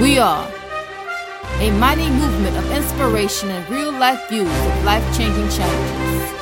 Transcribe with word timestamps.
We 0.00 0.18
are 0.18 0.50
a 1.60 1.70
mighty 1.72 2.08
movement 2.08 2.56
of 2.56 2.64
inspiration 2.72 3.50
and 3.50 3.68
real 3.68 3.92
life 3.92 4.26
views 4.30 4.48
of 4.48 4.84
life 4.84 5.04
changing 5.14 5.50
challenges. 5.50 6.32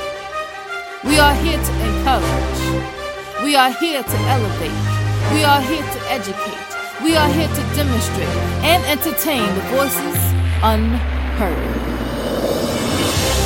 We 1.02 1.18
are 1.18 1.34
here 1.34 1.58
to 1.58 1.72
encourage. 1.82 3.42
We 3.42 3.56
are 3.56 3.72
here 3.72 4.04
to 4.04 4.16
elevate. 4.30 4.70
We 5.34 5.42
are 5.42 5.60
here 5.60 5.82
to 5.82 5.98
educate. 6.14 6.70
We 7.02 7.16
are 7.16 7.28
here 7.28 7.48
to 7.48 7.62
demonstrate 7.74 8.28
and 8.62 8.84
entertain 8.86 9.42
the 9.42 9.62
voices 9.74 10.18
unheard. 10.62 11.58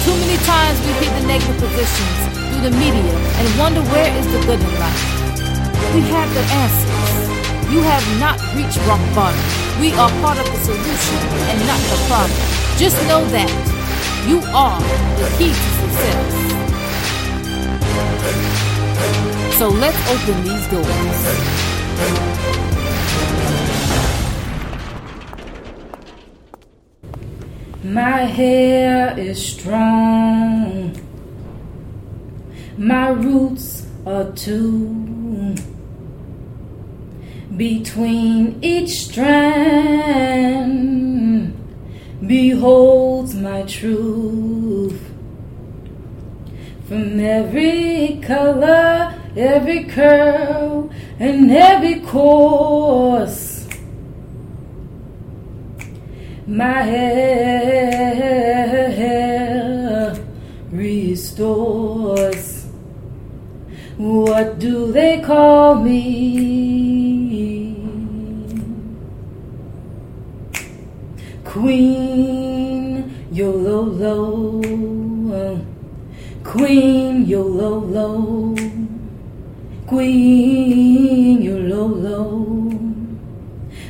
Too 0.05 0.17
many 0.21 0.37
times 0.45 0.79
we 0.85 0.93
hear 1.01 1.19
the 1.19 1.27
negative 1.27 1.57
positions 1.57 2.19
through 2.53 2.69
the 2.69 2.77
media 2.77 3.17
and 3.41 3.59
wonder 3.59 3.81
where 3.89 4.13
is 4.19 4.27
the 4.27 4.41
good 4.45 4.61
in 4.61 4.75
life. 4.79 5.95
We 5.95 6.03
have 6.13 6.29
the 6.35 6.45
answers. 6.61 6.94
You 7.75 7.83
have 7.83 8.07
not 8.21 8.39
reached 8.55 8.79
rock 8.87 9.01
bottom. 9.17 9.41
We 9.81 9.91
are 9.95 10.09
part 10.23 10.39
of 10.39 10.47
the 10.47 10.59
solution 10.59 11.19
and 11.51 11.59
not 11.67 11.81
the 11.91 11.97
problem. 12.07 12.39
Just 12.79 12.97
know 13.09 13.25
that 13.35 13.51
you 14.29 14.39
are 14.55 14.81
the 15.19 15.27
key 15.37 15.51
to 15.51 15.71
success. 15.83 16.45
So 19.59 19.67
let's 19.71 19.99
open 20.09 20.45
these 20.45 20.67
doors. 20.71 20.87
My 27.83 28.25
hair 28.25 29.19
is 29.19 29.45
strong. 29.45 30.95
My 32.79 33.09
roots 33.09 33.85
are 34.07 34.31
two. 34.31 35.74
Between 37.57 38.59
each 38.63 38.91
strand 39.07 40.35
beholds 42.27 43.35
my 43.37 43.63
truth. 43.63 45.01
From 46.89 47.21
every 47.21 48.21
color, 48.23 49.15
every 49.37 49.85
curl, 49.85 50.91
and 51.21 51.53
every 51.53 52.01
course. 52.01 53.69
My 56.47 56.83
hair 56.83 58.15
restores. 60.73 62.67
What 63.97 64.59
do 64.59 64.91
they 64.91 65.21
call 65.21 65.77
me? 65.77 66.84
Queen 71.55 73.29
Yololo. 73.31 74.61
Queen 76.43 77.25
Yololo. 77.25 78.57
Queen 79.87 81.41
Yololo. 81.41 82.75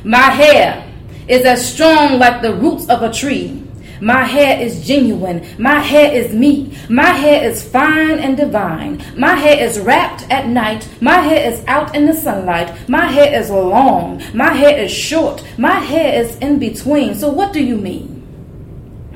My 0.03 0.29
hair 0.29 0.85
is 1.27 1.43
as 1.43 1.73
strong 1.73 2.19
like 2.19 2.43
the 2.43 2.53
roots 2.53 2.87
of 2.87 3.01
a 3.01 3.11
tree. 3.11 3.64
My 4.01 4.23
hair 4.23 4.59
is 4.61 4.85
genuine. 4.85 5.45
My 5.57 5.79
hair 5.79 6.11
is 6.11 6.33
meat. 6.33 6.89
My 6.89 7.09
hair 7.09 7.49
is 7.49 7.67
fine 7.67 8.19
and 8.19 8.35
divine. 8.37 9.03
My 9.17 9.35
hair 9.35 9.63
is 9.63 9.79
wrapped 9.79 10.29
at 10.29 10.47
night. 10.47 10.87
My 11.01 11.19
hair 11.19 11.51
is 11.51 11.63
out 11.67 11.95
in 11.95 12.05
the 12.05 12.13
sunlight. 12.13 12.89
My 12.89 13.05
hair 13.05 13.39
is 13.39 13.49
long. 13.49 14.21
My 14.33 14.53
hair 14.53 14.77
is 14.77 14.91
short. 14.91 15.43
My 15.57 15.79
hair 15.79 16.21
is 16.21 16.37
in 16.37 16.59
between. 16.59 17.15
So, 17.15 17.29
what 17.29 17.53
do 17.53 17.63
you 17.63 17.77
mean? 17.77 18.14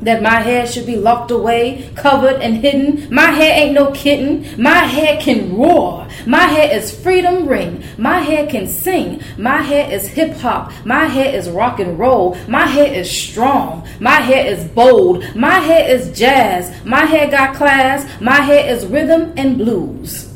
That 0.01 0.21
my 0.21 0.39
hair 0.39 0.65
should 0.65 0.85
be 0.85 0.95
locked 0.95 1.31
away, 1.31 1.91
covered, 1.95 2.41
and 2.41 2.57
hidden. 2.57 3.13
My 3.13 3.31
hair 3.31 3.53
ain't 3.61 3.73
no 3.73 3.91
kitten. 3.91 4.61
My 4.61 4.79
hair 4.79 5.19
can 5.19 5.55
roar. 5.55 6.07
My 6.25 6.43
hair 6.43 6.75
is 6.75 6.97
freedom 6.97 7.47
ring. 7.47 7.83
My 7.97 8.19
hair 8.19 8.47
can 8.47 8.67
sing. 8.67 9.21
My 9.37 9.61
hair 9.61 9.91
is 9.91 10.07
hip 10.07 10.35
hop. 10.37 10.71
My 10.85 11.05
hair 11.05 11.35
is 11.35 11.49
rock 11.49 11.79
and 11.79 11.99
roll. 11.99 12.37
My 12.47 12.65
hair 12.65 12.93
is 12.93 13.09
strong. 13.11 13.87
My 13.99 14.21
hair 14.21 14.45
is 14.45 14.63
bold. 14.69 15.23
My 15.35 15.59
hair 15.59 15.89
is 15.89 16.17
jazz. 16.17 16.73
My 16.85 17.05
hair 17.05 17.29
got 17.29 17.55
class. 17.55 18.09
My 18.21 18.41
hair 18.41 18.73
is 18.73 18.85
rhythm 18.85 19.33
and 19.37 19.57
blues 19.57 20.29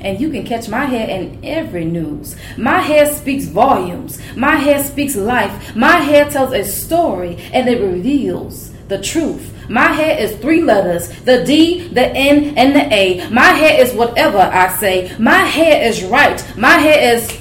and 0.00 0.20
you 0.20 0.30
can 0.30 0.44
catch 0.44 0.68
my 0.68 0.84
hair 0.84 1.08
in 1.08 1.38
every 1.44 1.84
news. 1.84 2.36
My 2.56 2.78
hair 2.80 3.12
speaks 3.12 3.44
volumes. 3.44 4.18
My 4.36 4.56
hair 4.56 4.82
speaks 4.82 5.14
life. 5.14 5.76
My 5.76 5.98
hair 5.98 6.28
tells 6.30 6.52
a 6.52 6.64
story 6.64 7.36
and 7.52 7.68
it 7.68 7.82
reveals 7.82 8.69
the 8.90 9.00
truth. 9.00 9.54
My 9.70 9.92
hair 9.92 10.18
is 10.18 10.36
three 10.40 10.60
letters 10.62 11.08
the 11.20 11.44
D, 11.44 11.88
the 11.88 12.08
N, 12.08 12.58
and 12.58 12.74
the 12.76 12.92
A. 12.92 13.30
My 13.30 13.52
hair 13.60 13.80
is 13.82 13.94
whatever 13.94 14.38
I 14.38 14.68
say. 14.78 15.14
My 15.18 15.38
hair 15.38 15.88
is 15.88 16.02
right. 16.04 16.44
My 16.58 16.72
hair 16.76 17.14
is 17.14 17.38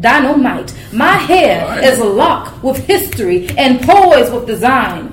dynamite. 0.00 0.74
My 0.92 1.12
hair 1.12 1.66
Right. 1.66 1.84
is 1.84 2.00
lock 2.00 2.62
with 2.62 2.78
history 2.86 3.48
and 3.56 3.80
poise 3.82 4.30
with 4.30 4.46
design. 4.46 5.12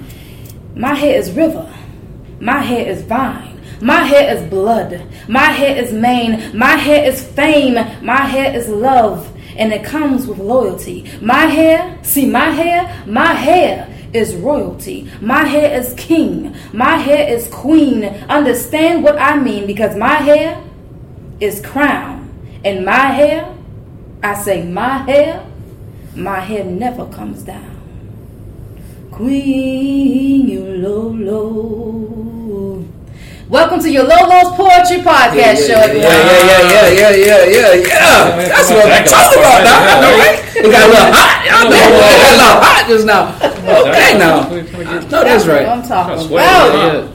My 0.76 0.96
hair 0.96 1.20
is 1.20 1.32
river. 1.32 1.68
My 2.40 2.62
hair 2.62 2.90
is 2.90 3.02
vine. 3.04 3.60
My 3.82 4.04
hair 4.04 4.36
is 4.36 4.50
blood. 4.50 5.02
My 5.28 5.50
hair 5.60 5.76
is 5.84 5.92
mane. 5.92 6.52
My 6.58 6.76
hair 6.88 7.04
is 7.10 7.22
fame. 7.24 7.76
My 8.02 8.22
hair 8.34 8.56
is 8.56 8.70
love. 8.70 9.28
And 9.58 9.74
it 9.74 9.84
comes 9.84 10.28
with 10.28 10.38
loyalty. 10.40 11.06
My 11.22 11.46
hair, 11.58 11.98
see 12.04 12.26
my 12.26 12.50
hair, 12.52 13.04
my 13.06 13.34
hair 13.34 13.88
is 14.14 14.36
royalty. 14.36 15.12
My 15.22 15.46
hair 15.46 15.80
is 15.80 15.94
king. 15.98 16.56
My 16.74 16.98
hair 16.98 17.28
is 17.34 17.48
queen. 17.48 18.04
Understand 18.04 19.04
what 19.04 19.18
I 19.20 19.40
mean 19.40 19.68
because 19.68 19.96
my 19.96 20.16
hair 20.16 20.62
is 21.40 21.62
crown. 21.62 22.30
And 22.64 22.86
my 22.86 23.08
hair, 23.08 23.54
I 24.22 24.36
say 24.36 24.64
my 24.64 25.00
hair, 25.00 25.46
my 26.16 26.40
hair 26.40 26.64
never 26.64 27.08
comes 27.08 27.44
down. 27.44 27.78
Queen, 29.12 30.48
Yololo. 30.48 31.82
Welcome 33.52 33.82
to 33.82 33.88
Yololo's 33.90 34.56
Poetry 34.56 35.04
Podcast 35.04 35.68
show, 35.68 35.76
yeah, 35.76 35.84
everyone. 35.84 36.08
yeah, 36.08 36.40
yeah, 36.48 36.72
yeah, 36.72 36.88
yeah, 36.88 37.12
yeah, 37.12 37.44
yeah, 37.52 37.74
yeah. 37.84 38.48
That's 38.48 38.70
what 38.70 38.88
I'm 38.88 39.04
talking 39.04 39.40
about 39.40 39.64
now. 39.66 39.76
I 39.76 40.00
know, 40.00 40.14
right? 40.24 40.40
We 40.56 40.72
got 40.72 40.88
a 40.88 40.92
little 40.94 41.12
hot. 41.12 41.44
Y'all 41.44 41.68
know 41.68 41.84
we 41.92 42.00
got 42.16 42.32
a 42.32 42.40
little 42.40 42.62
hot 42.64 42.88
just 42.88 43.06
now. 43.06 43.36
Okay, 43.92 44.18
now. 44.18 44.48
No, 45.10 45.24
that's 45.26 45.46
right. 45.48 45.68
I'm 45.68 45.84
talking 45.84 46.32
about. 46.32 47.10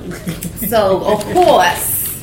So, 0.68 1.06
of 1.06 1.24
course, 1.32 2.22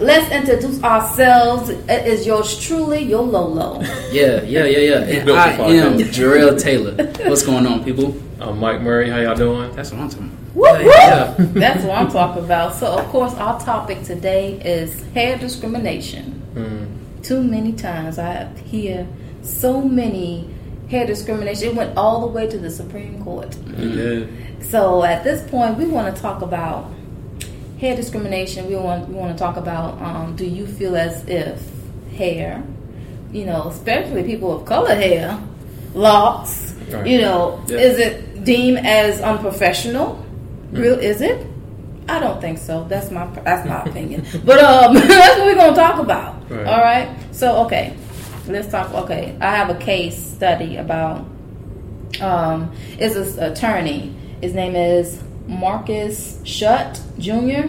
let's 0.00 0.28
introduce 0.32 0.82
ourselves. 0.82 1.70
It 1.70 2.04
is 2.08 2.26
yours 2.26 2.58
truly, 2.58 3.06
Yololo. 3.06 3.80
Yeah, 4.12 4.42
yeah, 4.42 4.64
yeah, 4.64 4.78
yeah. 4.78 5.20
And 5.20 5.30
I 5.30 5.50
am 5.52 5.98
podcast. 5.98 6.12
Jarrell 6.12 6.60
Taylor. 6.60 6.96
What's 7.30 7.46
going 7.46 7.68
on, 7.68 7.84
people? 7.84 8.20
I'm 8.40 8.58
Mike 8.58 8.80
Murray. 8.80 9.08
How 9.08 9.20
y'all 9.20 9.36
doing? 9.36 9.70
That's 9.76 9.92
what 9.92 10.00
I'm 10.00 10.08
talking 10.08 10.26
about. 10.26 10.45
Yeah. 10.56 11.34
That's 11.38 11.84
what 11.84 11.96
I'm 11.98 12.10
talking 12.10 12.44
about. 12.44 12.74
So, 12.74 12.86
of 12.98 13.04
course, 13.08 13.34
our 13.34 13.60
topic 13.60 14.02
today 14.04 14.60
is 14.64 15.02
hair 15.14 15.36
discrimination. 15.38 16.24
Hmm. 16.54 17.22
Too 17.22 17.42
many 17.42 17.72
times 17.72 18.18
I 18.18 18.46
hear 18.64 19.06
so 19.42 19.82
many 19.82 20.48
hair 20.88 21.06
discrimination. 21.06 21.68
It 21.70 21.74
went 21.74 21.96
all 21.96 22.20
the 22.22 22.28
way 22.28 22.46
to 22.48 22.58
the 22.58 22.70
Supreme 22.70 23.22
Court. 23.24 23.54
So, 24.70 25.04
at 25.04 25.24
this 25.24 25.48
point, 25.50 25.76
we 25.76 25.86
want 25.86 26.14
to 26.14 26.20
talk 26.22 26.42
about 26.42 26.90
hair 27.80 27.94
discrimination. 27.94 28.66
We 28.68 28.76
want 28.76 29.08
we 29.08 29.14
want 29.14 29.36
to 29.36 29.38
talk 29.38 29.56
about 29.56 30.00
um, 30.00 30.34
do 30.36 30.46
you 30.46 30.66
feel 30.66 30.96
as 30.96 31.26
if 31.28 31.60
hair, 32.16 32.62
you 33.32 33.44
know, 33.44 33.68
especially 33.68 34.22
people 34.22 34.56
of 34.56 34.64
color 34.64 34.94
hair, 34.94 35.38
locks, 35.94 36.74
Right. 36.90 37.06
you 37.06 37.20
know, 37.20 37.60
Yeah. 37.66 37.78
is 37.78 37.98
it 37.98 38.44
deemed 38.44 38.78
as 38.78 39.20
unprofessional? 39.20 40.24
Real 40.72 40.98
is 40.98 41.20
it? 41.20 41.46
I 42.08 42.20
don't 42.20 42.40
think 42.40 42.58
so. 42.58 42.84
That's 42.84 43.10
my 43.10 43.26
that's 43.26 43.68
my 43.68 43.82
opinion. 43.82 44.24
But 44.44 44.60
um, 44.60 44.94
that's 44.94 45.38
what 45.38 45.46
we're 45.46 45.54
gonna 45.54 45.76
talk 45.76 45.98
about. 45.98 46.50
Right. 46.50 46.66
All 46.66 46.80
right. 46.80 47.16
So 47.32 47.64
okay, 47.64 47.96
let's 48.46 48.70
talk. 48.70 48.92
Okay, 48.92 49.36
I 49.40 49.56
have 49.56 49.70
a 49.70 49.78
case 49.78 50.16
study 50.16 50.76
about 50.76 51.26
um, 52.20 52.72
is 52.98 53.14
this 53.14 53.36
attorney. 53.38 54.14
His 54.40 54.54
name 54.54 54.76
is 54.76 55.22
Marcus 55.46 56.40
Shutt 56.44 57.00
Jr. 57.18 57.68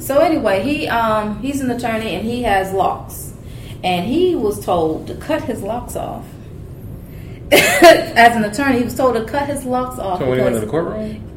So 0.00 0.18
anyway, 0.18 0.64
he 0.64 0.88
um, 0.88 1.38
he's 1.40 1.60
an 1.60 1.70
attorney 1.70 2.16
and 2.16 2.26
he 2.26 2.42
has 2.42 2.72
locks, 2.72 3.32
and 3.84 4.04
he 4.04 4.34
was 4.34 4.64
told 4.64 5.06
to 5.06 5.14
cut 5.14 5.44
his 5.44 5.62
locks 5.62 5.94
off. 5.94 6.24
as 7.52 8.36
an 8.36 8.44
attorney, 8.44 8.78
he 8.78 8.84
was 8.84 8.96
told 8.96 9.14
to 9.14 9.24
cut 9.24 9.48
his 9.48 9.64
locks 9.64 9.98
off. 10.00 10.18
So 10.18 10.28
when 10.28 10.38
he 10.38 10.44
went 10.44 10.56
to 10.56 10.60
the 10.60 10.66
courtroom, 10.66 11.29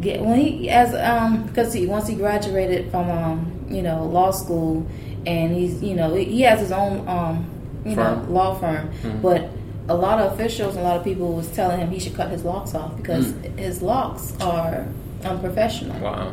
get 0.00 0.20
when 0.20 0.38
he 0.40 0.70
as 0.70 0.94
um 0.94 1.44
because 1.46 1.72
he 1.72 1.86
once 1.86 2.06
he 2.08 2.14
graduated 2.14 2.90
from 2.90 3.08
um 3.10 3.66
you 3.68 3.82
know 3.82 4.04
law 4.04 4.30
school 4.30 4.86
and 5.26 5.54
he's 5.56 5.82
you 5.82 5.94
know 5.94 6.14
he 6.14 6.40
has 6.42 6.60
his 6.60 6.72
own 6.72 7.06
um 7.08 7.44
you 7.84 7.94
know 7.96 8.24
law 8.28 8.54
firm 8.54 8.90
Mhm. 9.02 9.22
but 9.22 9.48
a 9.88 9.94
lot 9.94 10.18
of 10.18 10.32
officials, 10.32 10.74
and 10.74 10.84
a 10.84 10.88
lot 10.88 10.96
of 10.96 11.04
people 11.04 11.32
was 11.34 11.46
telling 11.54 11.78
him 11.78 11.90
he 11.92 12.00
should 12.00 12.14
cut 12.16 12.28
his 12.28 12.42
locks 12.44 12.74
off 12.74 12.96
because 12.96 13.26
Mm. 13.32 13.56
his 13.56 13.82
locks 13.82 14.32
are 14.40 14.84
unprofessional. 15.24 15.96
Wow. 16.00 16.32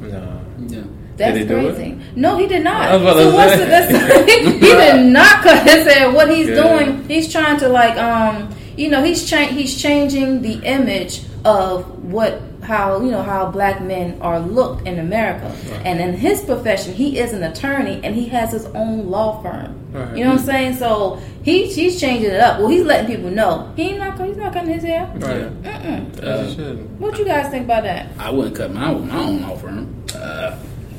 No. 0.00 0.40
Yeah. 0.66 0.80
That's 1.16 1.34
Did 1.34 1.42
he 1.42 1.48
do 1.48 1.58
it? 1.68 1.74
crazy. 1.76 1.98
No, 2.16 2.36
he 2.36 2.46
did 2.48 2.64
not. 2.64 2.82
I 2.90 2.96
was 2.96 3.02
about 3.02 3.16
So 3.16 3.34
what's 3.34 3.56
the, 3.58 3.64
that's, 3.64 4.26
he 4.52 4.58
did 4.60 5.06
not 5.06 5.42
cut 5.42 5.68
his 5.68 5.84
hair. 5.92 6.10
What 6.10 6.30
he's 6.30 6.48
Yeah. 6.48 6.54
doing, 6.62 7.04
he's 7.08 7.30
trying 7.30 7.58
to 7.60 7.68
like, 7.68 7.96
um, 7.96 8.48
you 8.76 8.88
know, 8.88 9.02
he's 9.04 9.28
cha- 9.28 9.46
he's 9.58 9.76
changing 9.80 10.42
the 10.42 10.54
image 10.64 11.22
of 11.44 11.84
what 12.12 12.40
how 12.68 13.00
you 13.00 13.10
know 13.10 13.22
how 13.22 13.50
black 13.50 13.80
men 13.80 14.20
are 14.20 14.38
looked 14.38 14.86
in 14.86 14.98
America. 14.98 15.46
And 15.84 16.00
in 16.00 16.12
his 16.12 16.42
profession, 16.44 16.92
he 16.92 17.18
is 17.18 17.32
an 17.32 17.42
attorney 17.42 17.98
and 18.04 18.14
he 18.14 18.26
has 18.28 18.52
his 18.52 18.66
own 18.66 19.08
law 19.08 19.42
firm. 19.42 19.74
Right. 19.90 20.18
You 20.18 20.24
know 20.24 20.32
what 20.32 20.40
I'm 20.40 20.44
saying? 20.44 20.74
So 20.76 21.18
he's 21.42 21.74
he's 21.74 21.98
changing 21.98 22.30
it 22.30 22.40
up. 22.40 22.58
Well, 22.58 22.68
he's 22.68 22.84
letting 22.84 23.06
people 23.06 23.30
know 23.30 23.72
he 23.74 23.96
not 23.96 24.20
he's 24.20 24.36
not 24.36 24.52
cutting 24.52 24.70
his 24.70 24.84
hair. 24.84 25.10
Right. 25.14 25.62
Mm-mm. 25.62 26.18
As 26.20 26.54
you 26.54 26.64
should. 26.64 27.00
What 27.00 27.18
you 27.18 27.24
guys 27.24 27.50
think 27.50 27.64
about 27.64 27.84
that? 27.84 28.10
I 28.18 28.30
wouldn't 28.30 28.54
cut 28.54 28.70
my 28.70 28.90
own, 28.90 29.08
my 29.08 29.16
own 29.16 29.40
law 29.40 29.56
firm. 29.56 30.04
Uh, 30.14 30.56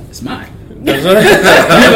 it's 0.09 0.21
mine. 0.23 0.51
You 0.79 0.93
know 0.95 1.13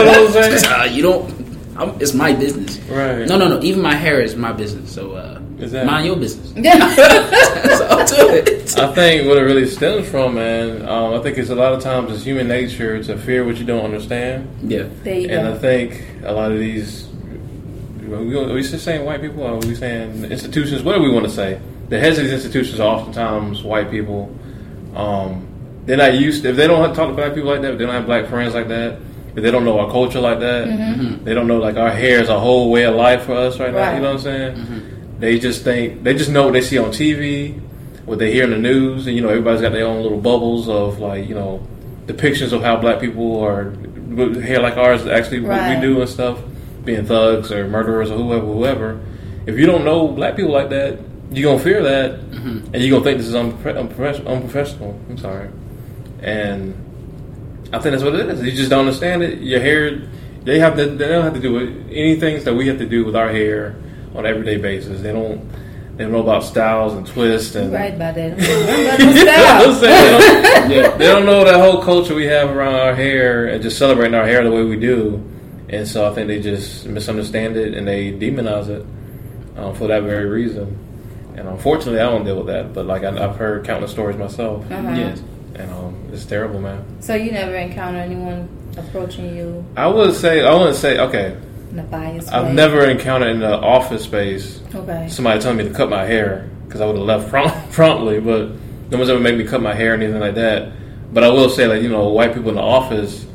what 0.06 0.18
I'm 0.18 0.32
saying? 0.32 0.64
Uh, 0.80 0.84
you 0.84 1.02
don't. 1.02 1.43
I'm, 1.78 1.90
it's 2.02 2.14
my 2.14 2.34
business. 2.34 2.78
Right. 2.82 3.28
No, 3.28 3.38
no, 3.38 3.48
no. 3.48 3.62
Even 3.62 3.82
my 3.82 3.96
hair 3.96 4.22
is 4.22 4.36
my 4.36 4.52
business. 4.52 4.94
So 4.94 5.14
uh, 5.14 5.40
Exactly. 5.60 5.90
mind 5.90 6.06
your 6.06 6.16
business. 6.16 6.54
Yeah. 6.64 6.78
That's 6.78 7.82
up 7.82 8.08
to 8.08 8.38
it. 8.38 8.78
I 8.78 8.94
think 8.94 9.28
what 9.28 9.38
it 9.38 9.42
really 9.42 9.68
stems 9.68 10.08
from, 10.08 10.36
man, 10.36 10.88
um, 10.88 11.14
I 11.14 11.20
think 11.22 11.38
it's 11.38 11.50
a 11.50 11.56
lot 11.56 11.74
of 11.74 11.82
times 11.82 12.12
it's 12.12 12.24
human 12.24 12.48
nature 12.48 13.02
to 13.04 13.18
fear 13.18 13.46
what 13.46 13.58
you 13.58 13.66
don't 13.66 13.84
understand. 13.84 14.50
Yeah. 14.64 14.88
there 15.04 15.20
you 15.20 15.30
And 15.30 15.48
I 15.48 15.58
think 15.58 16.04
a 16.24 16.32
lot 16.32 16.52
of 16.52 16.60
these, 16.60 17.08
we, 18.00 18.36
are 18.36 18.54
we 18.54 18.62
just 18.62 18.84
saying 18.84 19.06
white 19.06 19.22
people? 19.22 19.44
Or 19.44 19.54
are 19.54 19.58
we 19.58 19.76
saying 19.76 20.26
institutions? 20.26 20.84
What 20.84 20.96
do 20.96 21.02
we 21.02 21.10
want 21.12 21.26
to 21.26 21.32
say? 21.32 21.60
The 21.90 22.00
heads 22.00 22.18
of 22.18 22.26
these 22.26 22.34
institutions 22.34 22.80
are 22.80 22.98
oftentimes 22.98 23.64
white 23.64 23.92
people. 23.92 24.36
Um, 24.96 25.48
they're 25.86 25.98
not 25.98 26.14
used. 26.14 26.46
if 26.46 26.56
they 26.56 26.68
don't 26.68 26.96
talk 26.96 27.10
to 27.10 27.14
black 27.14 27.34
people 27.34 27.50
like 27.50 27.62
that, 27.62 27.74
if 27.74 27.78
they 27.78 27.86
don't 27.86 27.94
have 27.94 28.06
black 28.06 28.28
friends 28.28 28.54
like 28.54 28.68
that, 28.70 28.94
if 28.94 29.00
they 29.42 29.50
don't 29.52 29.66
know 29.66 29.80
our 29.80 29.90
culture 29.90 30.20
like 30.20 30.40
that, 30.40 30.68
Mm-hmm. 30.68 31.24
they 31.26 31.34
don't 31.34 31.48
know 31.48 31.58
like 31.60 31.76
our 31.78 31.90
hair 31.92 32.22
is 32.22 32.30
a 32.30 32.40
whole 32.40 32.70
way 32.72 32.84
of 32.86 32.96
life 32.96 33.24
for 33.24 33.34
us 33.34 33.60
right, 33.60 33.72
now. 33.74 33.80
Right. 33.80 33.96
You 33.96 34.02
know 34.02 34.14
what 34.14 34.28
I'm 34.28 34.56
saying? 34.56 35.16
They 35.20 35.40
just 35.40 35.64
think 35.64 36.04
they 36.04 36.14
just 36.14 36.30
know 36.30 36.44
what 36.46 36.54
they 36.54 36.62
see 36.62 36.78
on 36.78 36.90
TV, 36.90 37.60
what 38.06 38.20
they 38.20 38.32
hear 38.32 38.44
in 38.44 38.50
the 38.52 38.58
news, 38.58 39.08
and 39.08 39.16
you 39.16 39.22
know 39.22 39.30
everybody's 39.30 39.62
got 39.62 39.72
their 39.72 39.86
own 39.88 40.04
little 40.04 40.20
bubbles 40.20 40.68
of 40.70 41.00
like 41.00 41.28
you 41.28 41.36
know 41.36 41.66
depictions 42.06 42.52
of 42.52 42.62
how 42.62 42.76
black 42.76 43.00
people 43.00 43.40
are 43.42 43.70
with 44.20 44.44
hair 44.44 44.60
like 44.62 44.76
ours 44.78 45.08
actually 45.08 45.40
what 45.40 45.58
we 45.76 45.82
do 45.82 46.02
and 46.02 46.10
stuff, 46.10 46.38
being 46.84 47.06
thugs 47.06 47.52
or 47.52 47.68
murderers 47.68 48.12
or 48.12 48.18
whoever, 48.18 48.46
whoever. 48.46 49.00
If 49.46 49.58
you 49.58 49.66
don't 49.66 49.84
know 49.86 50.08
black 50.10 50.36
people 50.36 50.52
like 50.52 50.70
that, 50.70 51.00
you're 51.32 51.50
gonna 51.52 51.64
fear 51.64 51.82
that, 51.84 52.20
and 52.20 52.76
you're 52.76 52.92
gonna 52.92 53.04
think 53.04 53.18
this 53.20 53.28
is 53.28 53.34
unprof- 53.36 53.80
unprofessional. 53.80 54.34
unprofessional. 54.34 55.00
I'm 55.10 55.18
sorry, 55.18 55.50
and 56.22 56.74
I 57.74 57.80
think 57.80 57.92
that's 57.94 58.04
what 58.04 58.16
it 58.16 58.30
is. 58.30 58.42
You 58.44 58.52
just 58.52 58.70
don't 58.70 58.82
understand 58.86 59.24
it. 59.24 59.40
Your 59.40 59.60
hair, 59.60 60.00
they 60.44 60.60
have 60.60 60.76
to. 60.78 60.86
They 60.86 61.08
don't 61.08 61.24
have 61.24 61.34
to 61.34 61.40
do 61.40 61.58
it. 61.58 61.70
Any 61.92 62.20
things 62.20 62.44
that 62.44 62.54
we 62.54 62.68
have 62.68 62.78
to 62.78 62.86
do 62.86 63.04
with 63.06 63.16
our 63.16 63.30
hair 63.30 63.76
on 64.14 64.26
an 64.26 64.32
everyday 64.32 64.58
basis. 64.58 65.02
They 65.02 65.12
don't. 65.12 65.50
They 65.98 66.04
don't 66.06 66.12
know 66.14 66.22
about 66.24 66.44
styles 66.44 66.94
and 66.94 67.06
twists 67.06 67.54
and. 67.56 67.72
right 67.72 67.94
about 67.94 68.16
that. 68.16 68.32
I'm 69.00 69.16
You 69.16 69.26
know 69.26 69.32
what 69.32 69.48
I'm 69.48 69.70
about 69.70 69.80
saying? 69.80 70.70
They 70.70 70.82
don't, 70.82 70.98
they 71.00 71.06
don't 71.08 71.26
know 71.26 71.44
that 71.46 71.60
whole 71.60 71.84
culture 71.84 72.16
we 72.16 72.26
have 72.26 72.50
around 72.50 72.74
our 72.76 72.96
hair 72.96 73.46
and 73.48 73.62
just 73.62 73.78
celebrating 73.78 74.16
our 74.16 74.26
hair 74.26 74.44
the 74.44 74.50
way 74.52 74.64
we 74.64 74.76
do. 74.80 75.24
And 75.70 75.88
so 75.88 76.10
I 76.10 76.14
think 76.16 76.28
they 76.30 76.40
just 76.42 76.86
misunderstand 76.88 77.58
it 77.58 77.76
and 77.76 77.88
they 77.88 78.12
demonize 78.12 78.70
it 78.70 78.84
um, 79.58 79.76
for 79.76 79.88
that 79.88 80.02
very 80.04 80.26
reason. 80.26 80.78
And 81.36 81.48
unfortunately, 81.48 82.00
I 82.00 82.06
don't 82.10 82.24
deal 82.26 82.38
with 82.38 82.48
that. 82.48 82.74
But 82.74 82.86
like 82.88 83.04
I, 83.04 83.10
I've 83.10 83.36
heard 83.36 83.64
countless 83.66 83.92
stories 83.92 84.18
myself, 84.18 84.70
Uh-huh. 84.72 84.90
Yes. 84.96 85.22
and 85.56 85.70
um, 85.72 85.93
it's 86.14 86.26
terrible, 86.26 86.60
man. 86.62 86.84
So 87.02 87.16
you 87.16 87.32
never 87.32 87.56
encounter 87.56 88.00
anyone 88.00 88.48
approaching 88.78 89.36
you 89.36 89.66
I 89.78 89.88
would 89.88 90.16
say 90.16 90.44
I 90.46 90.54
wouldn't 90.54 90.76
say 90.76 90.98
okay. 91.00 91.38
in 91.72 91.80
a 91.80 91.84
biased 91.84 92.32
I've 92.34 92.48
way? 92.48 92.54
never 92.54 92.86
encountered 92.90 93.30
in 93.30 93.40
the 93.40 93.54
office 93.56 94.04
space 94.04 94.62
Okay. 94.74 95.08
somebody 95.10 95.40
telling 95.42 95.58
me 95.58 95.64
to 95.66 95.74
cut 95.74 95.90
my 95.90 96.04
hair 96.06 96.50
because 96.66 96.82
I 96.82 96.86
would 96.88 96.96
have 96.96 97.06
left 97.06 97.30
prompt, 97.30 97.72
promptly, 97.72 98.20
but 98.20 98.50
no 98.90 98.98
one's 98.98 99.10
ever 99.10 99.20
made 99.20 99.38
me 99.38 99.44
cut 99.44 99.62
my 99.62 99.74
hair 99.76 99.92
or 99.92 99.96
anything 99.96 100.20
like 100.20 100.36
that. 100.36 100.72
But 101.14 101.24
I 101.24 101.30
will 101.30 101.50
say, 101.50 101.68
like 101.68 101.84
you 101.84 101.90
know, 101.90 102.10
white 102.10 102.34
people 102.34 102.50
in 102.50 102.56
the 102.56 102.62
office, 102.62 103.26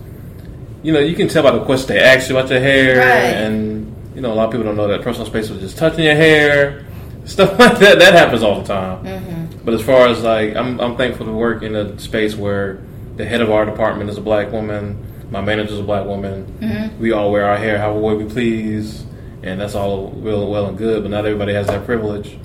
you 0.82 0.92
know, 0.92 0.98
you 0.98 1.14
can 1.14 1.28
tell 1.28 1.42
by 1.44 1.52
the 1.52 1.64
questions 1.64 1.88
they 1.88 2.00
ask 2.00 2.28
you 2.28 2.36
about 2.36 2.50
your 2.50 2.58
hair, 2.60 2.98
Right. 2.98 3.34
and 3.44 3.94
you 4.16 4.20
know, 4.20 4.32
a 4.32 4.34
lot 4.34 4.46
of 4.46 4.50
people 4.50 4.64
don't 4.64 4.76
know 4.76 4.88
that 4.88 5.02
personal 5.02 5.26
space 5.26 5.48
was 5.50 5.60
just 5.60 5.78
touching 5.78 6.02
your 6.04 6.16
hair, 6.16 6.84
stuff 7.25 7.56
like 7.58 7.78
that. 7.78 8.00
That 8.00 8.14
happens 8.14 8.42
all 8.42 8.60
the 8.60 8.66
time. 8.66 9.04
Mm-hmm. 9.04 9.44
But 9.68 9.74
as 9.74 9.82
far 9.82 10.08
as 10.08 10.22
like, 10.22 10.56
I'm 10.56 10.80
I'm 10.80 10.96
thankful 10.96 11.26
to 11.26 11.32
work 11.32 11.62
in 11.62 11.76
a 11.76 11.98
space 11.98 12.34
where 12.34 12.78
the 13.16 13.26
head 13.26 13.42
of 13.42 13.50
our 13.50 13.66
department 13.66 14.08
is 14.08 14.16
a 14.16 14.22
black 14.22 14.50
woman, 14.50 14.96
my 15.30 15.42
manager's 15.42 15.78
a 15.78 15.82
black 15.82 16.06
woman. 16.06 16.46
Mm-hmm. 16.58 16.98
We 16.98 17.12
all 17.12 17.30
wear 17.30 17.44
our 17.44 17.58
hair 17.58 17.76
however 17.76 18.16
we 18.16 18.24
please, 18.24 19.04
and 19.42 19.60
that's 19.60 19.74
all 19.74 20.06
well, 20.08 20.50
well 20.50 20.68
and 20.68 20.78
good. 20.78 21.02
But 21.02 21.10
not 21.10 21.26
everybody 21.26 21.52
has 21.52 21.66
that 21.66 21.84
privilege. 21.84 22.38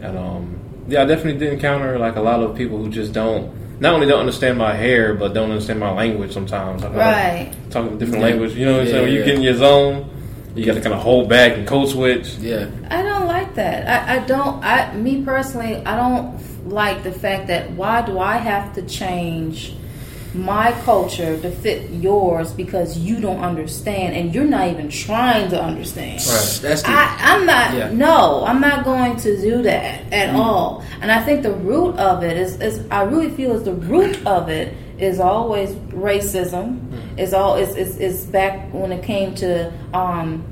And 0.00 0.16
um, 0.16 0.58
yeah, 0.88 1.02
I 1.02 1.04
definitely 1.04 1.38
did 1.38 1.52
encounter 1.52 1.98
like 1.98 2.16
a 2.16 2.22
lot 2.22 2.42
of 2.42 2.56
people 2.56 2.78
who 2.78 2.88
just 2.88 3.12
don't 3.12 3.52
not 3.78 3.92
only 3.92 4.06
don't 4.06 4.20
understand 4.20 4.56
my 4.56 4.72
hair, 4.72 5.12
but 5.12 5.34
don't 5.34 5.50
understand 5.50 5.80
my 5.80 5.92
language 5.92 6.32
sometimes. 6.32 6.82
Like, 6.82 6.94
Right. 6.94 7.52
talking 7.68 7.92
a 7.92 7.96
different 7.98 8.22
Yeah. 8.22 8.30
language. 8.30 8.54
You 8.54 8.64
know 8.64 8.72
what 8.72 8.80
I'm 8.80 8.86
Yeah, 8.86 8.92
saying? 8.92 9.04
When 9.04 9.12
you 9.12 9.22
get 9.22 9.34
in 9.34 9.42
your 9.42 9.56
zone, 9.56 10.08
you 10.54 10.64
got 10.64 10.76
to 10.76 10.80
kind 10.80 10.94
of 10.94 11.02
hold 11.02 11.28
back 11.28 11.58
and 11.58 11.66
code 11.66 11.90
switch. 11.90 12.36
Yeah. 12.40 12.68
I 12.88 13.02
don't 13.02 13.26
like 13.26 13.54
that. 13.56 13.86
I, 13.86 14.14
I 14.14 14.18
don't. 14.20 14.64
I 14.64 14.94
me 14.94 15.22
personally, 15.22 15.82
I 15.84 15.94
don't 15.96 16.40
like 16.64 17.02
the 17.02 17.12
fact 17.12 17.48
that 17.48 17.70
why 17.72 18.02
do 18.02 18.18
I 18.18 18.36
have 18.36 18.74
to 18.74 18.82
change 18.82 19.74
my 20.34 20.72
culture 20.82 21.40
to 21.40 21.50
fit 21.50 21.90
yours 21.90 22.52
because 22.52 22.98
you 22.98 23.20
don't 23.20 23.38
understand 23.38 24.16
and 24.16 24.34
you're 24.34 24.44
not 24.44 24.68
even 24.68 24.88
trying 24.88 25.48
to 25.48 25.62
understand. 25.62 26.18
Right. 26.18 26.58
That's 26.60 26.82
the, 26.82 26.88
I, 26.88 27.16
I'm 27.20 27.46
not. 27.46 27.74
Yeah. 27.74 27.92
No, 27.92 28.44
I'm 28.44 28.60
not 28.60 28.84
going 28.84 29.16
to 29.18 29.40
do 29.40 29.62
that 29.62 30.12
at 30.12 30.34
all. 30.34 30.84
And 31.00 31.12
I 31.12 31.22
think 31.22 31.44
the 31.44 31.52
root 31.52 31.96
of 31.96 32.24
it 32.24 32.36
is, 32.36 32.60
is 32.60 32.84
I 32.90 33.04
really 33.04 33.30
feel 33.30 33.52
is 33.52 33.62
the 33.62 33.74
root 33.74 34.26
of 34.26 34.48
it 34.48 34.76
is 34.98 35.20
always 35.20 35.70
racism. 35.92 36.80
Is 37.16 37.32
all 37.32 37.56
is 37.56 37.76
is 37.76 37.98
is 37.98 38.24
back 38.26 38.72
when 38.72 38.90
it 38.90 39.04
came 39.04 39.34
to 39.36 39.72
um, 39.92 40.44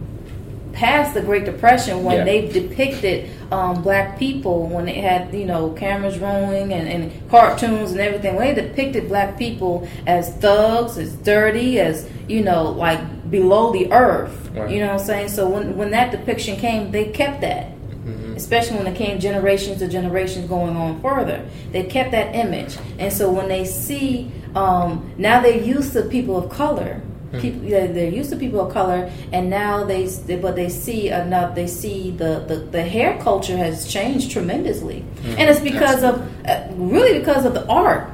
past 0.72 1.14
the 1.14 1.20
Great 1.22 1.44
Depression 1.44 2.02
when 2.04 2.19
Yeah. 2.19 2.24
they 2.24 2.48
depicted 2.48 3.30
um, 3.50 3.82
black 3.82 4.19
people 4.19 4.66
when 4.66 4.86
they 4.86 4.94
had 4.94 5.34
you 5.34 5.44
know 5.44 5.70
cameras 5.70 6.19
rolling 6.19 6.72
and, 6.72 6.88
and 6.88 7.31
cartoons 7.31 7.93
and 7.93 8.00
everything 8.00 8.34
when 8.36 8.55
they 8.55 8.62
depicted 8.62 9.08
black 9.08 9.38
people 9.38 9.86
as 10.06 10.32
thugs 10.36 10.96
as 10.98 11.14
dirty 11.17 11.79
as 11.79 12.08
you 12.29 12.43
know 12.43 12.70
like 12.70 13.31
below 13.31 13.72
the 13.72 13.93
earth 13.93 14.38
Right. 14.55 14.70
you 14.70 14.81
know 14.81 14.88
what 14.93 15.00
I'm 15.00 15.06
saying 15.06 15.29
so 15.29 15.48
when 15.48 15.76
when 15.76 15.91
that 15.93 16.10
depiction 16.10 16.56
came 16.56 16.91
they 16.91 17.06
kept 17.06 17.41
that 17.43 17.69
especially 18.36 18.79
when 18.79 18.86
it 18.86 18.96
came 18.96 19.20
generations 19.20 19.79
to 19.79 19.86
generations 19.86 20.48
going 20.48 20.76
on 20.76 21.00
further. 21.00 21.44
They 21.70 21.84
kept 21.84 22.10
that 22.12 22.34
image, 22.34 22.76
and 22.98 23.12
so 23.12 23.31
when 23.31 23.46
they 23.46 23.64
see 23.64 24.32
um, 24.56 25.12
now 25.19 25.41
they're 25.41 25.62
used 25.62 25.93
to 25.93 26.02
people 26.02 26.36
of 26.36 26.50
color. 26.50 27.00
People, 27.41 27.65
yeah, 27.65 27.86
they're 27.86 28.10
used 28.10 28.31
to 28.31 28.36
people 28.36 28.60
of 28.60 28.72
color, 28.72 29.10
and 29.32 29.48
now 29.48 29.84
they, 29.84 30.05
they 30.06 30.36
but 30.36 30.55
they 30.55 30.69
see 30.69 31.08
enough. 31.08 31.55
They 31.55 31.67
see 31.67 32.10
the, 32.10 32.44
the, 32.46 32.56
the 32.56 32.82
hair 32.82 33.19
culture 33.22 33.56
has 33.56 33.86
changed 33.91 34.31
tremendously, 34.32 35.03
and 35.24 35.48
it's 35.48 35.60
because 35.60 36.03
of 36.03 36.20
uh, 36.46 36.67
really 36.74 37.19
because 37.19 37.44
of 37.46 37.55
the 37.55 37.67
art. 37.69 38.10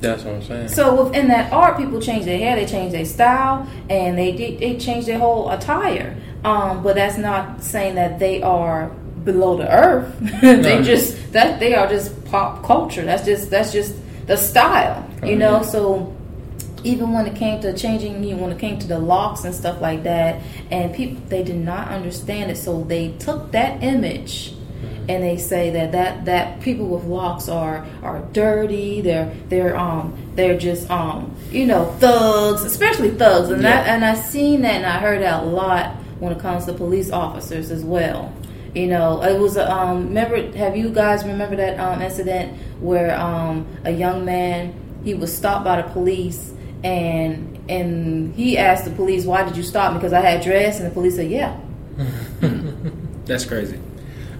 That's 0.00 0.22
what 0.22 0.34
I'm 0.34 0.42
saying. 0.42 0.68
So 0.68 1.04
within 1.04 1.28
that 1.28 1.52
art, 1.52 1.76
people 1.78 2.00
change 2.00 2.24
their 2.26 2.38
hair, 2.38 2.56
they 2.56 2.66
change 2.66 2.92
their 2.92 3.04
style, 3.06 3.66
and 3.88 4.18
they 4.18 4.32
they, 4.32 4.56
they 4.56 4.76
change 4.76 5.06
their 5.06 5.18
whole 5.18 5.50
attire. 5.50 6.14
Um, 6.44 6.82
but 6.82 6.94
that's 6.94 7.16
not 7.18 7.62
saying 7.64 7.94
that 7.96 8.18
they 8.18 8.42
are 8.42 8.88
below 9.24 9.56
the 9.56 9.68
earth. 9.72 10.14
they 10.42 10.56
No. 10.78 10.82
just 10.82 11.32
that 11.32 11.58
they 11.58 11.74
are 11.74 11.88
just 11.88 12.24
pop 12.26 12.62
culture. 12.64 13.04
That's 13.04 13.24
just 13.24 13.50
that's 13.50 13.72
just 13.72 13.94
the 14.26 14.36
style, 14.36 15.08
you 15.24 15.32
Oh, 15.34 15.38
know. 15.38 15.62
So 15.62 16.14
even 16.84 17.12
when 17.12 17.26
it 17.26 17.34
came 17.36 17.60
to 17.62 17.72
changing, 17.76 18.22
you 18.24 18.36
know, 18.36 18.42
when 18.42 18.52
it 18.52 18.58
came 18.58 18.78
to 18.78 18.86
the 18.86 18.98
locks 18.98 19.44
and 19.44 19.54
stuff 19.54 19.80
like 19.80 20.02
that, 20.04 20.40
and 20.70 20.94
people 20.94 21.20
they 21.28 21.42
did 21.42 21.56
not 21.56 21.88
understand 21.88 22.50
it, 22.50 22.56
so 22.56 22.84
they 22.84 23.12
took 23.18 23.52
that 23.52 23.82
image 23.82 24.54
and 25.08 25.22
they 25.22 25.38
say 25.38 25.70
that 25.70 25.92
that 25.92 26.24
that 26.26 26.60
people 26.60 26.86
with 26.86 27.04
locks 27.04 27.48
are 27.48 27.86
are 28.02 28.20
dirty. 28.32 29.00
They're 29.00 29.32
they're 29.48 29.76
um 29.76 30.16
they're 30.34 30.58
just 30.58 30.90
um 30.90 31.34
you 31.50 31.66
know 31.66 31.86
thugs, 31.98 32.62
especially 32.62 33.10
thugs, 33.10 33.48
and 33.50 33.64
that 33.64 33.86
Yeah. 33.86 33.94
and 33.94 34.04
I 34.04 34.14
seen 34.14 34.62
that 34.62 34.74
and 34.74 34.86
I 34.86 34.98
heard 34.98 35.22
that 35.22 35.42
a 35.42 35.46
lot 35.46 35.96
when 36.20 36.32
it 36.32 36.38
comes 36.40 36.66
to 36.66 36.72
police 36.72 37.10
officers 37.10 37.70
as 37.70 37.84
well. 37.84 38.32
You 38.74 38.86
know, 38.86 39.22
it 39.22 39.38
was 39.38 39.56
a 39.56 39.70
um. 39.72 40.08
Remember, 40.08 40.52
have 40.56 40.76
you 40.76 40.90
guys 40.90 41.24
remember 41.24 41.56
that 41.56 41.80
um 41.80 42.02
incident 42.02 42.52
where 42.80 43.18
um 43.18 43.66
a 43.84 43.90
young 43.90 44.24
man 44.24 44.74
he 45.04 45.14
was 45.14 45.34
stopped 45.34 45.64
by 45.64 45.80
the 45.80 45.88
police 45.88 46.52
and 46.84 47.58
and 47.68 48.34
he 48.34 48.56
asked 48.56 48.84
the 48.84 48.90
police 48.90 49.24
why 49.24 49.44
did 49.44 49.56
you 49.56 49.62
stop 49.62 49.92
me 49.92 49.98
because 49.98 50.12
I 50.12 50.20
had 50.20 50.42
dress 50.42 50.78
and 50.78 50.86
the 50.86 50.94
police 50.94 51.16
said 51.16 51.30
yeah 51.30 51.58
that's 53.24 53.44
crazy. 53.44 53.78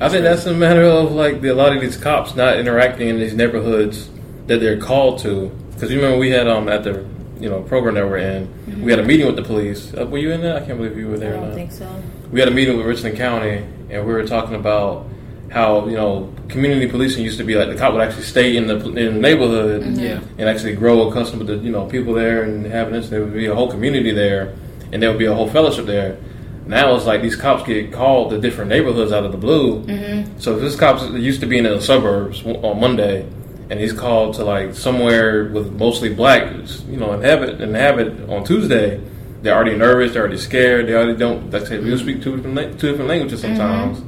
I 0.01 0.09
think 0.09 0.23
that's 0.23 0.47
a 0.47 0.55
matter 0.55 0.83
of 0.83 1.13
like 1.13 1.41
the, 1.41 1.49
a 1.49 1.55
lot 1.55 1.75
of 1.75 1.81
these 1.81 1.97
cops 1.97 2.37
not 2.37 2.57
interacting 2.57 3.09
in 3.09 3.19
these 3.19 3.35
neighborhoods 3.35 4.09
that 4.47 4.61
they're 4.61 4.81
called 4.81 5.19
to. 5.21 5.49
Because 5.73 5.91
you 5.91 5.97
remember 5.97 6.19
we 6.19 6.31
had 6.31 6.47
um 6.47 6.69
at 6.69 6.85
the 6.85 7.05
you 7.41 7.49
know 7.49 7.63
program 7.63 7.95
that 7.95 8.07
we're 8.07 8.19
in, 8.19 8.47
mm-hmm. 8.47 8.83
we 8.83 8.93
had 8.93 9.01
a 9.01 9.05
meeting 9.05 9.27
with 9.27 9.37
the 9.37 9.43
police. 9.43 9.93
Uh, 9.95 10.07
were 10.07 10.19
you 10.19 10.31
in 10.31 10.41
that? 10.43 10.57
I 10.57 10.67
can't 10.67 10.79
believe 10.79 10.97
you 10.97 11.09
were 11.09 11.19
there. 11.19 11.37
I 11.37 11.41
don't 11.41 11.55
think 11.55 11.73
so. 11.73 12.03
We 12.31 12.41
had 12.41 12.49
a 12.49 12.53
meeting 12.53 12.77
with 12.77 12.87
Richland 12.87 13.17
County, 13.17 13.65
and 13.91 14.07
we 14.07 14.13
were 14.13 14.27
talking 14.27 14.55
about 14.55 15.09
how 15.51 15.87
you 15.87 15.97
know 15.97 16.33
community 16.49 16.87
policing 16.87 17.25
used 17.25 17.39
to 17.39 17.45
be 17.45 17.55
like 17.55 17.69
the 17.69 17.75
cop 17.77 17.93
would 17.95 18.03
actually 18.03 18.23
stay 18.25 18.57
in 18.57 18.67
the 18.67 18.77
in 18.91 19.15
the 19.15 19.21
neighborhood 19.21 19.83
Mm-hmm. 19.83 20.01
Yeah. 20.01 20.21
and 20.39 20.49
actually 20.49 20.75
grow 20.75 21.09
accustomed 21.09 21.47
to 21.47 21.57
you 21.57 21.71
know 21.71 21.87
people 21.87 22.13
there 22.15 22.43
and 22.43 22.67
having 22.67 22.93
this. 22.95 23.09
There 23.09 23.23
would 23.23 23.33
be 23.33 23.47
a 23.47 23.55
whole 23.55 23.71
community 23.71 24.11
there, 24.13 24.55
and 24.93 25.03
there 25.03 25.11
would 25.11 25.19
be 25.19 25.27
a 25.27 25.35
whole 25.35 25.49
fellowship 25.49 25.87
there. 25.87 26.19
Now 26.67 26.95
it's 26.97 27.07
like 27.07 27.23
these 27.23 27.37
cops 27.37 27.63
get 27.67 27.93
called 27.93 28.31
to 28.31 28.39
different 28.41 28.69
neighborhoods 28.69 29.11
out 29.11 29.25
of 29.25 29.33
the 29.33 29.39
blue. 29.39 29.83
Mm-hmm. 29.85 30.39
So 30.39 30.55
if 30.57 30.61
this 30.61 30.77
cop 30.77 31.01
used 31.15 31.41
to 31.41 31.47
be 31.47 31.57
in 31.57 31.65
the 31.65 31.81
suburbs 31.81 32.45
on 32.45 32.79
Monday, 32.79 33.27
and 33.71 33.81
he's 33.81 33.93
called 33.95 34.35
to 34.35 34.45
like 34.45 34.75
somewhere 34.75 35.45
with 35.49 35.73
mostly 35.73 36.13
black, 36.15 36.53
you 36.89 36.99
know, 36.99 37.13
inhabit 37.15 37.61
inhabit 37.61 38.29
on 38.29 38.45
Tuesday. 38.45 39.01
They're 39.41 39.55
already 39.55 39.77
nervous. 39.77 40.13
They're 40.13 40.23
already 40.23 40.37
scared. 40.37 40.89
They 40.89 40.95
already 40.95 41.17
don't. 41.17 41.51
Like 41.53 41.63
I 41.63 41.67
said, 41.67 41.85
we 41.85 41.97
speak 41.97 42.21
two 42.23 42.37
different 42.37 42.81
two 42.81 42.89
different 42.91 43.09
languages 43.09 43.41
sometimes. 43.41 44.03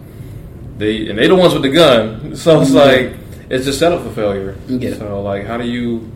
They 0.80 1.08
and 1.10 1.18
they 1.18 1.28
the 1.28 1.34
ones 1.36 1.52
with 1.52 1.62
the 1.62 1.68
gun. 1.68 2.34
So 2.42 2.60
it's 2.62 2.70
like 2.70 3.12
it's 3.50 3.66
just 3.66 3.78
set 3.78 3.92
up 3.92 4.02
for 4.02 4.10
failure. 4.12 4.56
Yeah. 4.66 4.94
So 4.94 5.20
like, 5.22 5.44
how 5.46 5.58
do 5.58 5.68
you 5.68 6.10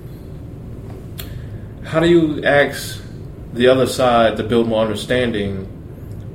how 1.85 2.00
do 2.00 2.09
you 2.09 2.42
ask 2.44 3.00
the 3.52 3.68
other 3.68 3.87
side 3.87 4.38
to 4.38 4.42
build 4.42 4.66
more 4.66 4.80
understanding 4.83 5.66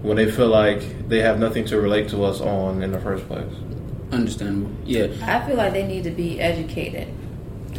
when 0.04 0.16
they 0.16 0.30
feel 0.32 0.48
like 0.48 1.10
they 1.10 1.20
have 1.22 1.40
nothing 1.40 1.66
to 1.66 1.82
relate 1.82 2.08
to 2.10 2.24
us 2.24 2.40
on 2.40 2.84
in 2.84 2.92
the 2.92 3.00
first 3.02 3.28
place? 3.28 3.52
Understandable. 4.12 4.72
Yeah. 4.86 5.08
I 5.24 5.46
feel 5.48 5.58
like 5.58 5.74
they 5.74 5.88
need 5.88 6.04
to 6.04 6.12
be 6.12 6.40
educated. 6.40 7.08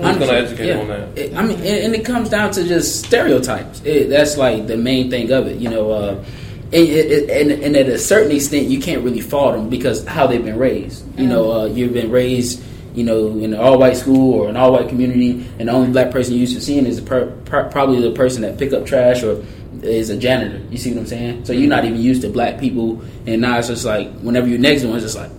I'm 0.03 0.19
gonna 0.19 0.33
educate 0.33 0.67
Yeah. 0.69 0.81
on 0.81 0.89
that. 0.89 1.19
It- 1.19 1.35
I 1.37 1.43
mean, 1.43 1.59
and, 1.59 1.85
and 1.87 1.95
it 1.95 2.05
comes 2.05 2.29
down 2.29 2.51
to 2.53 2.67
just 2.67 3.05
stereotypes. 3.05 3.83
It, 3.85 4.09
that's 4.11 4.37
like 4.37 4.67
the 4.67 4.77
main 4.77 5.11
thing 5.11 5.31
of 5.31 5.47
it, 5.47 5.59
you 5.59 5.71
know. 5.71 5.91
Uh, 5.93 6.25
and, 6.73 7.31
and, 7.31 7.51
and 7.65 7.77
at 7.77 7.89
a 7.89 7.99
certain 7.99 8.31
extent, 8.33 8.67
you 8.69 8.81
can't 8.81 9.03
really 9.03 9.21
fault 9.21 9.55
them 9.55 9.69
because 9.69 10.05
how 10.07 10.27
they've 10.27 10.45
been 10.45 10.59
raised. 10.59 11.05
You 11.19 11.27
know, 11.27 11.53
uh, 11.53 11.65
you've 11.67 11.93
been 11.93 12.11
raised, 12.11 12.63
you 12.95 13.05
know, 13.05 13.29
in 13.31 13.53
an 13.55 13.61
all-white 13.61 13.97
school 13.97 14.35
or 14.35 14.49
an 14.49 14.57
all-white 14.57 14.89
community, 14.89 15.47
and 15.59 15.69
the 15.69 15.73
only 15.73 15.91
black 15.91 16.11
person 16.11 16.35
you're 16.35 16.41
used 16.43 16.55
to 16.55 16.61
seeing 16.61 16.87
is 16.87 17.01
per, 17.01 17.27
per, 17.45 17.69
probably 17.71 18.01
the 18.01 18.13
person 18.13 18.43
that 18.43 18.57
pick 18.59 18.73
up 18.73 18.87
trash 18.87 19.23
or 19.23 19.45
is 19.83 20.11
a 20.11 20.17
janitor. 20.17 20.59
You 20.71 20.79
see 20.79 20.93
what 20.93 21.01
I'm 21.01 21.07
saying? 21.07 21.45
So 21.45 21.53
you're 21.53 21.69
not 21.69 21.85
even 21.85 21.99
used 22.01 22.23
to 22.23 22.29
black 22.31 22.61
people, 22.61 23.03
and 23.27 23.41
now 23.41 23.59
it's 23.59 23.69
just 23.69 23.85
like 23.85 24.09
whenever 24.21 24.47
you're 24.47 24.59
next 24.59 24.83
to 24.83 24.89
one, 24.89 24.97
it's 24.99 25.05
just 25.13 25.17
like, 25.17 25.31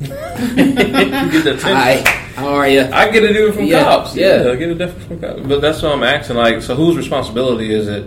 You 0.56 1.42
get. 1.42 1.60
"Hi, 1.62 1.96
how 2.36 2.48
are 2.54 2.68
you?" 2.68 2.82
I 2.92 3.10
get 3.10 3.24
it 3.24 3.34
even 3.36 3.52
from 3.52 3.64
Yeah, 3.64 3.82
cops. 3.82 4.14
yeah. 4.14 4.44
Yeah, 4.44 4.52
I 4.52 4.56
get 4.56 4.70
it 4.70 4.74
definitely 4.78 5.06
from 5.18 5.20
cops. 5.20 5.48
But 5.48 5.60
that's 5.60 5.82
what 5.82 5.92
I'm 5.92 6.02
asking. 6.04 6.36
Like, 6.36 6.62
so 6.62 6.74
whose 6.76 6.96
responsibility 6.96 7.74
is 7.74 7.88
it 7.88 8.04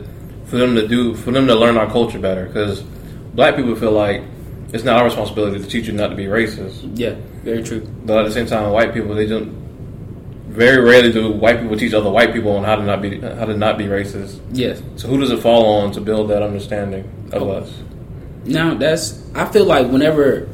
for 0.51 0.57
them 0.57 0.75
to 0.75 0.85
do 0.87 1.15
for 1.15 1.31
them 1.31 1.47
to 1.47 1.55
learn 1.55 1.77
our 1.77 1.89
culture 1.89 2.19
better? 2.19 2.45
Because 2.45 2.81
black 3.33 3.55
people 3.55 3.73
feel 3.75 3.93
like 3.93 4.21
it's 4.73 4.83
not 4.83 4.97
our 4.97 5.05
responsibility 5.05 5.59
to 5.59 5.65
teach 5.67 5.87
you 5.87 5.93
not 5.93 6.09
to 6.09 6.15
be 6.15 6.25
racist. 6.25 6.91
Yeah, 6.99 7.15
very 7.43 7.63
true. 7.63 7.81
But 8.05 8.19
at 8.19 8.23
the 8.25 8.31
same 8.31 8.45
time, 8.45 8.69
white 8.71 8.93
people 8.93 9.15
they 9.15 9.25
don't. 9.25 9.59
Very 10.49 10.83
rarely 10.83 11.13
do 11.13 11.31
white 11.31 11.61
people 11.61 11.77
teach 11.77 11.93
other 11.93 12.11
white 12.11 12.33
people 12.33 12.51
on 12.57 12.65
how 12.65 12.75
to 12.75 12.83
not 12.83 13.01
be 13.01 13.21
how 13.21 13.45
to 13.45 13.55
not 13.55 13.77
be 13.77 13.85
racist. 13.85 14.41
Yes. 14.51 14.83
So 14.97 15.07
who 15.07 15.17
does 15.17 15.31
it 15.31 15.39
fall 15.39 15.65
on 15.79 15.93
to 15.93 16.01
build 16.01 16.29
that 16.29 16.43
understanding 16.43 17.09
of 17.31 17.43
Oh. 17.43 17.51
us? 17.51 17.71
Now 18.43 18.73
that's 18.73 19.23
I 19.33 19.45
feel 19.45 19.63
like 19.63 19.89
whenever 19.89 20.49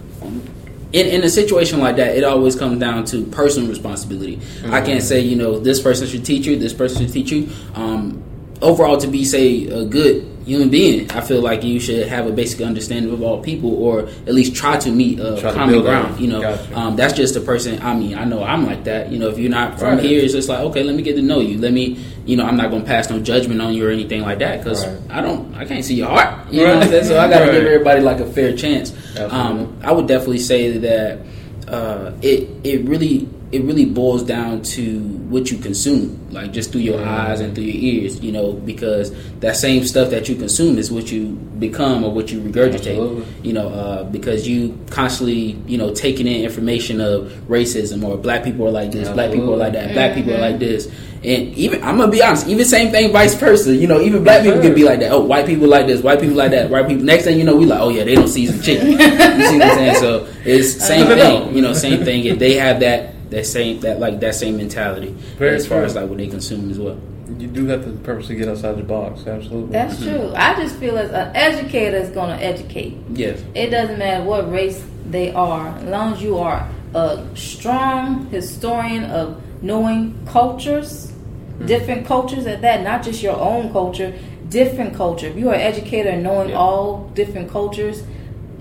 in, 0.93 1.05
in 1.07 1.23
a 1.23 1.29
situation 1.29 1.79
like 1.79 1.95
that, 1.95 2.15
it 2.15 2.23
always 2.23 2.55
comes 2.55 2.79
down 2.79 3.05
to 3.05 3.25
personal 3.25 3.67
responsibility. 3.67 4.39
I 4.69 4.81
can't 4.81 5.01
say 5.01 5.21
you 5.21 5.35
know 5.35 5.57
this 5.59 5.81
person 5.81 6.05
should 6.05 6.23
teach 6.23 6.45
you, 6.45 6.57
this 6.59 6.73
person 6.73 7.01
should 7.05 7.13
teach 7.13 7.31
you. 7.31 7.49
Um, 7.73 8.23
overall, 8.61 8.97
to 8.97 9.07
be 9.07 9.23
say 9.25 9.65
a 9.67 9.85
good 9.85 10.25
human 10.45 10.69
being, 10.69 11.11
I 11.11 11.19
feel 11.19 11.41
like 11.41 11.61
you 11.61 11.77
should 11.77 12.07
have 12.07 12.25
a 12.25 12.31
basic 12.31 12.61
understanding 12.61 13.11
of 13.11 13.21
all 13.21 13.43
people, 13.43 13.75
or 13.83 14.07
at 14.07 14.33
least 14.33 14.55
try 14.55 14.77
to 14.77 14.89
meet 14.89 15.19
a 15.19 15.37
Try 15.41 15.51
common 15.51 15.69
build 15.75 15.85
that. 15.87 16.03
ground. 16.05 16.21
You 16.21 16.27
know, 16.27 16.41
Gotcha. 16.41 16.77
um, 16.77 16.95
that's 16.95 17.13
just 17.13 17.35
a 17.35 17.41
person. 17.41 17.81
I 17.81 17.93
mean, 17.93 18.15
I 18.17 18.23
know 18.23 18.41
I'm 18.43 18.65
like 18.65 18.85
that. 18.85 19.11
You 19.11 19.19
know, 19.19 19.27
if 19.27 19.37
you're 19.37 19.51
not 19.51 19.77
from 19.77 19.95
Right. 19.97 20.03
here, 20.05 20.23
it's 20.23 20.31
just 20.33 20.47
like 20.47 20.59
okay, 20.59 20.83
let 20.83 20.95
me 20.95 21.01
get 21.03 21.15
to 21.17 21.21
know 21.21 21.41
you. 21.41 21.57
Let 21.59 21.73
me, 21.73 21.97
you 22.25 22.37
know, 22.37 22.45
I'm 22.45 22.55
not 22.55 22.71
gonna 22.71 22.85
pass 22.85 23.09
no 23.09 23.19
judgment 23.19 23.61
on 23.61 23.73
you 23.73 23.85
or 23.85 23.91
anything 23.91 24.21
like 24.21 24.39
that 24.39 24.63
because 24.63 24.87
Right. 24.87 24.97
I 25.09 25.21
don't, 25.21 25.53
I 25.55 25.65
can't 25.65 25.83
see 25.83 25.95
your 25.95 26.07
heart. 26.07 26.49
You 26.49 26.61
know, 26.65 26.75
what 26.75 26.83
I'm 26.83 26.89
saying? 26.89 27.03
so 27.05 27.19
I 27.19 27.29
gotta 27.29 27.45
Right. 27.47 27.51
give 27.51 27.65
everybody 27.65 27.99
like 28.01 28.21
a 28.21 28.25
fair 28.25 28.55
chance. 28.55 28.93
Um, 29.29 29.75
I 29.83 29.91
would 29.91 30.07
definitely 30.07 30.39
say 30.39 30.77
that 30.77 31.19
uh, 31.67 32.11
it 32.21 32.47
it 32.63 32.85
really 32.87 33.27
it 33.51 33.63
really 33.63 33.85
boils 33.85 34.23
down 34.23 34.61
to 34.61 34.99
what 35.29 35.49
you 35.49 35.57
consume, 35.57 36.27
like 36.31 36.51
just 36.51 36.73
through 36.73 36.81
your 36.81 37.01
eyes 37.01 37.39
and 37.39 37.55
through 37.55 37.63
your 37.63 38.03
ears, 38.03 38.19
you 38.19 38.29
know, 38.29 38.51
because 38.51 39.13
that 39.39 39.55
same 39.55 39.85
stuff 39.85 40.09
that 40.09 40.27
you 40.27 40.35
consume 40.35 40.77
is 40.77 40.91
what 40.91 41.09
you 41.09 41.29
become 41.57 42.03
or 42.03 42.11
what 42.11 42.29
you 42.29 42.41
regurgitate. 42.41 42.73
Absolutely. 42.73 43.25
You 43.43 43.53
know, 43.53 43.69
uh, 43.69 44.03
because 44.03 44.45
you 44.45 44.77
constantly, 44.89 45.57
you 45.65 45.77
know, 45.77 45.93
taking 45.93 46.27
in 46.27 46.43
information 46.43 46.99
of 46.99 47.31
racism 47.47 48.03
or 48.03 48.17
black 48.17 48.43
people 48.43 48.67
are 48.67 48.71
like 48.71 48.91
this, 48.91 49.07
black 49.09 49.31
people 49.31 49.53
are 49.53 49.57
like 49.57 49.73
that, 49.73 49.93
black 49.93 50.13
people 50.13 50.33
are 50.33 50.39
like 50.41 50.59
this. 50.59 50.87
And 51.23 51.53
even 51.55 51.81
I'm 51.83 51.97
gonna 51.97 52.11
be 52.11 52.21
honest, 52.21 52.47
even 52.47 52.65
same 52.65 52.91
thing, 52.91 53.13
vice 53.13 53.33
versa. 53.33 53.73
You 53.73 53.87
know, 53.87 54.01
even 54.01 54.25
black 54.25 54.43
people 54.43 54.61
can 54.61 54.75
be 54.75 54.83
like 54.83 54.99
that. 54.99 55.11
Oh, 55.11 55.21
white 55.21 55.45
people 55.45 55.69
like 55.69 55.87
this, 55.87 56.01
white 56.01 56.19
people 56.19 56.35
like 56.35 56.51
that, 56.51 56.69
white 56.69 56.87
people. 56.87 57.05
Next 57.05 57.23
thing 57.23 57.39
you 57.39 57.45
know, 57.45 57.55
we 57.55 57.65
like, 57.65 57.79
oh 57.79 57.89
yeah, 57.89 58.03
they 58.03 58.15
don't 58.15 58.27
season 58.27 58.61
chicken. 58.61 58.91
you 58.91 58.97
see 58.97 59.57
what 59.57 59.67
I'm 59.67 59.77
saying? 59.77 59.95
So 59.95 60.27
it's 60.43 60.73
same 60.87 61.07
thing. 61.07 61.55
You 61.55 61.61
know, 61.61 61.73
same 61.73 62.03
thing. 62.03 62.25
If 62.25 62.39
they 62.39 62.53
have 62.55 62.81
that 62.81 63.16
that 63.29 63.45
same 63.45 63.79
that 63.81 63.99
like 63.99 64.19
that 64.19 64.35
same 64.35 64.57
mentality 64.57 65.09
Very 65.37 65.55
as 65.55 65.67
far 65.67 65.79
true. 65.79 65.85
as 65.85 65.95
like 65.95 66.09
what 66.09 66.17
they 66.17 66.27
consume 66.27 66.69
as 66.71 66.79
well. 66.79 66.99
You 67.37 67.47
do 67.47 67.67
have 67.67 67.83
to 67.83 67.91
purposely 68.03 68.35
get 68.35 68.47
outside 68.47 68.77
the 68.77 68.83
box. 68.83 69.27
Absolutely. 69.27 69.71
That's 69.73 69.95
mm-hmm. 69.95 70.15
true. 70.15 70.33
I 70.35 70.55
just 70.55 70.77
feel 70.77 70.97
as 70.97 71.11
an 71.11 71.35
educator 71.35 71.97
is 71.97 72.09
going 72.09 72.37
to 72.37 72.43
educate. 72.43 72.97
Yes. 73.09 73.43
It 73.53 73.69
doesn't 73.69 73.99
matter 73.99 74.23
what 74.23 74.49
race 74.49 74.81
they 75.09 75.33
are, 75.33 75.67
as 75.77 75.83
long 75.83 76.13
as 76.13 76.21
you 76.21 76.37
are 76.37 76.69
a 76.93 77.25
strong 77.35 78.27
historian 78.27 79.03
of 79.05 79.43
knowing 79.61 80.17
cultures, 80.25 81.11
mm-hmm. 81.11 81.65
different 81.65 82.05
cultures 82.07 82.45
at 82.45 82.61
that, 82.61 82.83
not 82.83 83.03
just 83.03 83.21
your 83.21 83.35
own 83.35 83.71
culture, 83.73 84.17
different 84.49 84.95
culture. 84.95 85.27
If 85.27 85.35
you 85.35 85.49
are 85.49 85.55
an 85.55 85.61
educator 85.61 86.09
and 86.09 86.23
knowing 86.23 86.49
Yeah. 86.49 86.57
all 86.57 87.11
different 87.13 87.51
cultures, 87.51 88.03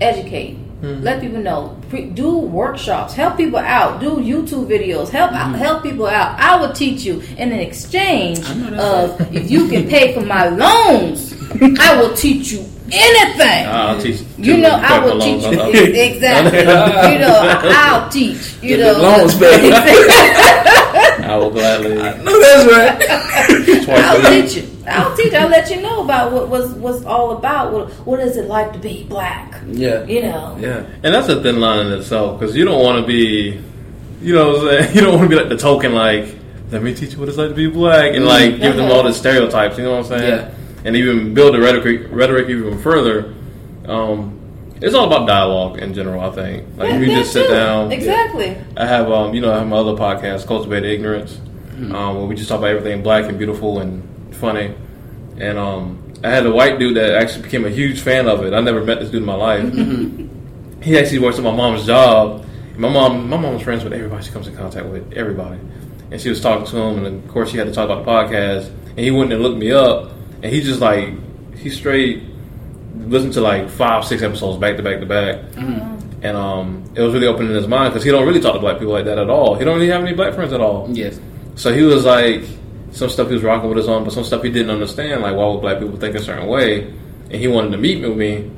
educate. 0.01 0.57
Mm-hmm. 0.81 1.01
Let 1.03 1.21
people 1.21 1.39
know. 1.39 1.75
Pre- 1.89 2.05
do 2.11 2.37
workshops. 2.37 3.13
Help 3.15 3.37
people 3.37 3.57
out. 3.57 3.99
Do 3.99 4.17
YouTube 4.17 4.67
videos. 4.67 5.09
Help 5.09 5.31
out, 5.31 5.55
help 5.55 5.81
people 5.81 6.05
out. 6.05 6.39
I 6.39 6.55
will 6.55 6.71
teach 6.71 7.01
you 7.03 7.21
in 7.37 7.51
an 7.51 7.59
exchange 7.59 8.39
I 8.47 8.53
know 8.53 9.05
of 9.17 9.35
if 9.35 9.49
you 9.49 9.67
can 9.67 9.87
pay 9.89 10.13
for 10.13 10.21
my 10.21 10.49
loans, 10.49 11.33
I 11.79 11.99
will 11.99 12.13
teach 12.15 12.51
you 12.51 12.59
anything. 12.91 13.65
I'll 13.65 13.99
teach. 13.99 14.21
You 14.37 14.57
know, 14.57 14.69
I 14.79 14.99
will 15.03 15.19
teach 15.19 15.41
you 15.43 15.51
exactly. 15.95 16.59
you 17.13 17.19
know, 17.25 17.39
I- 17.41 17.89
I'll 17.89 18.09
teach. 18.09 18.53
You 18.61 18.77
Get 18.77 18.79
know, 18.79 19.01
loans 19.01 19.33
paid. 19.35 19.73
I 19.73 21.35
will 21.37 21.49
gladly. 21.49 21.95
No, 21.95 22.39
that's 22.39 22.65
right. 22.71 23.83
twice 23.83 23.99
a 23.99 24.05
I'll 24.05 24.21
teach 24.31 24.57
you. 24.57 24.76
I'll 24.87 25.15
teach. 25.15 25.33
I'll 25.33 25.49
let 25.49 25.69
you 25.69 25.81
know 25.81 26.03
about 26.03 26.31
what 26.31 26.49
was 26.49 26.73
what's 26.75 27.03
all 27.05 27.37
about. 27.37 27.73
What 27.73 27.91
what 28.05 28.19
is 28.19 28.37
it 28.37 28.45
like 28.47 28.73
to 28.73 28.79
be 28.79 29.03
black? 29.03 29.61
Yeah. 29.67 30.03
You 30.05 30.21
know. 30.23 30.57
Yeah. 30.59 30.85
And 31.03 31.13
that's 31.13 31.27
a 31.29 31.41
thin 31.41 31.59
line 31.59 31.87
in 31.87 31.93
itself 31.99 32.39
because 32.39 32.55
you 32.55 32.63
don't 32.65 32.81
want 32.83 33.01
to 33.01 33.07
be, 33.07 33.61
you 34.21 34.33
know, 34.33 34.53
what 34.53 34.61
I'm 34.61 34.83
saying? 34.83 34.95
you 34.95 35.01
don't 35.01 35.15
want 35.17 35.29
to 35.29 35.35
be 35.35 35.41
like 35.41 35.49
the 35.49 35.57
token, 35.57 35.93
like, 35.93 36.35
let 36.71 36.81
me 36.81 36.93
teach 36.93 37.13
you 37.13 37.19
what 37.19 37.27
it's 37.29 37.37
like 37.37 37.49
to 37.49 37.55
be 37.55 37.67
black, 37.67 38.15
and 38.15 38.25
like 38.25 38.59
give 38.59 38.75
them 38.75 38.91
all 38.91 39.03
the 39.03 39.13
stereotypes. 39.13 39.77
You 39.77 39.83
know 39.83 39.91
what 39.97 40.11
I'm 40.11 40.19
saying? 40.19 40.39
Yeah. 40.39 40.53
And 40.85 40.95
even 40.95 41.33
build 41.33 41.53
the 41.53 41.59
rhetoric, 41.59 42.07
rhetoric 42.11 42.49
even 42.49 42.79
further. 42.79 43.33
Um, 43.85 44.39
it's 44.79 44.93
all 44.93 45.07
about 45.07 45.27
dialogue 45.27 45.79
in 45.79 45.93
general. 45.93 46.21
I 46.21 46.29
think 46.31 46.77
like 46.77 46.93
if 46.93 47.01
you 47.01 47.07
just 47.07 47.33
sit 47.33 47.47
too. 47.47 47.53
down. 47.53 47.91
Exactly. 47.91 48.55
I 48.77 48.85
have, 48.85 49.11
um, 49.11 49.33
you 49.33 49.41
know, 49.41 49.51
I 49.51 49.57
have 49.59 49.67
my 49.67 49.77
other 49.77 49.93
podcast, 49.93 50.45
Cultivate 50.47 50.85
Ignorance, 50.85 51.39
Mm-hmm. 51.77 51.93
um, 51.93 52.15
where 52.17 52.25
we 52.25 52.33
just 52.35 52.49
talk 52.49 52.57
about 52.57 52.71
everything 52.71 53.03
black 53.03 53.25
and 53.25 53.37
beautiful 53.37 53.79
and 53.79 54.01
funny. 54.31 54.75
And 55.39 55.57
um, 55.57 56.13
I 56.23 56.29
had 56.29 56.45
a 56.45 56.51
white 56.51 56.79
dude 56.79 56.95
that 56.97 57.15
actually 57.15 57.43
became 57.43 57.65
a 57.65 57.69
huge 57.69 57.99
fan 58.01 58.27
of 58.27 58.43
it. 58.43 58.53
I 58.53 58.61
never 58.61 58.83
met 58.83 58.99
this 58.99 59.09
dude 59.09 59.21
in 59.21 59.25
my 59.25 59.35
life. 59.35 59.63
Mm-hmm. 59.73 60.81
he 60.81 60.97
actually 60.97 61.19
works 61.19 61.37
at 61.37 61.43
my 61.43 61.51
mom's 61.51 61.85
job. 61.85 62.45
My 62.77 62.89
mom, 62.89 63.27
my 63.29 63.37
mom 63.37 63.55
was 63.55 63.63
friends 63.63 63.83
with 63.83 63.93
everybody 63.93 64.23
she 64.23 64.31
comes 64.31 64.47
in 64.47 64.55
contact 64.55 64.85
with, 64.87 65.11
everybody. 65.13 65.59
And 66.11 66.21
she 66.21 66.29
was 66.29 66.39
talking 66.39 66.65
to 66.67 66.77
him, 66.77 67.05
and 67.05 67.23
of 67.23 67.29
course 67.31 67.49
she 67.51 67.57
had 67.57 67.65
to 67.67 67.73
talk 67.73 67.89
about 67.89 68.05
the 68.05 68.11
podcast. 68.11 68.69
And 68.91 68.99
he 68.99 69.11
went 69.11 69.33
and 69.33 69.41
looked 69.41 69.57
me 69.57 69.71
up, 69.71 70.11
and 70.43 70.45
he 70.45 70.61
just 70.61 70.79
like 70.79 71.09
he 71.57 71.69
straight 71.69 72.23
listened 72.95 73.33
to 73.33 73.41
like 73.41 73.69
five, 73.69 74.05
six 74.05 74.21
episodes 74.21 74.57
back 74.59 74.77
to 74.77 74.83
back 74.83 74.99
to 74.99 75.05
back. 75.05 75.39
And 76.23 76.35
um, 76.37 76.83
it 76.95 77.01
was 77.01 77.13
really 77.13 77.27
opening 77.27 77.53
his 77.53 77.67
mind 77.67 77.93
because 77.93 78.03
he 78.03 78.11
don't 78.11 78.25
really 78.27 78.39
talk 78.39 78.53
to 78.53 78.59
black 78.59 78.77
people 78.79 78.93
like 78.93 79.05
that 79.05 79.17
at 79.17 79.29
all. 79.29 79.55
He 79.55 79.65
don't 79.65 79.75
really 79.75 79.89
have 79.89 80.01
any 80.03 80.13
black 80.13 80.33
friends 80.33 80.53
at 80.53 80.61
all. 80.61 80.87
Yes. 80.91 81.19
So 81.55 81.73
he 81.73 81.81
was 81.83 82.05
like, 82.05 82.43
some 82.91 83.09
stuff 83.09 83.27
he 83.27 83.33
was 83.33 83.43
rocking 83.43 83.69
with 83.69 83.77
us 83.79 83.87
on, 83.87 84.03
but 84.03 84.13
some 84.13 84.23
stuff 84.23 84.43
he 84.43 84.49
didn't 84.51 84.71
understand. 84.71 85.21
Like, 85.21 85.35
why 85.35 85.45
would 85.47 85.61
black 85.61 85.79
people 85.79 85.97
think 85.97 86.15
a 86.15 86.19
certain 86.21 86.47
way? 86.47 86.83
And 87.29 87.33
he 87.35 87.47
wanted 87.47 87.71
to 87.71 87.77
meet 87.77 88.01
with 88.01 88.17
me. 88.17 88.49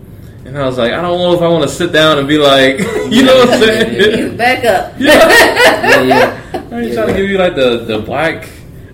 And 0.45 0.57
I 0.57 0.65
was 0.65 0.77
like, 0.77 0.93
I 0.93 1.01
don't 1.01 1.17
know 1.19 1.33
if 1.33 1.41
I 1.41 1.47
want 1.49 1.63
to 1.63 1.69
sit 1.69 1.91
down 1.91 2.17
and 2.17 2.27
be 2.27 2.37
like, 2.37 2.79
you 3.09 3.23
know 3.23 3.35
what 3.39 3.49
I'm 3.49 3.59
saying? 3.59 4.37
Back 4.37 4.63
up. 4.65 4.93
Yeah, 4.99 6.01
yeah. 6.03 6.41
I 6.71 6.79
ain't 6.79 6.89
Yeah. 6.89 6.93
trying 6.95 7.07
to 7.07 7.13
give 7.13 7.29
you 7.29 7.37
like 7.37 7.55
the, 7.55 7.79
the 7.85 7.99
black 7.99 8.49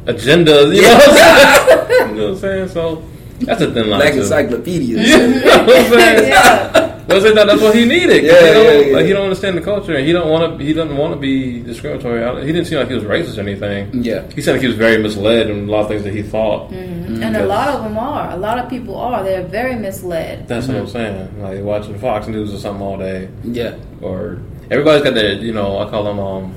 agenda, 0.08 0.74
you 0.74 0.82
know 0.82 0.94
what 0.94 1.10
I'm 1.10 1.16
saying? 1.16 2.10
you 2.10 2.16
know 2.16 2.24
what 2.24 2.30
I'm 2.32 2.38
saying? 2.38 2.68
So 2.70 3.04
that's 3.42 3.62
a 3.62 3.72
thin 3.74 3.90
line. 3.90 4.00
Black 4.00 4.14
too. 4.14 4.20
encyclopedias. 4.22 5.08
You 5.10 5.18
know 5.18 5.66
what 5.66 5.78
I'm 5.78 5.92
saying? 5.92 6.30
yeah. 6.30 6.95
Well, 7.08 7.22
see, 7.22 7.34
that- 7.34 7.48
that's 7.48 7.62
what 7.62 7.76
he 7.76 7.86
needed. 7.86 8.24
Yeah, 8.24 8.32
he 8.34 8.54
don't, 8.54 8.66
yeah, 8.66 8.80
yeah. 8.88 8.96
Like 8.96 9.06
he 9.06 9.14
don't 9.14 9.24
understand 9.24 9.58
the 9.58 9.62
culture, 9.62 9.96
and 9.96 10.06
he 10.06 10.12
don't 10.12 10.30
want 10.30 10.58
to. 10.58 10.66
He 10.66 10.74
doesn't 10.74 10.98
want 10.98 11.14
to 11.14 11.20
be 11.20 11.62
discriminatory. 11.62 12.24
I- 12.24 12.42
He 12.42 12.48
didn't 12.52 12.66
seem 12.66 12.80
like 12.80 12.88
he 12.88 12.96
was 12.96 13.04
racist 13.04 13.38
or 13.38 13.42
anything. 13.42 14.04
Yeah. 14.04 14.24
He 14.34 14.42
seemed 14.42 14.56
like 14.56 14.62
he 14.62 14.68
was 14.68 14.78
very 14.78 15.02
misled 15.02 15.50
in 15.50 15.68
a 15.68 15.72
lot 15.72 15.82
of 15.82 15.88
things 15.88 16.04
that 16.04 16.14
he 16.14 16.24
thought. 16.24 16.72
Mm-hmm. 16.72 16.96
Mm-hmm. 17.16 17.24
And 17.24 17.38
a 17.38 17.46
lot 17.46 17.70
of 17.70 17.84
them 17.84 17.98
are. 17.98 18.32
A 18.32 18.38
lot 18.38 18.58
of 18.60 18.70
people 18.70 18.98
are. 18.98 19.24
They're 19.24 19.44
very 19.44 19.76
misled. 19.76 20.48
That's 20.48 20.68
what 20.68 20.78
I'm 20.78 20.84
mm-hmm. 20.86 20.92
saying. 20.92 21.42
Like 21.42 21.62
watching 21.62 21.98
Fox 22.00 22.28
News 22.28 22.54
or 22.54 22.58
something 22.58 22.82
all 22.82 22.98
day, 22.98 23.30
Yeah. 23.44 23.76
or 24.02 24.42
everybody's 24.72 25.04
got 25.04 25.14
their. 25.14 25.34
You 25.34 25.54
know, 25.54 25.80
I 25.80 25.90
call 25.90 26.04
them 26.04 26.20
um, 26.20 26.56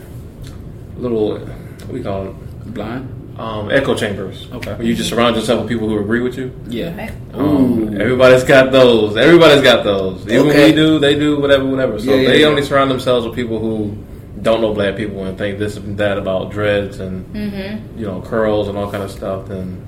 little. 0.97 1.39
What 1.39 1.89
we 1.89 2.03
call 2.03 2.29
it? 2.29 2.75
Blind. 2.75 3.18
Um, 3.39 3.71
echo 3.71 3.95
chambers. 3.95 4.49
Okay. 4.53 4.73
Where 4.75 4.83
you 4.83 4.95
just 4.95 5.11
surround 5.11 5.37
yourself 5.37 5.61
with 5.61 5.69
people 5.69 5.89
who 5.89 5.99
agree 6.01 6.21
with 6.21 6.37
you. 6.37 6.53
Yeah. 6.69 7.11
Um, 7.35 7.95
everybody's 8.01 8.43
got 8.45 8.73
those. 8.73 9.17
Everybody's 9.17 9.63
got 9.63 9.85
those. 9.85 10.23
Even 10.27 10.49
Okay. 10.49 10.71
we 10.71 10.73
do, 10.75 10.99
they 10.99 11.15
do, 11.15 11.39
whatever, 11.41 11.65
whatever. 11.65 11.99
So 12.01 12.11
Yeah, 12.15 12.21
yeah, 12.23 12.29
they 12.31 12.41
yeah. 12.41 12.47
only 12.49 12.63
surround 12.63 12.91
themselves 12.91 13.25
with 13.27 13.37
people 13.37 13.59
who 13.61 13.97
don't 14.43 14.61
know 14.61 14.73
black 14.75 14.97
people 14.97 15.25
and 15.25 15.37
think 15.39 15.59
this 15.59 15.77
and 15.77 15.97
that 15.99 16.19
about 16.19 16.51
dreads 16.51 16.99
and 17.01 17.25
Mm-hmm. 17.35 17.99
you 17.99 18.07
know 18.07 18.21
curls 18.23 18.67
and 18.69 18.77
all 18.77 18.91
kind 18.91 19.05
of 19.05 19.11
stuff. 19.11 19.47
Then 19.49 19.87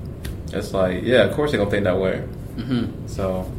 it's 0.52 0.72
like, 0.72 1.02
yeah, 1.02 1.22
of 1.24 1.34
course 1.34 1.50
they're 1.50 1.58
gonna 1.58 1.70
think 1.70 1.84
that 1.84 1.98
way. 1.98 2.18
hmm 2.56 2.84
So 3.06 3.50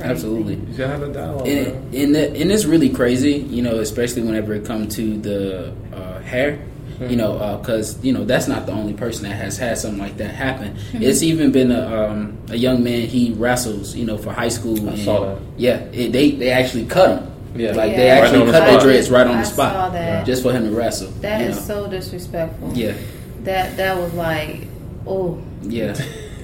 Absolutely. 0.00 0.54
you 0.54 0.76
gotta 0.76 0.92
have 0.92 1.02
a 1.02 1.12
dialogue. 1.12 1.46
And, 1.48 1.94
and, 1.94 2.14
that- 2.14 2.36
and 2.36 2.50
it's 2.52 2.64
really 2.64 2.88
crazy, 2.90 3.34
you 3.34 3.62
know, 3.62 3.76
especially 3.80 4.22
whenever 4.22 4.52
it 4.54 4.64
comes 4.64 4.94
to 4.96 5.16
the 5.18 5.72
uh, 5.94 6.20
hair, 6.20 6.58
you 7.00 7.16
know, 7.16 7.58
because 7.60 8.02
you 8.04 8.12
know 8.12 8.24
that's 8.24 8.48
not 8.48 8.66
the 8.66 8.72
only 8.72 8.94
person 8.94 9.24
that 9.24 9.34
has 9.34 9.58
had 9.58 9.78
something 9.78 10.00
like 10.00 10.16
that 10.18 10.34
happen. 10.34 10.76
It's 10.92 11.22
even 11.22 11.52
been 11.52 11.70
a, 11.70 12.06
um, 12.08 12.38
a 12.50 12.56
young 12.56 12.82
man 12.84 13.06
he 13.06 13.32
wrestles, 13.32 13.94
you 13.94 14.04
know, 14.04 14.16
for 14.18 14.32
high 14.32 14.48
school. 14.48 14.76
I 14.88 14.92
and, 14.92 14.98
saw 14.98 15.24
that. 15.24 15.42
Yeah, 15.56 15.76
it, 15.92 16.12
they 16.12 16.30
they 16.32 16.50
actually 16.50 16.86
cut 16.86 17.18
him. 17.22 17.28
Yeah. 17.54 17.72
like 17.72 17.94
they 17.96 18.08
actually 18.08 18.44
Right 18.44 18.50
cut 18.52 18.60
the 18.64 18.70
spot. 18.70 18.82
dreads 18.82 19.10
right 19.10 19.26
on 19.26 19.36
I 19.36 19.40
the 19.40 19.44
spot, 19.46 19.72
saw 19.74 19.88
that. 19.90 20.24
just 20.26 20.42
for 20.42 20.52
him 20.52 20.64
to 20.64 20.70
wrestle. 20.70 21.10
That 21.20 21.42
is 21.42 21.56
know? 21.68 21.84
so 21.84 21.90
disrespectful. 21.90 22.72
yeah, 22.74 22.94
That 23.42 23.76
that 23.76 23.96
was 23.98 24.12
like, 24.14 24.66
oh, 25.06 25.42
yeah, 25.62 25.94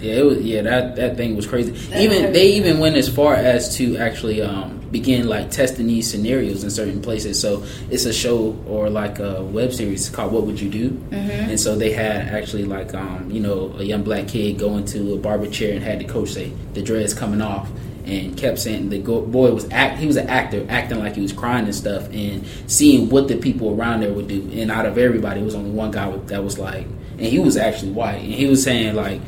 yeah. 0.02 0.14
It 0.16 0.24
was 0.24 0.38
yeah. 0.42 0.62
That 0.62 0.96
that 0.96 1.16
thing 1.16 1.34
was 1.34 1.46
crazy. 1.46 1.72
That 1.72 2.02
even 2.02 2.32
they 2.32 2.52
even 2.52 2.78
went 2.78 2.96
as 2.96 3.08
far 3.08 3.34
as 3.34 3.74
to 3.76 3.96
actually 3.96 4.42
um, 4.42 4.77
begin 4.90 5.28
like 5.28 5.50
testing 5.50 5.86
these 5.86 6.10
scenarios 6.10 6.64
in 6.64 6.70
certain 6.70 7.00
places. 7.02 7.40
So 7.40 7.64
it's 7.90 8.04
a 8.04 8.12
show 8.12 8.56
or 8.66 8.88
like 8.90 9.18
a 9.18 9.42
web 9.42 9.72
series 9.72 10.08
called 10.08 10.32
"What 10.32 10.44
Would 10.46 10.60
You 10.60 10.70
Do," 10.70 10.90
Mm-hmm. 10.90 11.50
and 11.50 11.60
so 11.60 11.76
they 11.76 11.92
had 11.92 12.28
actually 12.28 12.64
like 12.64 12.94
um, 12.94 13.30
you 13.30 13.40
know 13.40 13.74
a 13.78 13.82
young 13.84 14.02
black 14.02 14.28
kid 14.28 14.58
go 14.58 14.76
into 14.76 15.14
a 15.14 15.18
barber 15.18 15.48
chair 15.48 15.74
and 15.74 15.82
had 15.82 15.98
the 16.00 16.04
coach 16.04 16.30
say 16.30 16.52
the 16.74 16.82
dreads 16.82 17.14
coming 17.14 17.40
off. 17.42 17.68
And 18.06 18.38
kept 18.38 18.58
saying 18.58 18.88
the 18.88 19.00
go- 19.00 19.20
boy 19.20 19.52
was 19.52 19.68
act. 19.70 19.98
He 19.98 20.06
was 20.06 20.16
an 20.16 20.28
actor, 20.30 20.64
acting 20.70 20.98
like 20.98 21.14
he 21.14 21.20
was 21.20 21.30
crying 21.34 21.66
and 21.66 21.74
stuff, 21.74 22.08
and 22.10 22.42
seeing 22.66 23.10
what 23.10 23.28
the 23.28 23.36
people 23.36 23.78
around 23.78 24.00
there 24.00 24.10
would 24.14 24.28
do. 24.28 24.48
And 24.54 24.70
out 24.70 24.86
of 24.86 24.96
everybody, 24.96 25.42
it 25.42 25.44
was 25.44 25.54
only 25.54 25.72
one 25.72 25.90
guy 25.90 26.10
that 26.16 26.42
was 26.42 26.58
like, 26.58 26.86
and 27.18 27.26
he 27.26 27.38
was 27.38 27.58
actually 27.58 27.92
white, 27.92 28.22
and 28.22 28.32
he 28.32 28.46
was 28.46 28.62
saying 28.62 28.94
like, 28.94 29.20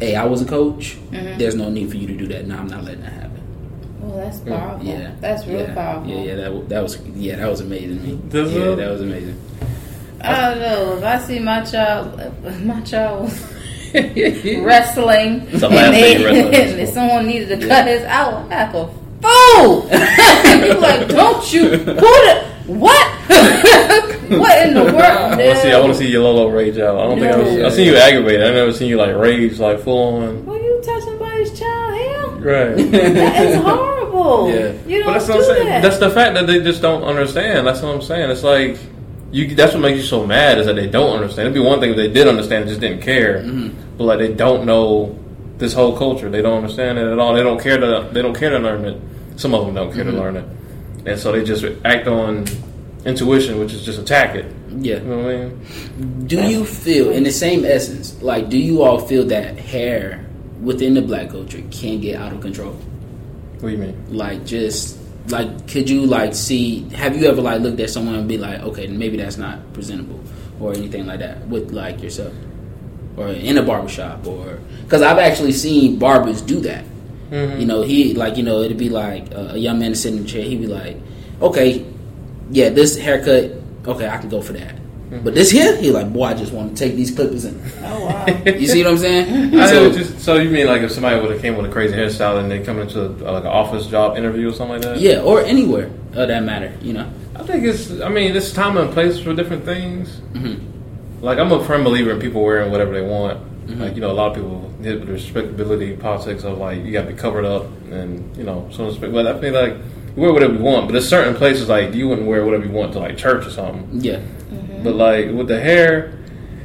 hey, 0.00 0.14
I 0.16 0.24
was 0.24 0.40
a 0.40 0.46
coach. 0.46 0.96
Mm-hmm. 1.10 1.36
There's 1.36 1.56
no 1.56 1.68
need 1.68 1.90
for 1.90 1.98
you 1.98 2.06
to 2.06 2.14
do 2.16 2.26
that. 2.28 2.46
No, 2.46 2.56
I'm 2.56 2.68
not 2.68 2.84
letting 2.84 3.02
that 3.02 3.12
happen. 3.12 3.25
Well, 4.06 4.24
that's 4.24 4.38
powerful. 4.40 4.86
Yeah, 4.86 5.10
that's 5.20 5.46
real 5.46 5.60
yeah. 5.62 5.74
powerful. 5.74 6.10
Yeah, 6.10 6.20
yeah, 6.22 6.34
that, 6.36 6.68
that 6.68 6.82
was 6.82 7.00
yeah, 7.14 7.36
that 7.36 7.48
was 7.48 7.60
amazing. 7.60 8.02
Me. 8.02 8.20
Does 8.28 8.52
yeah, 8.52 8.60
it? 8.60 8.76
that 8.76 8.90
was 8.90 9.00
amazing. 9.00 9.40
I 10.20 10.40
don't 10.50 10.58
know 10.60 10.96
if 10.98 11.04
I 11.04 11.18
see 11.18 11.38
my 11.40 11.62
child, 11.64 12.16
my 12.64 12.80
child 12.82 13.30
wrestling, 13.94 15.40
and, 15.48 15.62
last 15.62 15.90
they, 15.90 16.24
wrestling 16.24 16.80
and 16.80 16.88
someone 16.88 17.26
needed 17.26 17.48
to 17.48 17.66
Yeah. 17.66 17.74
cut 17.74 17.86
his 17.88 18.02
out, 18.04 18.48
like 18.48 18.74
a 18.74 18.88
fool. 19.22 19.82
He's 19.88 20.74
like, 20.76 21.08
don't 21.08 21.52
you 21.52 21.70
put 21.78 22.24
it? 22.30 22.44
What? 22.66 23.06
what 24.28 24.66
in 24.66 24.74
the 24.74 24.82
world? 24.84 24.96
I 24.96 25.28
want 25.28 25.40
to 25.40 25.62
see. 25.62 25.72
I 25.72 25.80
want 25.80 25.92
to 25.92 25.98
see 25.98 26.12
Yololo 26.12 26.52
rage 26.52 26.78
out. 26.78 26.96
I 26.96 27.02
don't 27.04 27.18
think 27.18 27.32
I've, 27.32 27.58
No. 27.58 27.66
I've 27.66 27.72
seen 27.72 27.86
you 27.86 27.96
aggravated. 27.96 28.44
I've 28.46 28.54
never 28.54 28.72
seen 28.72 28.88
you 28.88 28.96
like 28.96 29.14
rage, 29.16 29.58
like 29.58 29.80
full 29.80 30.16
on. 30.22 30.44
Well, 30.46 30.56
you 30.56 30.80
touch 30.84 31.02
somebody's 31.04 31.06
child 31.06 31.15
hair? 31.15 31.15
Right. 32.46 32.76
That 32.76 33.44
is 33.44 33.56
horrible. 33.56 34.48
Yeah. 34.50 34.72
You 34.86 35.02
don't 35.02 35.06
But 35.06 35.12
that's 35.14 35.26
do 35.26 35.32
what 35.32 35.40
I'm 35.40 35.56
saying. 35.56 35.66
that. 35.66 35.82
That's 35.82 35.98
the 35.98 36.10
fact 36.10 36.34
that 36.34 36.46
they 36.46 36.62
just 36.62 36.80
don't 36.80 37.02
understand. 37.02 37.66
That's 37.66 37.82
what 37.82 37.94
I'm 37.94 38.02
saying. 38.02 38.30
It's 38.30 38.44
like 38.44 38.78
you. 39.32 39.54
That's 39.54 39.72
what 39.74 39.80
makes 39.80 39.98
you 39.98 40.04
so 40.04 40.24
mad 40.24 40.58
is 40.58 40.66
that 40.66 40.76
they 40.76 40.86
don't 40.86 41.16
understand. 41.16 41.48
It'd 41.48 41.54
be 41.54 41.60
one 41.60 41.80
thing 41.80 41.90
if 41.90 41.96
they 41.96 42.08
did 42.08 42.28
understand, 42.28 42.62
and 42.62 42.68
just 42.68 42.80
didn't 42.80 43.02
care. 43.02 43.42
Mm-hmm. 43.42 43.96
But 43.98 44.04
like 44.04 44.18
they 44.20 44.32
don't 44.32 44.64
know 44.64 45.18
this 45.58 45.72
whole 45.72 45.96
culture. 45.96 46.30
They 46.30 46.42
don't 46.42 46.58
understand 46.58 46.98
it 46.98 47.06
at 47.06 47.18
all. 47.18 47.34
They 47.34 47.42
don't 47.42 47.60
care 47.60 47.78
to. 47.78 48.08
They 48.12 48.22
don't 48.22 48.36
care 48.36 48.50
to 48.50 48.58
learn 48.58 48.84
it. 48.84 49.00
Some 49.36 49.52
of 49.52 49.66
them 49.66 49.74
don't 49.74 49.92
care 49.92 50.04
to 50.04 50.10
mm-hmm. 50.10 50.20
learn 50.20 50.36
it, 50.36 50.48
and 51.04 51.18
so 51.18 51.32
they 51.32 51.42
just 51.42 51.64
act 51.84 52.06
on 52.06 52.46
intuition, 53.04 53.58
which 53.58 53.72
is 53.72 53.84
just 53.84 53.98
attack 53.98 54.34
it. 54.36 54.46
Yeah. 54.78 54.98
You 54.98 55.04
know 55.04 55.18
what 55.18 55.34
I 55.34 55.44
mean? 55.46 56.26
Do 56.26 56.42
you 56.48 56.64
feel, 56.64 57.10
in 57.10 57.22
the 57.22 57.30
same 57.30 57.64
essence, 57.64 58.20
like, 58.20 58.50
do 58.50 58.58
you 58.58 58.82
all 58.82 58.98
feel 58.98 59.24
that 59.26 59.56
hair 59.58 60.25
within 60.62 60.94
the 60.94 61.02
black 61.02 61.30
culture 61.30 61.62
can 61.70 62.00
get 62.00 62.20
out 62.20 62.32
of 62.32 62.40
control? 62.40 62.72
What 63.60 63.70
do 63.70 63.70
you 63.70 63.78
mean? 63.78 64.06
Like, 64.10 64.44
just 64.44 64.98
like, 65.28 65.68
could 65.68 65.88
you 65.88 66.06
like 66.06 66.34
see? 66.34 66.88
Have 66.90 67.16
you 67.16 67.26
ever 67.26 67.40
like 67.40 67.60
looked 67.60 67.80
at 67.80 67.90
someone 67.90 68.14
and 68.14 68.28
be 68.28 68.38
like, 68.38 68.60
okay, 68.60 68.86
maybe 68.86 69.16
that's 69.16 69.36
not 69.36 69.72
presentable, 69.72 70.22
or 70.60 70.72
anything 70.72 71.06
like 71.06 71.20
that 71.20 71.46
with 71.48 71.72
like 71.72 72.02
yourself, 72.02 72.34
or 73.16 73.28
in 73.28 73.58
a 73.58 73.62
barbershop, 73.62 74.26
or 74.26 74.58
because 74.84 75.02
I've 75.02 75.18
actually 75.18 75.52
seen 75.52 75.98
barbers 75.98 76.42
do 76.42 76.60
that. 76.60 76.84
Mm-hmm. 77.30 77.60
You 77.60 77.66
know, 77.66 77.82
he 77.82 78.14
like 78.14 78.36
you 78.36 78.42
know 78.42 78.62
it'd 78.62 78.78
be 78.78 78.88
like 78.88 79.32
uh, 79.34 79.52
a 79.52 79.58
young 79.58 79.78
man 79.78 79.94
sitting 79.94 80.18
in 80.18 80.24
the 80.24 80.28
chair. 80.28 80.44
He'd 80.44 80.60
be 80.60 80.66
like, 80.66 80.96
okay, 81.40 81.84
yeah, 82.50 82.68
this 82.68 82.96
haircut, 82.96 83.52
okay, 83.86 84.08
I 84.08 84.18
can 84.18 84.28
go 84.28 84.40
for 84.40 84.52
that. 84.52 84.76
Mm-hmm. 85.10 85.24
But 85.24 85.34
this 85.34 85.50
here, 85.52 85.76
he 85.76 85.90
like, 85.92 86.12
boy, 86.12 86.24
I 86.24 86.34
just 86.34 86.52
want 86.52 86.76
to 86.76 86.84
take 86.84 86.96
these 86.96 87.12
clippers 87.14 87.44
and 87.44 87.60
oh 87.84 88.06
wow. 88.06 88.26
you 88.46 88.66
see 88.66 88.82
what 88.82 88.92
I'm 88.92 88.98
saying? 88.98 89.54
I 89.60 89.66
So, 89.66 89.88
know, 89.88 89.92
just 89.96 90.20
so 90.20 90.34
you 90.36 90.50
mean 90.50 90.66
like 90.66 90.82
if 90.82 90.90
somebody 90.90 91.20
would 91.20 91.30
have 91.30 91.40
came 91.40 91.56
with 91.56 91.66
a 91.66 91.68
crazy 91.68 91.94
hairstyle 91.94 92.40
and 92.40 92.50
they 92.50 92.60
come 92.64 92.80
into 92.80 93.04
uh, 93.04 93.32
like 93.32 93.44
an 93.44 93.48
office 93.50 93.86
job 93.86 94.16
interview 94.16 94.48
or 94.48 94.52
something 94.52 94.74
like 94.80 94.82
that? 94.82 94.98
yeah, 94.98 95.20
or 95.20 95.42
anywhere 95.42 95.86
of 96.14 96.26
that 96.28 96.42
matter, 96.42 96.72
you 96.82 96.92
know. 96.92 97.08
I 97.36 97.42
think 97.44 97.64
it's. 97.64 98.00
I 98.00 98.08
mean, 98.08 98.34
it's 98.34 98.52
time 98.52 98.76
and 98.78 98.90
place 98.92 99.20
for 99.20 99.32
different 99.34 99.64
things. 99.64 100.20
Mhm. 100.32 100.58
Like 101.22 101.38
I'm 101.38 101.52
a 101.52 101.62
firm 101.64 101.84
believer 101.84 102.10
in 102.10 102.18
people 102.18 102.42
wearing 102.42 102.72
whatever 102.72 102.92
they 102.92 103.06
want. 103.06 103.38
Mhm. 103.68 103.78
Like 103.80 103.94
you 103.94 104.00
know, 104.00 104.10
a 104.10 104.12
lot 104.12 104.30
of 104.30 104.34
people 104.36 104.72
hit 104.82 104.98
with 104.98 105.06
the 105.06 105.12
respectability 105.12 105.94
politics 105.96 106.42
of 106.44 106.58
like 106.58 106.84
you 106.84 106.90
got 106.92 107.02
to 107.02 107.08
be 107.12 107.14
covered 107.14 107.44
up 107.44 107.66
and 107.92 108.36
you 108.36 108.42
know 108.44 108.68
so 108.72 108.86
to 108.88 108.92
speak. 108.94 109.12
But 109.12 109.26
I 109.28 109.38
feel 109.40 109.52
like 109.54 109.74
you 110.16 110.22
wear 110.22 110.32
whatever 110.32 110.54
you 110.54 110.60
want. 110.64 110.86
But 110.86 110.92
there's 110.92 111.08
certain 111.08 111.34
places 111.34 111.68
like 111.68 111.94
you 111.94 112.08
wouldn't 112.08 112.26
wear 112.26 112.44
whatever 112.44 112.64
you 112.64 112.72
want 112.72 112.92
to 112.94 112.98
like 112.98 113.16
church 113.16 113.46
or 113.46 113.50
something. 113.50 113.86
Yeah, 114.00 114.20
But 114.86 114.94
like 114.94 115.32
with 115.32 115.48
the 115.48 115.58
hair, 115.60 116.12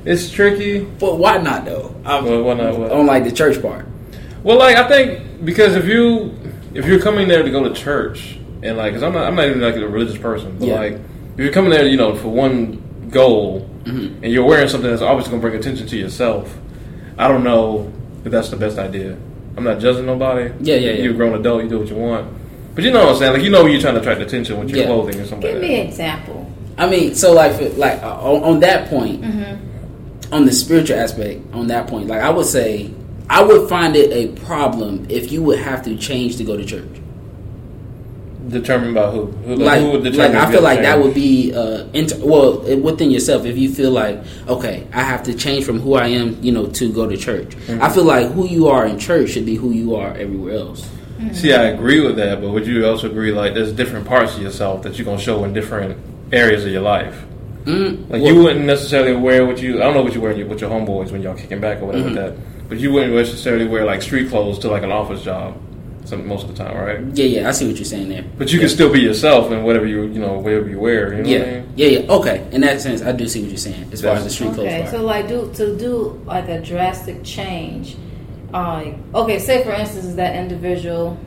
it's 0.05 0.29
tricky. 0.29 0.81
but 0.99 1.17
why 1.17 1.37
not 1.37 1.65
though? 1.65 1.95
I'm, 2.05 2.23
Well, 2.23 2.43
why 2.43 2.53
not? 2.53 2.77
What? 2.77 2.91
on 2.91 3.07
like 3.07 3.23
the 3.23 3.31
church 3.31 3.59
part. 3.59 3.87
Well, 4.43 4.59
like 4.59 4.75
I 4.75 4.87
think 4.87 5.43
because 5.43 5.75
if 5.75 5.85
you 5.87 6.31
if 6.75 6.85
you're 6.85 6.99
coming 7.01 7.27
there 7.27 7.41
to 7.41 7.49
go 7.49 7.67
to 7.67 7.73
church 7.73 8.37
and 8.61 8.77
like, 8.77 8.93
cause 8.93 9.01
I'm 9.01 9.13
not 9.13 9.25
I'm 9.25 9.33
not 9.35 9.47
even 9.47 9.59
like 9.59 9.75
a 9.75 9.87
religious 9.87 10.19
person, 10.19 10.55
but 10.59 10.67
Yeah. 10.67 10.75
like 10.75 10.93
if 10.93 11.39
you're 11.39 11.51
coming 11.51 11.71
there, 11.71 11.87
you 11.87 11.97
know, 11.97 12.13
for 12.15 12.27
one 12.27 13.07
goal, 13.09 13.67
Mhm. 13.85 14.21
and 14.21 14.31
you're 14.31 14.45
wearing 14.45 14.67
something 14.69 14.87
that's 14.91 15.01
obviously 15.01 15.31
gonna 15.31 15.41
bring 15.41 15.55
attention 15.55 15.87
to 15.87 15.97
yourself, 15.97 16.55
I 17.17 17.27
don't 17.27 17.43
know 17.43 17.91
if 18.23 18.31
that's 18.31 18.49
the 18.49 18.55
best 18.55 18.77
idea. 18.77 19.15
I'm 19.57 19.63
not 19.63 19.79
judging 19.79 20.05
nobody. 20.05 20.51
Yeah, 20.61 20.75
yeah, 20.75 20.91
yeah. 20.91 21.01
You're 21.01 21.13
a 21.13 21.15
grown 21.15 21.33
adult. 21.33 21.63
You 21.63 21.69
do 21.69 21.79
what 21.79 21.87
you 21.89 21.95
want. 21.95 22.27
But 22.75 22.83
you 22.83 22.91
know 22.91 22.99
what 22.99 23.09
I'm 23.13 23.15
saying? 23.17 23.33
Like 23.33 23.41
you 23.41 23.49
know 23.49 23.63
when 23.63 23.71
you're 23.71 23.81
trying 23.81 23.95
to 23.95 23.99
attract 23.99 24.21
attention 24.21 24.59
with 24.59 24.69
your 24.69 24.79
Yeah. 24.81 24.85
clothing 24.85 25.19
or 25.19 25.25
something. 25.25 25.41
Give 25.51 25.59
like 25.59 25.69
me 25.69 25.81
an 25.81 25.87
example. 25.87 26.40
I 26.77 26.89
mean, 26.89 27.15
so 27.15 27.33
like, 27.33 27.59
like 27.77 28.01
uh, 28.01 28.19
on, 28.21 28.43
on 28.43 28.59
that 28.61 28.89
point, 28.89 29.21
Mm-hmm. 29.21 30.33
on 30.33 30.45
the 30.45 30.51
spiritual 30.51 30.97
aspect, 30.97 31.41
on 31.53 31.67
that 31.67 31.87
point, 31.87 32.07
like 32.07 32.21
I 32.21 32.29
would 32.29 32.45
say, 32.45 32.91
I 33.29 33.41
would 33.43 33.69
find 33.69 33.95
it 33.95 34.11
a 34.11 34.27
problem 34.41 35.05
if 35.09 35.31
you 35.31 35.41
would 35.43 35.59
have 35.59 35.83
to 35.85 35.95
change 35.97 36.37
to 36.37 36.43
go 36.43 36.57
to 36.57 36.65
church. 36.65 36.87
Determined 38.49 38.95
by 38.95 39.11
who? 39.11 39.25
who 39.27 39.55
like, 39.55 39.81
who 39.81 39.91
would 39.91 40.15
like 40.15 40.31
I 40.31 40.45
feel 40.47 40.55
you 40.55 40.61
like 40.61 40.81
that 40.81 40.99
would 40.99 41.13
be 41.13 41.53
uh, 41.53 41.85
inter- 41.93 42.17
well 42.25 42.59
uh, 42.69 42.75
within 42.77 43.11
yourself. 43.11 43.45
If 43.45 43.57
you 43.57 43.71
feel 43.73 43.91
like 43.91 44.19
okay, 44.47 44.87
I 44.93 45.03
have 45.03 45.23
to 45.23 45.33
change 45.35 45.63
from 45.63 45.79
who 45.79 45.93
I 45.93 46.07
am, 46.07 46.41
you 46.41 46.51
know, 46.51 46.65
to 46.67 46.91
go 46.91 47.07
to 47.07 47.15
church. 47.15 47.49
Mm-hmm. 47.49 47.81
I 47.83 47.89
feel 47.89 48.03
like 48.03 48.31
who 48.31 48.47
you 48.47 48.67
are 48.67 48.85
in 48.87 48.97
church 48.97 49.29
should 49.31 49.45
be 49.45 49.55
who 49.55 49.71
you 49.71 49.95
are 49.95 50.09
everywhere 50.15 50.55
else. 50.55 50.89
See, 51.33 51.53
I 51.53 51.65
agree 51.65 51.99
with 52.05 52.15
that, 52.15 52.41
but 52.41 52.49
would 52.49 52.65
you 52.65 52.85
also 52.87 53.07
agree 53.07 53.31
like 53.31 53.53
there's 53.53 53.71
different 53.71 54.07
parts 54.07 54.35
of 54.35 54.41
yourself 54.41 54.81
that 54.83 54.97
you're 54.97 55.05
gonna 55.05 55.19
show 55.21 55.43
in 55.43 55.53
different 55.53 55.95
areas 56.31 56.65
of 56.65 56.71
your 56.71 56.81
life? 56.81 57.15
Mm, 57.65 58.09
Like 58.09 58.21
well, 58.23 58.33
you 58.33 58.43
wouldn't 58.43 58.65
necessarily 58.65 59.15
wear 59.15 59.45
what 59.45 59.61
you 59.61 59.77
I 59.79 59.83
don't 59.83 59.93
know 59.93 60.01
what 60.01 60.15
you 60.15 60.21
wear 60.21 60.33
with 60.45 60.61
your 60.61 60.69
homeboys 60.71 61.11
when 61.11 61.21
y'all 61.21 61.35
kicking 61.35 61.59
back 61.59 61.81
or 61.81 61.85
whatever 61.85 62.09
Mhm. 62.09 62.15
like 62.15 62.25
that, 62.35 62.69
but 62.69 62.79
you 62.79 62.91
wouldn't 62.91 63.13
necessarily 63.13 63.67
wear 63.67 63.85
like 63.85 64.01
street 64.01 64.29
clothes 64.29 64.57
to 64.59 64.67
like 64.69 64.83
an 64.83 64.91
office 64.91 65.21
job. 65.21 65.53
some 66.03 66.27
most 66.27 66.43
of 66.49 66.49
the 66.57 66.63
time, 66.63 66.75
right? 66.75 66.99
Yeah, 67.13 67.25
yeah, 67.25 67.47
I 67.47 67.51
see 67.51 67.67
what 67.67 67.75
you're 67.75 67.85
saying 67.85 68.09
there. 68.09 68.23
But 68.39 68.51
you 68.51 68.57
yeah. 68.57 68.63
can 68.65 68.69
still 68.69 68.91
be 68.91 68.99
yourself 69.01 69.51
in 69.51 69.63
whatever 69.63 69.85
you 69.85 70.01
you 70.07 70.19
know 70.19 70.33
whatever 70.39 70.67
you 70.67 70.79
wear. 70.79 71.13
You 71.13 71.21
know 71.21 71.29
yeah, 71.29 71.37
what 71.39 71.47
I 71.47 71.51
mean? 71.51 71.63
yeah, 71.75 71.87
yeah. 71.87 72.11
Okay, 72.17 72.41
in 72.51 72.61
that 72.61 72.81
sense, 72.81 73.03
I 73.03 73.11
do 73.11 73.27
see 73.27 73.41
what 73.41 73.49
you're 73.49 73.57
saying 73.69 73.85
as 73.93 74.01
far 74.01 74.15
as 74.15 74.23
the 74.23 74.31
street 74.31 74.53
clothes 74.55 74.65
Okay, 74.65 74.87
so 74.89 75.03
like 75.03 75.27
do 75.27 75.51
to 75.53 75.77
do 75.77 76.19
like 76.25 76.49
a 76.49 76.59
drastic 76.59 77.23
change. 77.23 77.95
Uh, 78.51 78.85
okay, 79.13 79.37
say 79.37 79.63
for 79.63 79.71
instance 79.73 80.15
that 80.15 80.35
individual 80.35 81.17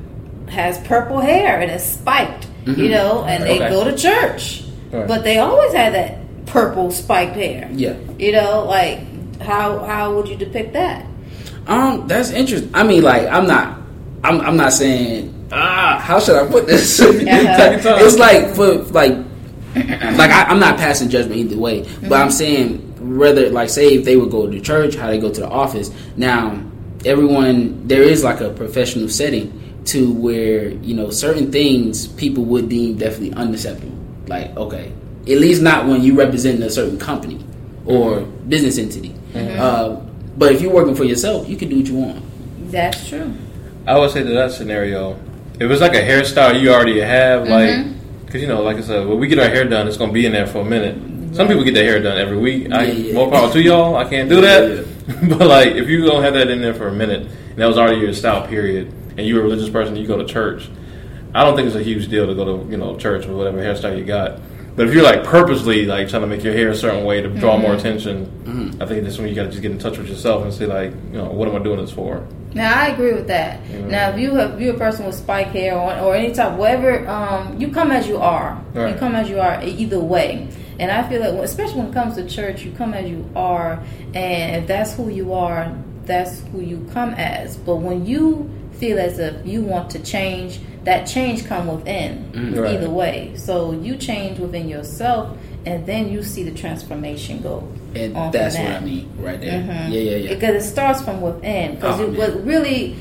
has 0.49 0.77
purple 0.79 1.21
hair 1.21 1.61
and 1.61 1.71
it's 1.71 1.85
spiked, 1.85 2.49
you 2.67 2.89
know, 2.91 3.23
and 3.25 3.45
they 3.45 3.59
go 3.61 3.85
to 3.85 3.97
church, 3.97 4.64
Right. 4.95 5.09
but 5.09 5.25
they 5.25 5.39
always 5.39 5.73
had 5.73 5.95
that 5.95 6.19
purple 6.47 6.91
spiked 6.91 7.35
hair. 7.37 7.69
yeah. 7.73 7.97
You 8.19 8.33
know, 8.33 8.65
like 8.65 9.01
how 9.41 9.79
how 9.85 10.15
would 10.15 10.29
you 10.29 10.37
depict 10.37 10.73
that? 10.75 11.07
Um, 11.67 12.07
that's 12.07 12.31
interesting. 12.31 12.71
I 12.75 12.83
mean, 12.83 13.03
like, 13.03 13.27
I'm 13.29 13.47
not, 13.47 13.79
I'm, 14.23 14.41
I'm 14.41 14.57
not 14.57 14.73
saying, 14.73 15.49
ah, 15.53 15.99
how 16.03 16.21
should 16.21 16.37
I 16.37 16.47
put 16.51 16.67
this? 16.67 17.01
it's 17.03 18.19
like 18.19 18.55
for 18.55 18.75
like, 18.93 19.17
like 19.75 20.31
I, 20.31 20.45
I'm 20.45 20.59
not 20.61 20.77
passing 20.77 21.09
judgment 21.09 21.41
either 21.41 21.59
way, 21.59 21.89
but 22.03 22.21
I'm 22.21 22.31
saying 22.31 23.17
whether, 23.19 23.49
like, 23.51 23.71
say 23.71 23.95
if 23.95 24.05
they 24.05 24.17
would 24.17 24.31
go 24.31 24.51
to 24.51 24.61
church, 24.61 24.95
how 24.95 25.09
they 25.09 25.19
go 25.19 25.33
to 25.33 25.41
the 25.41 25.49
office. 25.49 25.91
Now, 26.17 26.63
everyone, 27.05 27.87
there 27.89 28.03
is 28.03 28.23
like 28.23 28.41
a 28.41 28.51
professional 28.51 29.09
setting 29.09 29.61
to 29.87 30.13
where 30.13 30.69
you 30.69 30.95
know 30.95 31.11
certain 31.11 31.53
things 31.53 32.09
people 32.09 32.45
would 32.45 32.69
deem 32.69 32.97
definitely 32.97 33.33
unacceptable. 33.35 33.94
Like, 34.27 34.57
okay, 34.57 34.93
at 35.23 35.39
least 35.39 35.63
not 35.63 35.87
when 35.87 36.03
you 36.03 36.17
represent 36.19 36.63
a 36.63 36.71
certain 36.71 36.99
company 36.99 37.45
or 37.87 38.21
mm-hmm. 38.21 38.49
business 38.49 38.79
entity. 38.79 39.15
Mm-hmm. 39.33 39.61
Uh, 39.61 40.01
but 40.37 40.53
if 40.53 40.61
you're 40.61 40.73
working 40.73 40.95
for 40.95 41.05
yourself, 41.05 41.49
you 41.49 41.57
can 41.57 41.69
do 41.69 41.77
what 41.79 41.87
you 41.87 41.95
want. 41.95 42.71
That's 42.71 43.09
true. 43.09 43.33
I 43.87 43.99
would 43.99 44.11
say 44.11 44.23
to 44.23 44.31
that 44.31 44.53
scenario, 44.53 45.19
if 45.61 45.71
it's 45.71 45.81
like 45.81 45.95
a 45.95 46.01
hairstyle 46.01 46.61
you 46.61 46.73
already 46.73 47.01
have, 47.01 47.47
mm-hmm. 47.47 47.91
like, 47.91 48.27
because 48.27 48.41
you 48.43 48.49
know, 48.49 48.63
like 48.63 48.77
I 48.77 48.81
said, 48.81 49.07
when 49.07 49.19
we 49.19 49.29
get 49.29 49.39
our 49.39 49.49
hair 49.49 49.65
done, 49.65 49.87
it's 49.87 49.97
gonna 49.97 50.13
be 50.13 50.27
in 50.27 50.33
there 50.33 50.47
for 50.47 50.61
a 50.61 50.65
minute. 50.65 50.97
Some 51.35 51.49
people 51.49 51.65
get 51.65 51.75
their 51.75 51.85
hair 51.85 52.01
done 52.01 52.17
every 52.17 52.37
week. 52.37 52.71
I, 52.73 52.85
Yeah, 52.85 52.93
yeah. 52.93 53.15
More 53.15 53.31
power 53.31 53.53
to 53.53 53.61
y'all. 53.61 53.97
I 53.97 54.09
can't 54.09 54.29
do 54.29 54.41
that. 54.41 54.87
but 55.39 55.47
like, 55.47 55.75
if 55.75 55.89
you 55.89 56.05
don't 56.05 56.23
have 56.23 56.35
that 56.35 56.49
in 56.49 56.61
there 56.61 56.75
for 56.75 56.89
a 56.89 56.93
minute, 56.93 57.27
and 57.27 57.59
that 57.59 57.67
was 57.67 57.77
already 57.77 57.99
your 57.99 58.13
style 58.13 58.47
period, 58.47 58.93
and 59.17 59.27
you're 59.27 59.41
a 59.41 59.43
religious 59.43 59.69
person, 59.69 59.97
you 59.97 60.07
go 60.07 60.17
to 60.17 60.25
church. 60.25 60.69
I 61.35 61.45
don't 61.45 61.57
think 61.57 61.67
it's 61.67 61.77
a 61.77 61.83
huge 61.83 62.09
deal 62.09 62.27
to 62.27 62.35
go 62.35 62.45
to 62.45 62.71
you 62.71 62.77
know 62.77 62.97
church 62.97 63.27
or 63.27 63.37
whatever 63.37 63.59
hairstyle 63.59 63.99
you 63.99 64.05
got. 64.05 64.41
But 64.77 64.89
if 64.89 64.95
you're 64.95 65.05
like 65.05 65.23
purposely 65.25 65.87
like 65.87 66.09
trying 66.09 66.23
to 66.23 66.29
make 66.29 66.43
your 66.43 66.53
hair 66.53 66.71
a 66.71 66.75
certain 66.75 67.05
way 67.05 67.21
to 67.21 67.29
draw 67.29 67.57
more 67.57 67.75
attention, 67.75 68.31
Mm-hmm. 68.55 68.81
I 68.83 68.87
think 68.87 69.03
that's 69.03 69.19
when 69.19 69.29
you 69.29 69.35
got 69.35 69.45
to 69.45 69.49
just 69.51 69.63
get 69.63 69.73
in 69.73 69.79
touch 69.79 69.99
with 69.99 70.09
yourself 70.09 70.45
and 70.45 70.53
say 70.53 70.67
like, 70.67 70.93
you 71.11 71.19
know, 71.19 71.31
what 71.31 71.49
am 71.49 71.57
I 71.57 71.59
doing 71.59 71.81
this 71.81 71.91
for? 71.91 72.27
Now 72.53 72.79
I 72.79 72.89
agree 72.89 73.13
with 73.13 73.27
that. 73.27 73.69
Now 73.71 74.11
if 74.11 74.19
you 74.19 74.35
have 74.35 74.55
if 74.55 74.61
you're 74.61 74.77
a 74.77 74.79
person 74.79 75.07
with 75.07 75.17
spike 75.17 75.49
hair 75.49 75.77
or, 75.77 75.93
or 75.99 76.15
any 76.15 76.33
type 76.33 76.57
whatever, 76.57 77.09
um, 77.09 77.59
you 77.61 77.73
come 77.73 77.91
as 77.91 78.07
you 78.07 78.19
are. 78.19 78.63
You 78.75 78.95
come 78.95 79.17
as 79.17 79.29
you 79.29 79.41
are 79.41 79.61
either 79.63 79.99
way. 79.99 80.49
And 80.79 80.91
I 80.91 81.09
feel 81.09 81.21
that 81.21 81.35
especially 81.43 81.81
when 81.81 81.89
it 81.89 81.95
comes 81.95 82.15
to 82.15 82.29
church, 82.29 82.63
you 82.63 82.73
come 82.73 82.95
as 82.95 83.09
you 83.09 83.29
are, 83.35 83.83
and 84.15 84.63
if 84.63 84.67
that's 84.69 84.95
who 84.95 85.09
you 85.09 85.33
are, 85.33 85.77
that's 86.05 86.41
who 86.53 86.61
you 86.61 86.89
come 86.93 87.11
as. 87.15 87.57
But 87.57 87.77
when 87.77 88.07
you 88.07 88.51
feel 88.73 88.99
as 88.99 89.19
if 89.19 89.47
you 89.47 89.63
want 89.63 89.91
to 89.91 90.01
change, 90.01 90.61
that 90.85 91.07
change 91.07 91.47
come 91.47 91.67
within. 91.69 92.55
Right. 92.55 92.75
Either 92.75 92.91
way, 92.91 93.33
so 93.37 93.73
you 93.73 93.97
change 93.97 94.39
within 94.39 94.69
yourself, 94.69 95.37
and 95.67 95.87
then 95.87 96.11
you 96.11 96.23
see 96.23 96.43
the 96.43 96.53
transformation 96.53 97.41
go. 97.41 97.67
And 97.95 98.17
on 98.17 98.33
from 98.33 98.41
that's 98.41 98.57
what. 98.57 98.67
I 98.67 98.81
mean 98.81 99.11
right 99.19 99.41
there. 99.41 99.61
Mhm. 99.63 99.91
Yeah, 99.93 100.01
yeah, 100.01 100.17
yeah. 100.17 100.35
Because 100.35 100.65
it 100.65 100.69
starts 100.69 101.01
from 101.03 101.21
within. 101.21 101.77
Because 101.77 102.01
Oh, 102.01 102.05
it 102.05 102.11
man. 102.11 102.19
what 102.19 102.45
really 102.45 102.97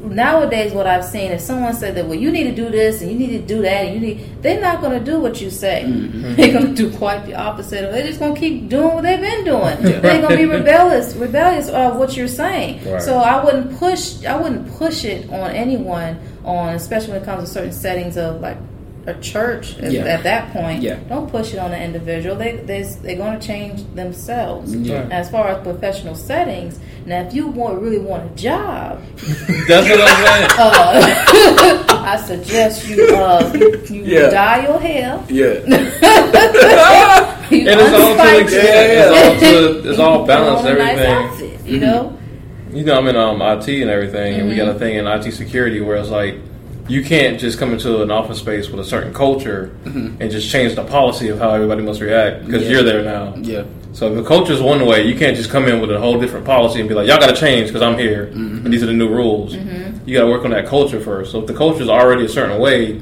nowadays 0.00 0.72
what 0.72 0.86
I've 0.86 1.04
seen 1.04 1.32
if 1.32 1.40
someone 1.40 1.74
said 1.74 1.96
that 1.96 2.06
well 2.06 2.14
you 2.14 2.30
need 2.30 2.44
to 2.44 2.54
do 2.54 2.70
this 2.70 3.02
and 3.02 3.10
you 3.10 3.18
need 3.18 3.30
to 3.36 3.40
do 3.40 3.62
that 3.62 3.86
and 3.86 3.94
you 3.94 4.00
need 4.00 4.42
they're 4.42 4.60
not 4.60 4.80
going 4.80 4.96
to 4.96 5.04
do 5.04 5.18
what 5.18 5.40
you 5.40 5.50
say. 5.50 5.84
Mm-hmm. 5.86 6.34
They're 6.36 6.52
going 6.52 6.72
to 6.74 6.90
do 6.90 6.96
quite 6.96 7.26
the 7.26 7.34
opposite. 7.34 7.84
of 7.84 7.92
They're 7.92 8.06
just 8.06 8.20
going 8.20 8.34
to 8.34 8.40
keep 8.40 8.68
doing 8.68 8.94
what 8.94 9.02
they've 9.02 9.20
been 9.20 9.42
doing. 9.44 9.76
They're 9.82 10.00
going 10.22 10.30
to 10.30 10.36
be 10.36 10.44
rebellious, 10.44 11.16
rebellious 11.16 11.68
of 11.70 11.96
what 11.96 12.16
you're 12.16 12.28
saying. 12.28 12.88
Right. 12.88 13.02
So 13.02 13.18
I 13.18 13.44
wouldn't 13.44 13.76
push. 13.76 14.24
I 14.24 14.36
wouldn't 14.40 14.72
push 14.76 15.04
it 15.04 15.28
on 15.30 15.50
anyone 15.50 16.20
on 16.48 16.74
especially 16.74 17.12
when 17.12 17.22
it 17.22 17.24
comes 17.24 17.44
to 17.44 17.50
certain 17.54 17.72
settings 17.72 18.16
of 18.16 18.40
like 18.40 18.56
a 19.06 19.14
church 19.20 19.78
at- 19.78 19.90
Yeah. 19.92 20.04
at 20.04 20.22
that 20.24 20.52
point. 20.52 20.82
Yeah. 20.82 20.96
Don't 21.08 21.30
push 21.30 21.54
it 21.54 21.58
on 21.58 21.70
the 21.70 21.82
individual. 21.82 22.36
They 22.36 22.56
they 22.56 22.82
they're 23.02 23.16
going 23.16 23.38
to 23.38 23.46
change 23.46 23.84
themselves. 23.94 24.74
Yeah. 24.74 25.06
As 25.10 25.30
far 25.30 25.48
as 25.48 25.62
professional 25.62 26.14
settings, 26.14 26.78
now 27.06 27.20
if 27.22 27.32
you 27.34 27.46
want 27.46 27.80
really 27.80 27.98
want 27.98 28.30
a 28.30 28.34
job, 28.34 29.00
That's 29.68 29.88
what 29.88 30.00
I'm 30.00 30.24
saying. 30.26 30.50
uh, 30.58 31.84
I 32.12 32.16
suggest 32.26 32.86
you 32.88 33.06
uh, 33.16 33.50
you, 33.54 33.80
you 33.88 34.02
Yeah. 34.04 34.30
dye 34.30 34.62
your 34.64 34.78
hair. 34.80 35.22
Yeah. 35.28 35.44
You 37.50 37.60
And 37.70 37.80
it's 37.80 37.92
all 37.94 38.14
to 38.14 38.22
unspike 38.22 38.42
extent. 38.42 38.90
It's 38.92 39.08
all 39.16 39.40
to 39.40 39.90
it's 39.90 39.98
all 39.98 40.18
Put 40.18 40.26
balanced. 40.28 40.66
on 40.66 40.78
nice 40.78 40.98
Everything. 40.98 41.14
outfit, 41.54 41.66
you 41.66 41.80
know. 41.80 42.17
You 42.72 42.84
know, 42.84 42.98
I'm 42.98 43.06
in 43.08 43.16
um, 43.16 43.40
IT 43.40 43.68
and 43.68 43.90
everything, 43.90 44.34
and 44.40 44.48
we 44.48 44.54
got 44.56 44.66
Mm-hmm. 44.68 44.76
a 44.76 44.78
thing 44.78 44.96
in 44.96 45.06
IT 45.06 45.32
security 45.32 45.80
where 45.80 45.96
it's 45.96 46.10
like 46.10 46.36
you 46.88 47.02
can't 47.04 47.38
just 47.38 47.58
come 47.58 47.72
into 47.72 48.02
an 48.02 48.10
office 48.10 48.38
space 48.38 48.68
with 48.70 48.80
a 48.80 48.84
certain 48.84 49.12
culture 49.12 49.74
and 49.84 50.30
just 50.30 50.50
change 50.50 50.74
the 50.74 50.84
policy 50.84 51.28
of 51.28 51.38
how 51.38 51.50
everybody 51.50 51.82
must 51.82 52.00
react 52.00 52.46
because 52.46 52.62
Mm-hmm. 52.62 52.70
Yeah. 52.72 52.76
you're 52.76 52.82
there 52.84 53.02
now. 53.02 53.34
Yeah. 53.36 53.64
So 53.92 54.14
if 54.14 54.24
the 54.26 54.52
is 54.52 54.60
one 54.62 54.84
way, 54.86 55.06
you 55.06 55.16
can't 55.18 55.36
just 55.36 55.50
come 55.50 55.66
in 55.66 55.80
with 55.80 55.90
a 55.90 55.98
whole 55.98 56.20
different 56.20 56.46
policy 56.46 56.78
and 56.80 56.88
be 56.88 56.94
like, 56.94 57.06
"Y'all 57.08 57.18
got 57.18 57.34
to 57.34 57.36
change 57.40 57.68
because 57.68 57.82
I'm 57.82 57.98
here 57.98 58.26
Mm-hmm. 58.26 58.64
and 58.64 58.72
these 58.72 58.82
are 58.82 58.86
the 58.86 58.92
new 58.92 59.08
rules." 59.08 59.54
You 59.54 60.14
got 60.16 60.24
to 60.24 60.30
work 60.30 60.44
on 60.44 60.50
that 60.52 60.66
culture 60.66 61.00
first. 61.00 61.32
So 61.32 61.40
if 61.40 61.46
the 61.46 61.54
culture 61.54 61.82
is 61.82 61.88
already 61.90 62.24
a 62.24 62.28
certain 62.28 62.58
way, 62.60 63.00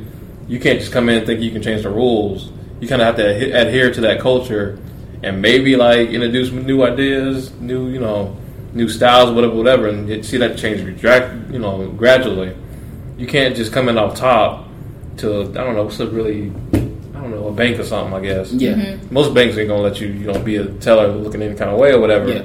you 0.48 0.58
can't 0.58 0.80
just 0.80 0.90
come 0.92 1.08
in 1.08 1.18
and 1.18 1.26
think 1.26 1.40
you 1.40 1.50
can 1.52 1.62
change 1.62 1.82
the 1.82 1.90
rules. 1.90 2.50
You 2.80 2.88
kind 2.88 3.00
of 3.02 3.06
have 3.06 3.16
to 3.16 3.22
adhe- 3.22 3.54
adhere 3.54 3.92
to 3.92 4.00
that 4.02 4.20
culture 4.20 4.78
and 5.22 5.40
maybe 5.40 5.76
like 5.76 6.08
introduce 6.10 6.50
new 6.50 6.82
ideas, 6.84 7.52
new 7.60 7.88
you 7.88 8.00
know, 8.00 8.36
new 8.76 8.88
styles, 8.88 9.32
whatever, 9.32 9.54
whatever, 9.54 9.88
and 9.88 10.08
you 10.08 10.22
see 10.22 10.36
that 10.36 10.56
change 10.58 10.80
dra- 11.00 11.34
you 11.50 11.58
know 11.58 11.88
gradually. 11.96 12.54
You 13.18 13.26
can't 13.26 13.56
just 13.56 13.72
come 13.72 13.88
in 13.88 13.96
off 13.98 14.14
top 14.16 14.68
to 15.18 15.40
I 15.40 15.64
don't 15.64 15.74
know 15.74 15.84
what's 15.84 15.98
a 16.00 16.06
really 16.06 16.52
I 16.74 17.20
don't 17.20 17.30
know 17.30 17.48
a 17.48 17.52
bank 17.52 17.78
or 17.80 17.84
something. 17.84 18.14
I 18.14 18.20
guess 18.20 18.52
Yeah. 18.52 18.74
Mm-hmm. 18.74 19.14
most 19.14 19.32
banks 19.34 19.56
ain't 19.56 19.68
gonna 19.68 19.82
let 19.82 20.00
you, 20.00 20.08
you 20.08 20.26
know, 20.30 20.38
be 20.38 20.56
a 20.56 20.66
teller 20.66 21.08
looking 21.08 21.40
any 21.42 21.54
kind 21.56 21.70
of 21.70 21.78
way 21.78 21.92
or 21.92 22.00
whatever. 22.00 22.28
Yeah. 22.30 22.42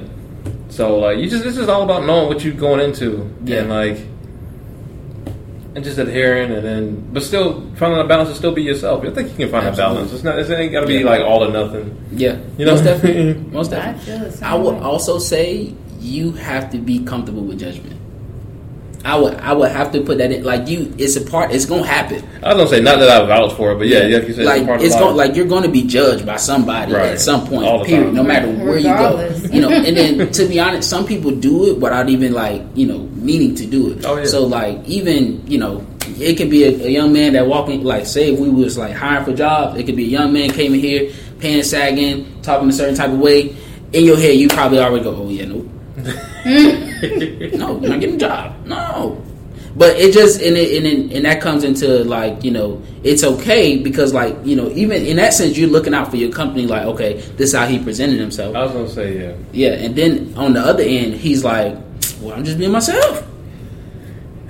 So 0.70 0.98
like, 0.98 1.18
you 1.18 1.28
just 1.28 1.44
this 1.44 1.58
is 1.58 1.68
all 1.68 1.82
about 1.82 2.06
knowing 2.06 2.28
what 2.28 2.42
you're 2.42 2.54
going 2.54 2.80
into 2.80 3.30
Yeah. 3.44 3.58
and 3.60 3.68
like, 3.68 3.98
and 5.74 5.82
just 5.84 5.98
adhering 5.98 6.50
and 6.52 6.64
then, 6.64 7.08
but 7.12 7.22
still 7.22 7.62
finding 7.76 7.98
a 8.00 8.04
balance 8.06 8.28
to 8.30 8.34
still 8.34 8.52
be 8.52 8.62
yourself. 8.62 9.04
I 9.04 9.10
think 9.10 9.30
you 9.30 9.36
can 9.36 9.50
find 9.50 9.66
Absolutely. 9.66 9.72
a 9.72 9.94
balance. 9.96 10.12
It's 10.12 10.22
not. 10.24 10.38
It 10.38 10.50
ain't 10.50 10.72
got 10.72 10.80
to 10.82 10.86
be 10.86 10.94
Yeah. 10.96 11.04
like 11.04 11.20
all 11.22 11.44
or 11.44 11.50
nothing. 11.50 11.96
Yeah. 12.12 12.36
You 12.58 12.64
know? 12.66 12.72
Most 12.72 12.84
definitely. 12.84 13.34
Most 13.52 13.72
I 13.72 13.76
definitely. 13.92 14.04
feel 14.04 14.18
the 14.18 14.32
same 14.32 14.48
I 14.48 14.54
would 14.54 14.74
way. 14.74 14.80
also 14.80 15.18
say 15.18 15.74
you 16.02 16.32
have 16.32 16.70
to 16.72 16.78
be 16.78 16.98
comfortable 17.04 17.42
with 17.44 17.60
judgment. 17.60 17.98
I 19.04 19.18
would 19.18 19.34
I 19.34 19.52
would 19.52 19.72
have 19.72 19.90
to 19.92 20.00
put 20.02 20.18
that 20.18 20.30
in 20.30 20.44
like 20.44 20.68
you 20.68 20.94
it's 20.96 21.16
a 21.16 21.20
part 21.22 21.50
it's 21.50 21.66
gonna 21.66 21.84
happen. 21.84 22.22
I 22.40 22.54
was 22.54 22.56
gonna 22.56 22.68
say 22.68 22.80
not 22.80 23.00
that 23.00 23.08
I 23.10 23.26
vouch 23.26 23.52
for 23.54 23.72
it, 23.72 23.78
but 23.78 23.88
yeah, 23.88 24.06
yeah, 24.06 24.18
like 24.18 24.28
you 24.28 24.34
said, 24.34 24.44
like 24.44 24.56
it's, 24.58 24.62
a 24.62 24.66
part 24.68 24.82
it's 24.82 24.94
of 24.94 25.00
going 25.00 25.16
life. 25.16 25.28
like 25.28 25.36
you're 25.36 25.46
going 25.46 25.64
to 25.64 25.68
be 25.68 25.82
judged 25.82 26.24
by 26.24 26.36
somebody 26.36 26.92
Right. 26.92 27.10
at 27.10 27.20
some 27.20 27.40
All 27.40 27.46
point. 27.48 27.78
the 27.80 27.84
Period. 27.86 28.04
time. 28.06 28.14
No 28.14 28.22
matter 28.22 28.48
where 28.48 28.78
you 28.78 28.84
go, 28.84 29.28
you 29.50 29.60
know. 29.60 29.70
And 29.70 29.96
then 29.96 30.30
to 30.30 30.44
be 30.46 30.60
honest, 30.60 30.88
some 30.88 31.04
people 31.04 31.32
do 31.32 31.70
it 31.72 31.78
without 31.80 32.08
even 32.08 32.32
like 32.32 32.62
you 32.76 32.86
know 32.86 32.98
meaning 33.16 33.56
to 33.56 33.66
do 33.66 33.90
it. 33.90 34.04
Oh, 34.04 34.18
yeah. 34.18 34.24
So 34.24 34.44
like 34.46 34.78
even 34.86 35.44
you 35.50 35.58
know 35.58 35.84
it 36.20 36.36
could 36.36 36.50
be 36.50 36.62
a, 36.64 36.86
a 36.86 36.88
young 36.88 37.12
man 37.12 37.32
that 37.32 37.44
walking 37.48 37.82
like 37.82 38.06
say 38.06 38.32
if 38.32 38.38
we 38.38 38.50
was 38.50 38.78
like 38.78 38.94
hiring 38.94 39.24
for 39.24 39.32
jobs, 39.34 39.80
it 39.80 39.84
could 39.84 39.96
be 39.96 40.04
a 40.04 40.08
young 40.18 40.32
man 40.32 40.50
came 40.50 40.74
in 40.74 40.80
here 40.80 41.12
pants 41.40 41.70
sagging, 41.70 42.40
talking 42.42 42.68
a 42.68 42.72
certain 42.72 42.94
type 42.94 43.10
of 43.10 43.18
way. 43.18 43.56
In 43.92 44.04
your 44.04 44.16
head, 44.16 44.36
you 44.36 44.48
probably 44.48 44.78
already 44.78 45.02
go, 45.02 45.14
oh 45.16 45.28
yeah, 45.28 45.44
no, 45.44 45.68
Hmm? 46.02 47.58
no, 47.58 47.80
you're 47.80 47.90
not 47.90 48.00
getting 48.00 48.16
a 48.16 48.18
job. 48.18 48.66
No. 48.66 49.22
But 49.74 49.96
it 49.96 50.12
just 50.12 50.42
and 50.42 50.56
it, 50.56 50.76
and 50.76 50.86
it, 50.86 51.16
and 51.16 51.24
that 51.24 51.40
comes 51.40 51.64
into 51.64 52.04
like 52.04 52.44
you 52.44 52.50
know 52.50 52.82
it's 53.04 53.24
okay 53.24 53.78
because 53.78 54.12
like 54.12 54.36
you 54.44 54.54
know 54.54 54.68
even 54.72 55.02
in 55.06 55.16
that 55.16 55.32
sense 55.32 55.56
you're 55.56 55.70
looking 55.70 55.94
out 55.94 56.10
for 56.10 56.16
your 56.16 56.30
company 56.30 56.66
like 56.66 56.84
okay 56.84 57.14
this 57.38 57.50
is 57.50 57.54
how 57.54 57.66
he 57.66 57.78
presented 57.78 58.20
himself 58.20 58.54
I 58.54 58.64
was 58.64 58.72
gonna 58.72 58.88
say 58.90 59.18
yeah. 59.18 59.34
yeah 59.52 59.70
and 59.82 59.96
then 59.96 60.34
on 60.36 60.52
the 60.52 60.60
other 60.60 60.82
end 60.82 61.14
he's 61.14 61.42
like 61.42 61.74
well 62.20 62.34
I'm 62.36 62.44
just 62.44 62.58
being 62.58 62.70
myself 62.70 63.26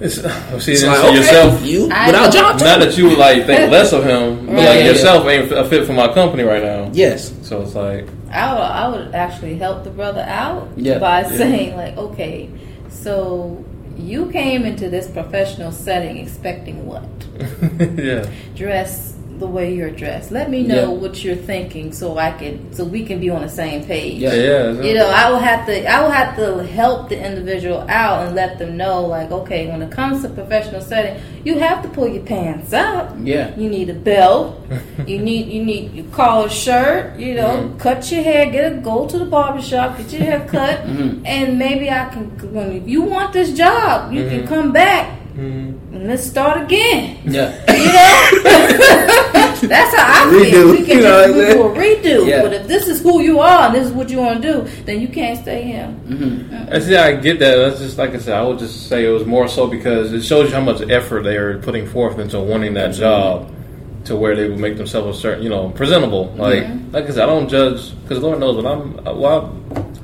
It's, 0.01 0.19
uh, 0.19 0.59
see, 0.59 0.73
it's 0.73 0.81
then 0.83 0.91
like 0.91 1.01
see 1.01 1.07
okay, 1.07 1.17
yourself. 1.19 1.65
you 1.65 1.83
without 1.85 2.11
know. 2.13 2.31
job 2.31 2.61
Not 2.61 2.81
that 2.81 2.99
you 2.99 3.09
would 3.11 3.19
like 3.19 3.47
think 3.47 3.71
less 3.71 3.93
of 3.93 4.03
him, 4.03 4.47
but 4.47 4.55
Right. 4.57 4.65
like 4.67 4.79
Yeah. 4.81 4.87
yourself 4.91 5.27
ain't 5.29 5.53
a 5.53 5.65
fit 5.69 5.87
for 5.87 5.93
my 5.93 6.13
company 6.13 6.43
right 6.43 6.65
now. 6.65 6.91
yes 6.93 7.33
So 7.43 7.63
it's 7.63 7.77
like, 7.77 8.09
I 8.33 8.53
would, 8.55 8.63
I 8.63 8.89
would 8.89 9.15
actually 9.15 9.57
help 9.57 9.85
the 9.85 9.91
brother 9.91 10.23
out 10.23 10.69
Yeah. 10.77 10.99
by 10.99 11.21
Yeah. 11.23 11.29
saying 11.37 11.77
like, 11.77 11.97
okay, 11.97 12.49
so 12.89 13.65
you 13.97 14.31
came 14.31 14.65
into 14.65 14.89
this 14.89 15.09
professional 15.11 15.71
setting 15.73 16.17
expecting 16.17 16.87
what? 16.87 17.05
yeah, 17.99 18.27
Dress 18.55 19.12
the 19.43 19.47
way 19.59 19.67
you're 19.75 19.91
dressed. 20.03 20.31
Let 20.31 20.47
me 20.55 20.61
know 20.73 20.87
Yeah. 20.93 21.01
what 21.03 21.15
you're 21.25 21.43
thinking, 21.53 21.87
so 22.01 22.17
I 22.29 22.31
can, 22.41 22.55
so 22.77 22.85
we 22.85 23.01
can 23.09 23.19
be 23.25 23.29
on 23.37 23.43
the 23.43 23.49
same 23.63 23.81
page. 23.85 24.19
Yeah. 24.25 24.35
Yeah, 24.35 24.83
You 24.87 24.95
know, 24.99 25.09
I 25.23 25.25
will 25.31 25.39
have 25.51 25.67
to, 25.67 25.75
I 25.95 25.97
will 26.03 26.11
have 26.21 26.31
to 26.41 26.47
help 26.81 27.09
the 27.11 27.19
individual 27.29 27.81
out 27.89 28.17
and 28.27 28.31
let 28.43 28.59
them 28.61 28.77
know, 28.83 28.97
like, 29.17 29.31
okay, 29.41 29.63
when 29.71 29.81
it 29.83 29.91
comes 29.91 30.23
to 30.23 30.29
professional 30.31 30.81
setting, 30.81 31.15
you 31.45 31.59
have 31.59 31.83
to 31.83 31.89
pull 31.97 32.09
your 32.17 32.23
pants 32.25 32.73
up. 32.73 33.05
Yeah. 33.23 33.47
You 33.61 33.69
need 33.69 33.89
a 33.91 33.95
belt. 34.13 34.47
you 35.07 35.19
need, 35.19 35.45
you 35.55 35.63
need 35.65 35.93
your 35.93 36.07
collar 36.19 36.49
shirt. 36.49 37.19
You 37.19 37.35
know, 37.35 37.53
Mm-hmm. 37.53 37.79
cut 37.79 38.11
your 38.13 38.23
hair. 38.23 38.43
Get 38.51 38.73
a 38.73 38.77
go 38.77 39.07
to 39.13 39.19
the 39.19 39.27
barbershop. 39.27 39.99
Get 39.99 40.13
your 40.13 40.23
hair 40.31 40.41
cut, 40.49 40.77
Mm-hmm. 40.87 41.27
and 41.27 41.59
maybe 41.59 41.91
I 41.91 42.09
can. 42.13 42.25
When 42.55 42.69
if 42.81 42.87
you 42.89 43.03
want 43.03 43.33
this 43.33 43.51
job, 43.63 44.13
you 44.13 44.23
can 44.31 44.47
come 44.47 44.71
back 44.73 45.05
Mhm. 45.37 45.69
and 45.95 46.03
let's 46.09 46.25
start 46.35 46.57
again. 46.63 47.17
Yeah. 47.37 47.51
You 47.83 47.91
know, 47.97 49.19
that's 49.69 49.95
how 49.97 50.27
I 50.27 50.31
feel. 50.31 50.69
Redo, 50.69 50.71
We 50.73 50.87
can 50.87 50.97
you 50.99 51.03
know 51.03 51.27
just 51.27 51.59
what 51.59 51.67
I'm 51.69 51.75
do 51.75 51.81
a 51.81 51.85
redo. 52.23 52.29
Yeah. 52.29 52.43
But 52.43 52.53
if 52.55 52.67
this 52.69 52.89
is 52.89 53.01
who 53.01 53.21
you 53.21 53.41
are 53.41 53.67
and 53.67 53.75
this 53.75 53.87
is 53.87 53.93
what 53.93 54.09
you 54.11 54.19
want 54.19 54.43
to 54.43 54.53
do, 54.53 54.83
then 54.85 55.01
you 55.01 55.09
can't 55.09 55.39
stay 55.39 55.63
here. 55.63 55.95
Mm-hmm. 56.07 56.75
I 56.75 56.79
see. 56.81 56.97
I 56.97 57.15
get 57.17 57.39
that. 57.41 57.57
That's 57.57 57.81
just 57.81 57.99
like 57.99 58.11
I 58.11 58.19
said. 58.19 58.35
I 58.37 58.43
would 58.43 58.59
just 58.59 58.89
say 58.89 59.05
it 59.05 59.11
was 59.11 59.25
more 59.27 59.49
so 59.49 59.67
because 59.67 60.13
it 60.13 60.23
shows 60.23 60.49
you 60.51 60.55
how 60.55 60.61
much 60.63 60.81
effort 60.91 61.23
they 61.23 61.37
are 61.37 61.59
putting 61.59 61.87
forth 61.87 62.19
into 62.19 62.39
wanting 62.41 62.75
that 62.75 62.95
job, 62.95 63.51
to 64.05 64.17
where 64.17 64.35
they 64.37 64.49
would 64.49 64.59
make 64.59 64.77
themselves 64.77 65.17
a 65.17 65.21
certain, 65.21 65.43
you 65.43 65.49
know, 65.51 65.71
presentable. 65.71 66.27
Like, 66.37 66.65
like 66.93 67.05
I 67.05 67.11
said, 67.11 67.21
I 67.23 67.27
don't 67.27 67.49
judge 67.49 67.93
because 68.03 68.19
Lord 68.19 68.41
knows 68.41 68.57
when 68.57 68.67
I'm. 68.67 68.99
uh, 69.07 69.15
Well, 69.15 69.55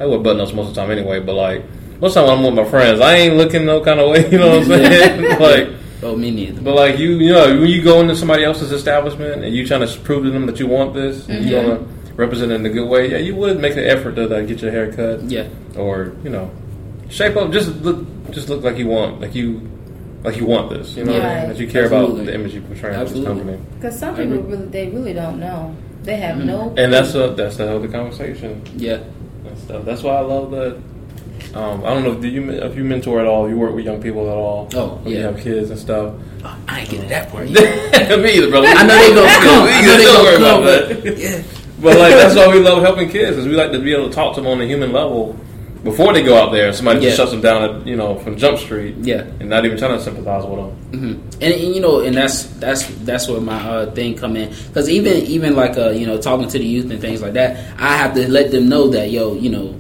I, 0.01 0.05
I 0.05 0.07
wear 0.07 0.19
button 0.21 0.41
ups 0.41 0.53
most 0.53 0.69
of 0.69 0.75
the 0.75 0.81
time 0.81 0.91
anyway. 0.91 1.21
But 1.21 1.35
like 1.35 1.65
most 2.01 2.17
of 2.17 2.23
the 2.25 2.29
time 2.33 2.43
when 2.43 2.53
I'm 2.53 2.57
with 2.57 2.65
my 2.67 2.71
friends, 2.71 3.01
I 3.01 3.15
ain't 3.15 3.37
looking 3.37 3.67
no 3.67 3.81
kind 3.83 3.99
of 4.01 4.11
way. 4.11 4.31
You 4.31 4.39
know 4.39 4.51
what 4.59 4.63
I'm 4.63 4.69
saying? 4.69 5.39
like. 5.41 5.69
Oh, 6.03 6.15
me 6.17 6.31
neither. 6.31 6.61
But 6.61 6.75
like 6.75 6.99
you, 6.99 7.11
you 7.19 7.33
know, 7.33 7.61
when 7.61 7.69
you 7.69 7.83
go 7.83 8.01
into 8.01 8.15
somebody 8.15 8.45
else's 8.45 8.73
establishment 8.73 9.45
and 9.45 9.55
you 9.55 9.67
trying 9.67 9.87
to 9.87 9.99
prove 10.01 10.25
to 10.25 10.31
them 10.31 10.47
that 10.47 10.61
you 10.61 10.67
want 10.67 10.95
this, 10.95 11.29
and 11.29 11.45
you 11.45 11.57
mm-hmm. 11.57 11.69
want 11.69 12.07
to 12.07 12.15
represent 12.15 12.53
it 12.53 12.57
in 12.57 12.67
a 12.67 12.71
good 12.71 12.89
way, 12.89 13.11
yeah, 13.11 13.19
you 13.19 13.35
would 13.35 13.59
make 13.61 13.73
an 13.73 13.85
effort 13.85 14.15
to 14.15 14.27
like, 14.27 14.47
get 14.47 14.63
your 14.63 14.71
hair 14.71 14.93
cut 14.93 15.23
Yeah. 15.25 15.49
or 15.77 16.13
you 16.23 16.31
know, 16.31 16.51
shape 17.09 17.37
up. 17.37 17.51
Just 17.53 17.71
look, 17.83 18.07
just 18.31 18.49
look 18.49 18.63
like 18.63 18.77
you 18.79 18.87
want, 18.87 19.21
like 19.21 19.35
you, 19.35 19.69
like 20.23 20.37
you 20.37 20.47
want 20.47 20.71
this. 20.71 20.97
You 20.97 21.05
know, 21.05 21.17
Yeah. 21.17 21.47
that 21.47 21.59
you 21.59 21.67
care 21.67 21.87
about 21.87 22.15
the 22.15 22.33
image 22.33 22.55
you 22.55 22.61
portray 22.61 22.95
of 22.95 23.13
this 23.13 23.25
company. 23.25 23.59
Because 23.75 23.99
some 23.99 24.15
I 24.15 24.19
people 24.19 24.39
agree. 24.39 24.51
really, 24.53 24.67
they 24.67 24.89
really 24.89 25.13
don't 25.15 25.41
know. 25.41 25.77
They 26.03 26.17
have 26.17 26.37
mm-hmm. 26.37 26.47
no. 26.47 26.75
And 26.77 26.93
that's 26.93 27.15
a, 27.15 27.31
that's 27.31 27.57
the 27.57 27.75
other 27.75 27.89
conversation. 27.89 28.63
Yeah. 28.77 29.01
and 29.47 29.59
stuff. 29.59 29.85
That's 29.85 30.03
why 30.03 30.17
I 30.17 30.21
love 30.21 30.51
that. 30.53 30.81
Um, 31.55 31.85
I 31.85 31.95
don't 31.95 32.03
know. 32.05 32.15
Do 32.15 32.29
you 32.29 32.51
if 32.51 32.77
you 32.77 32.85
mentor 32.85 33.21
at 33.21 33.27
all? 33.27 33.49
You 33.49 33.57
work 33.57 33.75
with 33.75 33.85
young 33.85 34.01
people 34.03 34.29
at 34.31 34.37
all? 34.37 34.69
Oh, 34.75 35.01
Or 35.05 35.09
you 35.09 35.17
yeah. 35.17 35.23
have 35.31 35.41
kids 35.41 35.71
and 35.71 35.79
stuff. 35.79 36.15
Oh, 36.45 36.59
I 36.69 36.81
ain't 36.81 36.91
getting 36.91 37.09
that 37.09 37.31
part. 37.31 37.49
Me 37.51 37.55
either, 37.57 38.51
brother. 38.51 38.67
I 38.69 38.87
know 38.87 38.97
they 38.99 39.15
gonna 39.15 39.29
come. 39.47 39.69
I 39.69 39.81
know 39.83 39.97
they 39.97 40.05
gonna 40.05 40.39
come. 40.39 40.63
But 41.05 41.19
yeah. 41.19 41.43
But 41.81 41.97
like 41.97 42.13
that's 42.15 42.35
why 42.35 42.49
we 42.49 42.59
love 42.59 42.83
helping 42.83 43.09
kids, 43.09 43.37
is 43.37 43.47
we 43.47 43.53
like 43.55 43.71
to 43.71 43.79
be 43.79 43.93
able 43.95 44.09
to 44.09 44.13
talk 44.15 44.35
to 44.35 44.41
them 44.41 44.51
on 44.51 44.61
a 44.61 44.67
human 44.67 44.91
level 44.93 45.39
before 45.85 46.13
they 46.13 46.25
go 46.25 46.37
out 46.37 46.51
there. 46.51 46.73
Somebody 46.73 46.99
just 47.01 47.11
Yeah. 47.17 47.23
shuts 47.25 47.31
them 47.31 47.41
down, 47.41 47.63
at, 47.63 47.87
you 47.87 47.95
know, 47.95 48.19
from 48.19 48.37
Jump 48.37 48.59
Street, 48.59 48.97
Yeah. 49.03 49.23
and 49.39 49.49
not 49.49 49.65
even 49.65 49.79
trying 49.79 49.97
to 49.97 50.03
sympathize 50.03 50.45
with 50.45 50.57
them. 50.59 50.71
hmm 50.91 51.13
And, 51.41 51.55
and 51.55 51.75
you 51.77 51.81
know, 51.81 52.01
and 52.01 52.17
that's 52.17 52.47
that's 52.59 52.85
that's 53.05 53.29
where 53.29 53.41
my 53.41 53.61
uh, 53.63 53.91
thing 53.93 54.17
come 54.17 54.35
in. 54.37 54.53
Because 54.67 54.91
even 54.91 55.19
even 55.23 55.55
like 55.55 55.79
uh, 55.79 55.91
you 55.91 56.05
know, 56.05 56.19
talking 56.21 56.49
to 56.49 56.59
the 56.59 56.67
youth 56.67 56.91
and 56.91 57.01
things 57.01 57.23
like 57.23 57.35
that, 57.35 57.57
I 57.79 57.97
have 57.97 58.13
to 58.17 58.29
let 58.29 58.51
them 58.51 58.69
know 58.69 58.89
that 58.89 59.13
yo, 59.13 59.35
you 59.35 59.51
know, 59.51 59.77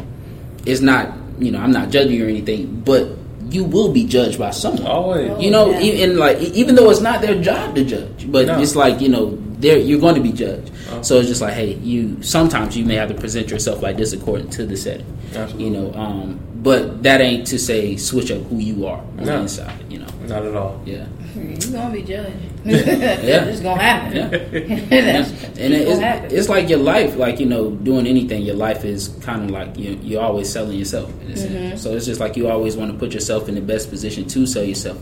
it's 0.66 0.80
not 0.80 1.17
you 1.40 1.50
know, 1.50 1.58
I'm 1.60 1.72
not 1.72 1.90
judging 1.90 2.12
you 2.14 2.26
or 2.26 2.28
anything, 2.28 2.80
but 2.84 3.08
you 3.50 3.64
will 3.64 3.92
be 3.92 4.04
judged 4.06 4.38
by 4.38 4.50
someone. 4.50 4.86
Always. 4.86 5.30
Oh. 5.30 5.40
You 5.40 5.50
know, 5.50 5.70
yeah. 5.70 5.80
even 5.80 6.16
like 6.18 6.38
even 6.40 6.74
though 6.74 6.90
it's 6.90 7.00
not 7.00 7.20
their 7.22 7.40
job 7.40 7.74
to 7.76 7.84
judge, 7.84 8.30
but 8.30 8.46
No. 8.46 8.60
it's 8.60 8.76
like 8.76 9.00
you 9.00 9.08
know, 9.08 9.38
they're 9.58 9.78
you're 9.78 10.00
going 10.00 10.14
to 10.16 10.20
be 10.20 10.32
judged. 10.32 10.70
Oh. 10.90 11.02
So 11.02 11.18
it's 11.18 11.28
just 11.28 11.40
like, 11.40 11.54
hey, 11.54 11.74
you 11.74 12.22
sometimes 12.22 12.76
you 12.76 12.84
may 12.84 12.94
have 12.96 13.08
to 13.08 13.14
present 13.14 13.50
yourself 13.50 13.82
like 13.82 13.96
this 13.96 14.12
according 14.12 14.50
to 14.50 14.66
the 14.66 14.76
setting. 14.76 15.06
Absolutely. 15.34 15.64
You 15.64 15.70
know, 15.70 15.94
um, 15.94 16.40
but 16.56 17.02
that 17.04 17.20
ain't 17.20 17.46
to 17.48 17.58
say 17.58 17.96
switch 17.96 18.30
up 18.30 18.42
who 18.44 18.58
you 18.58 18.86
are 18.86 18.98
on 18.98 19.24
the 19.24 19.34
inside. 19.40 19.80
You 19.90 20.00
know, 20.00 20.06
Not 20.26 20.44
at 20.44 20.54
all. 20.54 20.82
yeah. 20.84 21.06
You're 21.36 21.72
gonna 21.72 21.92
be 21.94 22.02
judged. 22.02 22.34
it's 23.48 23.60
gonna 23.60 23.82
happen. 23.82 24.16
Yeah. 24.16 24.28
That's- 24.88 25.32
and 25.58 25.74
it, 25.74 25.88
it's, 25.88 26.00
happen. 26.00 26.30
it's 26.30 26.48
like 26.48 26.68
your 26.68 26.78
life, 26.78 27.16
like 27.16 27.40
you 27.40 27.46
know, 27.46 27.70
doing 27.70 28.06
anything. 28.06 28.42
Your 28.42 28.54
life 28.54 28.84
is 28.84 29.08
kind 29.22 29.44
of 29.44 29.50
like 29.50 29.76
you, 29.76 29.98
you're 30.02 30.22
always 30.22 30.50
selling 30.52 30.78
yourself. 30.78 31.10
In 31.22 31.30
a 31.32 31.36
sense. 31.36 31.52
Mm-hmm. 31.52 31.76
So 31.78 31.96
it's 31.96 32.06
just 32.06 32.20
like 32.20 32.36
you 32.36 32.48
always 32.48 32.76
want 32.76 32.92
to 32.92 32.98
put 32.98 33.12
yourself 33.12 33.48
in 33.48 33.54
the 33.54 33.60
best 33.60 33.90
position 33.90 34.26
to 34.28 34.46
sell 34.46 34.64
yourself, 34.64 34.98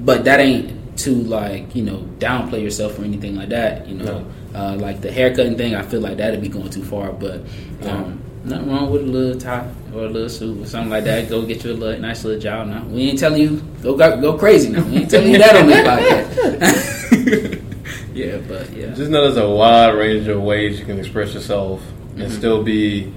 but 0.00 0.24
that 0.24 0.40
ain't 0.40 0.98
to 0.98 1.14
like 1.14 1.74
you 1.74 1.82
know 1.82 1.98
downplay 2.18 2.62
yourself 2.62 2.98
or 2.98 3.04
anything 3.04 3.36
like 3.36 3.50
that. 3.50 3.86
You 3.86 3.96
know, 3.96 4.26
uh, 4.54 4.76
like 4.76 5.00
the 5.00 5.12
haircutting 5.12 5.56
thing, 5.56 5.74
I 5.74 5.82
feel 5.82 6.00
like 6.00 6.16
that'd 6.16 6.40
be 6.40 6.48
going 6.48 6.70
too 6.70 6.84
far. 6.84 7.12
But 7.12 7.42
um, 7.82 8.22
nothing 8.48 8.70
wrong 8.70 8.90
with 8.90 9.02
a 9.02 9.06
little 9.06 9.40
tie 9.40 9.68
or 9.94 10.04
a 10.04 10.08
little 10.08 10.28
suit 10.28 10.62
or 10.62 10.66
something 10.66 10.90
like 10.90 11.04
that. 11.04 11.28
Go 11.28 11.42
get 11.42 11.64
you 11.64 11.72
a 11.72 11.74
little, 11.74 12.00
nice 12.00 12.24
little 12.24 12.40
job. 12.40 12.68
Now 12.68 12.84
we 12.84 13.10
ain't 13.10 13.18
telling 13.18 13.40
you 13.42 13.62
go 13.82 13.96
go, 13.96 14.20
go 14.20 14.36
crazy. 14.38 14.70
Now 14.70 14.82
we 14.84 14.98
ain't 14.98 15.10
telling 15.10 15.30
you 15.32 15.38
that 15.38 15.56
on 15.56 15.66
this 15.66 15.86
podcast. 15.86 17.62
yeah, 18.14 18.36
but 18.48 18.70
yeah. 18.72 18.90
Just 18.94 19.10
know 19.10 19.22
there's 19.22 19.36
a 19.36 19.48
wide 19.48 19.90
range 19.94 20.26
of 20.28 20.42
ways 20.42 20.78
you 20.80 20.86
can 20.86 20.98
express 20.98 21.34
yourself 21.34 21.82
and 22.14 22.22
Mm-hmm. 22.22 22.32
still 22.36 22.62
be 22.64 23.12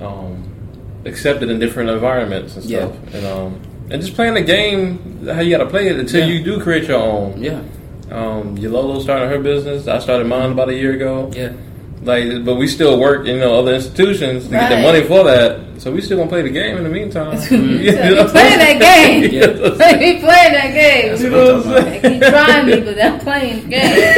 um, 0.00 0.42
accepted 1.04 1.50
in 1.50 1.58
different 1.58 1.90
environments 1.90 2.56
and 2.56 2.64
Yeah. 2.64 2.86
stuff. 2.88 3.14
And 3.14 3.26
um, 3.26 3.60
and 3.90 4.00
just 4.02 4.14
playing 4.14 4.34
the 4.34 4.42
game 4.42 5.24
how 5.26 5.40
you 5.40 5.50
got 5.56 5.62
to 5.64 5.70
play 5.70 5.88
it 5.88 5.98
until 5.98 6.20
Yeah. 6.26 6.34
you 6.34 6.42
do 6.44 6.60
create 6.60 6.84
your 6.88 6.98
own. 7.00 7.40
Yeah, 7.42 7.60
Um, 8.10 8.56
Yololo 8.56 9.00
started 9.02 9.28
her 9.28 9.38
business. 9.38 9.86
I 9.86 9.98
started 10.00 10.26
mine 10.26 10.52
about 10.52 10.68
a 10.70 10.74
year 10.74 10.92
ago. 10.94 11.30
yeah. 11.34 11.52
Like, 12.06 12.44
but 12.44 12.54
we 12.54 12.68
still 12.68 13.00
work, 13.00 13.26
you 13.26 13.36
know, 13.36 13.58
other 13.58 13.74
institutions 13.74 14.44
to 14.44 14.50
get 14.50 14.68
the 14.68 14.80
money 14.80 15.02
for 15.02 15.24
that. 15.24 15.80
So 15.80 15.90
we 15.90 16.00
still 16.00 16.18
gonna 16.18 16.30
play 16.30 16.42
the 16.42 16.50
game 16.50 16.76
in 16.76 16.84
the 16.84 16.88
meantime. 16.88 17.36
So 17.46 17.54
you 17.56 17.92
playing 17.92 18.58
that 18.60 18.78
game. 18.80 19.24
Yeah. 19.32 19.46
They 19.46 20.14
be 20.14 20.20
playing 20.20 20.52
that 20.52 20.72
game. 20.72 21.20
You 21.20 21.30
know 21.30 21.58
what 21.58 21.66
I'm 21.66 21.84
They 21.90 22.00
keep 22.00 22.22
trying 22.22 22.66
me, 22.66 22.80
but 22.80 22.94
they're 22.94 23.18
playing 23.18 23.62
the 23.64 23.68
game. 23.68 24.14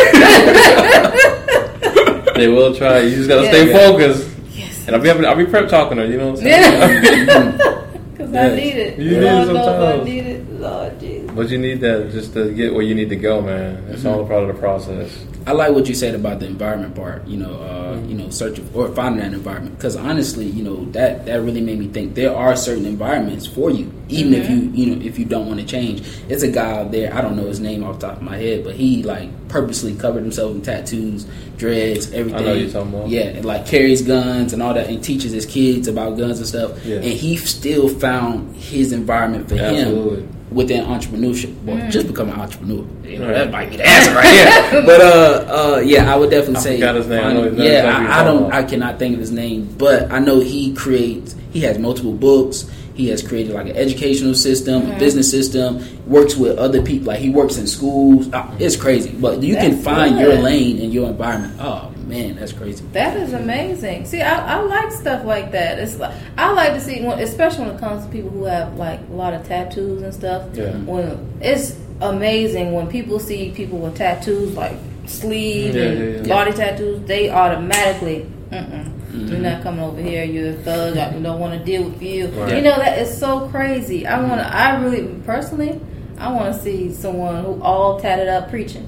They 2.34 2.48
will 2.48 2.74
try. 2.74 2.98
You 3.00 3.16
just 3.16 3.28
gotta 3.28 3.44
Yeah. 3.44 3.50
stay 3.52 3.72
focused. 3.72 4.28
yes. 4.52 4.86
And 4.86 4.94
I'll 4.94 5.02
be 5.02 5.10
I'll 5.10 5.34
be 5.34 5.46
prep 5.46 5.68
talking 5.70 5.96
to 5.96 6.04
her. 6.04 6.10
You 6.10 6.18
know 6.18 6.32
what 6.32 6.40
I'm 6.40 6.44
saying? 6.44 7.26
Yeah. 7.26 7.84
Because 8.12 8.34
I 8.34 8.36
mm-hmm. 8.36 8.56
need 8.56 8.76
it. 8.76 8.98
You 8.98 9.10
need 9.10 9.16
it 9.16 9.22
Lord 9.22 9.48
knows 9.48 9.56
I 9.56 9.64
sometimes. 9.64 10.04
need 10.04 10.26
it. 10.26 10.60
Lord 10.60 11.00
Jesus. 11.00 11.30
But 11.30 11.48
you 11.48 11.58
need 11.58 11.80
that 11.80 12.10
just 12.12 12.34
to 12.34 12.52
get 12.52 12.74
where 12.74 12.82
you 12.82 12.94
need 12.94 13.08
to 13.08 13.16
go, 13.16 13.40
man. 13.40 13.82
It's 13.88 14.02
mm-hmm. 14.02 14.08
all 14.08 14.24
a 14.24 14.26
part 14.26 14.42
of 14.42 14.48
the 14.48 14.60
process. 14.60 15.24
I 15.48 15.52
like 15.52 15.72
what 15.72 15.88
you 15.88 15.94
said 15.94 16.14
about 16.14 16.40
the 16.40 16.46
environment 16.46 16.94
part. 16.94 17.26
You 17.26 17.38
know, 17.38 17.54
uh, 17.62 17.98
you 18.06 18.14
know, 18.14 18.28
searching 18.28 18.68
or 18.74 18.94
finding 18.94 19.22
that 19.22 19.32
environment. 19.32 19.78
Because 19.78 19.96
honestly, 19.96 20.44
you 20.44 20.62
know, 20.62 20.84
that 20.92 21.24
that 21.24 21.40
really 21.40 21.62
made 21.62 21.78
me 21.78 21.88
think 21.88 22.14
there 22.14 22.36
are 22.36 22.54
certain 22.54 22.84
environments 22.84 23.46
for 23.46 23.70
you, 23.70 23.90
even 24.10 24.34
if 24.34 24.50
you 24.50 24.56
you 24.74 24.94
know 24.94 25.02
if 25.02 25.18
you 25.18 25.24
don't 25.24 25.46
want 25.46 25.58
to 25.58 25.64
change. 25.64 26.06
It's 26.28 26.42
a 26.42 26.50
guy 26.50 26.80
out 26.80 26.92
there. 26.92 27.14
I 27.14 27.22
don't 27.22 27.34
know 27.34 27.46
his 27.46 27.60
name 27.60 27.82
off 27.82 27.98
the 27.98 28.08
top 28.08 28.18
of 28.18 28.22
my 28.24 28.36
head, 28.36 28.62
but 28.62 28.74
he 28.74 29.02
like 29.02 29.30
purposely 29.48 29.94
covered 29.94 30.20
himself 30.20 30.54
in 30.54 30.60
tattoos, 30.60 31.26
dreads, 31.56 32.12
everything. 32.12 32.40
I 32.40 32.44
know 32.44 32.52
you're 32.52 32.70
talking 32.70 32.92
about. 32.92 33.08
Yeah, 33.08 33.22
and 33.22 33.46
like 33.46 33.64
carries 33.66 34.02
guns 34.02 34.52
and 34.52 34.62
all 34.62 34.74
that, 34.74 34.90
and 34.90 35.02
teaches 35.02 35.32
his 35.32 35.46
kids 35.46 35.88
about 35.88 36.18
guns 36.18 36.40
and 36.40 36.46
stuff. 36.46 36.84
Yeah. 36.84 36.96
And 36.96 37.04
he 37.04 37.38
still 37.38 37.88
found 37.88 38.54
his 38.54 38.92
environment 38.92 39.48
for 39.48 39.54
Absolutely. 39.54 40.24
him 40.24 40.37
within 40.50 40.84
entrepreneurship. 40.84 41.54
Well, 41.64 41.90
just 41.90 42.06
become 42.06 42.30
an 42.30 42.40
entrepreneur. 42.40 42.84
You 43.04 43.18
know, 43.18 43.26
Right. 43.26 43.34
that 43.34 43.50
might 43.50 43.70
be 43.70 43.76
the 43.76 43.86
answer 43.88 44.14
right 44.14 44.26
here. 44.72 44.82
but 44.86 45.00
uh, 45.00 45.74
uh, 45.76 45.80
yeah, 45.80 46.12
I 46.12 46.16
would 46.16 46.30
definitely 46.30 46.56
I 46.56 46.60
say. 46.60 46.74
forgot 46.76 46.94
his 46.96 47.06
name. 47.08 47.24
I 47.24 47.32
know. 47.32 47.44
Yeah, 47.50 48.06
I, 48.10 48.20
I 48.20 48.24
don't. 48.24 48.52
I 48.52 48.62
cannot 48.62 48.98
think 48.98 49.14
of 49.14 49.20
his 49.20 49.30
name, 49.32 49.74
but 49.78 50.10
I 50.10 50.18
know 50.18 50.40
he 50.40 50.74
creates. 50.74 51.34
He 51.52 51.60
has 51.60 51.78
multiple 51.78 52.12
books. 52.12 52.70
He 52.98 53.08
has 53.10 53.22
created 53.22 53.54
like 53.54 53.66
an 53.68 53.76
educational 53.76 54.34
system, 54.34 54.90
a 54.90 54.98
business 54.98 55.30
system. 55.30 55.78
Works 56.06 56.36
with 56.36 56.58
other 56.58 56.82
people. 56.82 57.06
Like 57.06 57.20
he 57.20 57.30
works 57.30 57.56
in 57.56 57.68
schools. 57.68 58.28
Ah, 58.32 58.52
it's 58.58 58.74
crazy, 58.74 59.12
but 59.12 59.40
you 59.40 59.54
can 59.54 59.70
That's 59.70 59.84
find 59.84 60.18
your 60.18 60.34
lane 60.34 60.78
in 60.78 60.90
your 60.90 61.08
environment. 61.08 61.54
Oh 61.60 61.92
man, 62.08 62.34
that's 62.34 62.52
crazy. 62.52 62.84
That 62.92 63.16
is 63.16 63.32
amazing. 63.34 64.04
See, 64.06 64.20
I, 64.20 64.56
I 64.56 64.60
like 64.62 64.90
stuff 64.90 65.24
like 65.24 65.52
that. 65.52 65.78
It's 65.78 65.96
like 65.96 66.12
I 66.36 66.52
like 66.52 66.72
to 66.72 66.80
see, 66.80 66.98
especially 67.06 67.66
when 67.66 67.76
it 67.76 67.78
comes 67.78 68.04
to 68.04 68.10
people 68.10 68.30
who 68.30 68.44
have 68.44 68.74
like 68.76 68.98
a 69.08 69.12
lot 69.12 69.32
of 69.32 69.46
tattoos 69.46 70.02
and 70.02 70.12
stuff. 70.12 70.48
Yeah. 70.54 70.72
When 70.78 71.38
it's 71.40 71.76
amazing 72.00 72.72
when 72.72 72.88
people 72.88 73.18
see 73.20 73.50
people 73.52 73.78
with 73.78 73.96
tattoos 73.96 74.54
like 74.56 74.76
sleeve 75.06 75.74
Yeah, 75.74 75.82
and 75.82 75.98
yeah, 75.98 76.20
yeah. 76.22 76.28
body 76.28 76.52
tattoos, 76.52 77.06
they 77.06 77.30
automatically, 77.30 78.26
mm-mm, 78.50 78.97
you're 79.12 79.38
not 79.38 79.62
coming 79.62 79.80
over 79.80 80.00
here. 80.00 80.24
You're 80.24 80.50
a 80.50 80.56
thug. 80.62 80.96
I 80.96 81.12
don't 81.18 81.40
want 81.40 81.58
to 81.58 81.64
deal 81.64 81.84
with 81.84 82.02
you. 82.02 82.28
Right. 82.28 82.56
You 82.56 82.62
know 82.62 82.76
that 82.76 82.98
is 82.98 83.16
so 83.18 83.48
crazy. 83.48 84.06
I 84.06 84.12
mm-hmm. 84.12 84.28
want 84.28 84.40
to. 84.40 84.54
I 84.54 84.80
really 84.82 85.20
personally, 85.24 85.80
I 86.18 86.32
want 86.32 86.54
to 86.54 86.60
see 86.60 86.92
someone 86.92 87.44
who 87.44 87.62
all 87.62 88.00
tatted 88.00 88.28
up 88.28 88.50
preaching. 88.50 88.86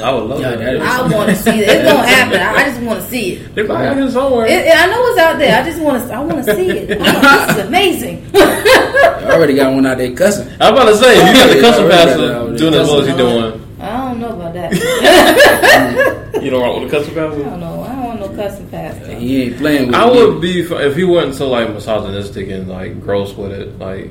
I 0.00 0.12
would 0.12 0.24
love 0.24 0.40
Yeah, 0.40 0.50
that. 0.50 0.58
that 0.58 0.74
is- 0.76 0.82
I 0.82 1.16
want 1.16 1.28
to 1.30 1.36
see 1.36 1.50
it. 1.50 1.68
It's 1.68 1.92
gonna 1.92 2.06
happen. 2.06 2.40
I 2.40 2.54
I 2.54 2.64
just 2.64 2.80
want 2.80 3.00
to 3.00 3.06
see 3.08 3.32
it. 3.34 3.54
They 3.54 3.64
probably 3.64 3.86
out 3.86 3.96
here 3.96 4.10
somewhere. 4.10 4.46
It, 4.46 4.66
it- 4.66 4.74
I 4.74 4.86
know 4.86 5.06
it's 5.06 5.18
out 5.18 5.38
there. 5.38 5.60
I 5.60 5.64
just 5.64 5.80
want 5.80 6.06
to. 6.06 6.14
I 6.14 6.20
want 6.20 6.44
to 6.44 6.54
see 6.54 6.70
it. 6.70 6.98
Oh, 7.02 7.46
this 7.46 7.56
is 7.56 7.66
amazing. 7.66 8.26
I 8.34 9.34
already 9.34 9.54
got 9.54 9.72
one 9.74 9.86
out 9.86 9.98
there 9.98 10.14
cussing. 10.14 10.48
I'm 10.60 10.74
about 10.74 10.86
to 10.86 10.96
say, 10.96 11.14
you 11.14 11.32
got 11.34 11.48
the 11.48 11.60
cussing 11.60 11.60
custom 11.60 11.84
I 11.84 11.88
already 11.88 12.50
pastor 12.50 12.56
doing 12.56 12.74
as 12.74 12.88
well 12.88 13.00
as 13.00 13.08
you're 13.08 13.16
doing. 13.16 13.76
I 13.80 13.96
don't 14.08 14.20
know 14.20 14.28
about 14.28 14.54
that. 14.54 16.40
you 16.42 16.50
don't 16.50 16.62
rock 16.62 16.80
with 16.80 16.90
the 16.90 16.96
cussing 16.98 17.18
I 17.18 17.26
pastor? 17.26 17.42
don't 17.42 17.60
know. 17.60 17.66
I 17.66 17.70
don't 17.70 17.78
want 17.78 17.81
no 18.36 18.42
cussing 18.42 18.68
pastor. 18.68 19.14
He 19.14 19.42
ain't 19.44 19.56
playing 19.58 19.86
with 19.88 19.94
I 19.96 20.10
you. 20.10 20.12
would 20.28 20.40
be 20.40 20.60
if 20.60 20.96
he 20.96 21.04
wasn't 21.04 21.34
so 21.34 21.48
like 21.48 21.70
misogynistic 21.70 22.48
and 22.48 22.68
like 22.68 23.00
gross 23.00 23.34
with 23.34 23.52
it. 23.52 23.78
Like, 23.78 24.10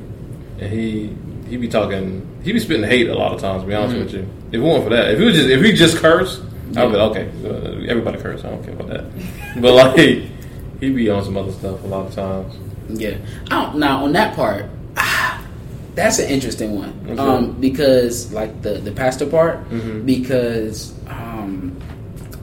and 0.60 0.72
he 0.72 1.16
he 1.50 1.58
be 1.58 1.68
talking, 1.68 2.26
he 2.44 2.54
be 2.54 2.60
spitting 2.60 2.84
hate 2.90 3.10
a 3.10 3.16
lot 3.16 3.34
of 3.34 3.42
times. 3.42 3.64
To 3.64 3.68
be 3.68 3.74
honest 3.76 3.98
with 3.98 4.14
you, 4.14 4.28
if 4.50 4.54
it 4.56 4.60
weren't 4.60 4.84
for 4.84 4.90
that, 4.92 5.12
if 5.12 5.20
he 5.20 5.26
was 5.26 5.36
just 5.36 5.50
if 5.50 5.62
he 5.64 5.72
just 5.74 5.98
cursed, 5.98 6.42
I'd 6.76 6.90
be 6.92 6.98
like, 6.98 7.12
okay, 7.12 7.30
uh, 7.46 7.90
everybody 7.90 8.18
curse. 8.20 8.44
I 8.46 8.50
don't 8.50 8.64
care 8.64 8.74
about 8.74 8.88
that. 8.90 9.62
But 9.62 9.74
like, 9.74 9.98
he 10.00 10.90
be 10.90 11.10
on 11.10 11.24
some 11.24 11.36
other 11.38 11.52
stuff 11.52 11.84
a 11.84 11.88
lot 11.88 12.08
of 12.08 12.14
times. 12.16 12.56
Yeah. 12.90 13.18
I 13.50 13.64
don't, 13.66 13.78
now 13.80 14.04
on 14.04 14.14
that 14.14 14.36
part, 14.36 14.66
ah, 14.98 15.44
that's 15.96 16.20
an 16.20 16.30
interesting 16.30 16.76
one. 16.78 16.94
Okay. 17.10 17.18
Um, 17.20 17.54
because 17.60 18.32
like 18.34 18.62
the 18.62 18.76
the 18.76 18.92
pastor 18.92 19.26
part, 19.26 19.70
Mhm. 19.70 20.06
because 20.06 20.94
um, 21.08 21.76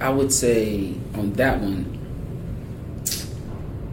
I 0.00 0.10
would 0.10 0.32
say 0.32 0.92
on 1.18 1.32
that 1.34 1.60
one, 1.60 1.98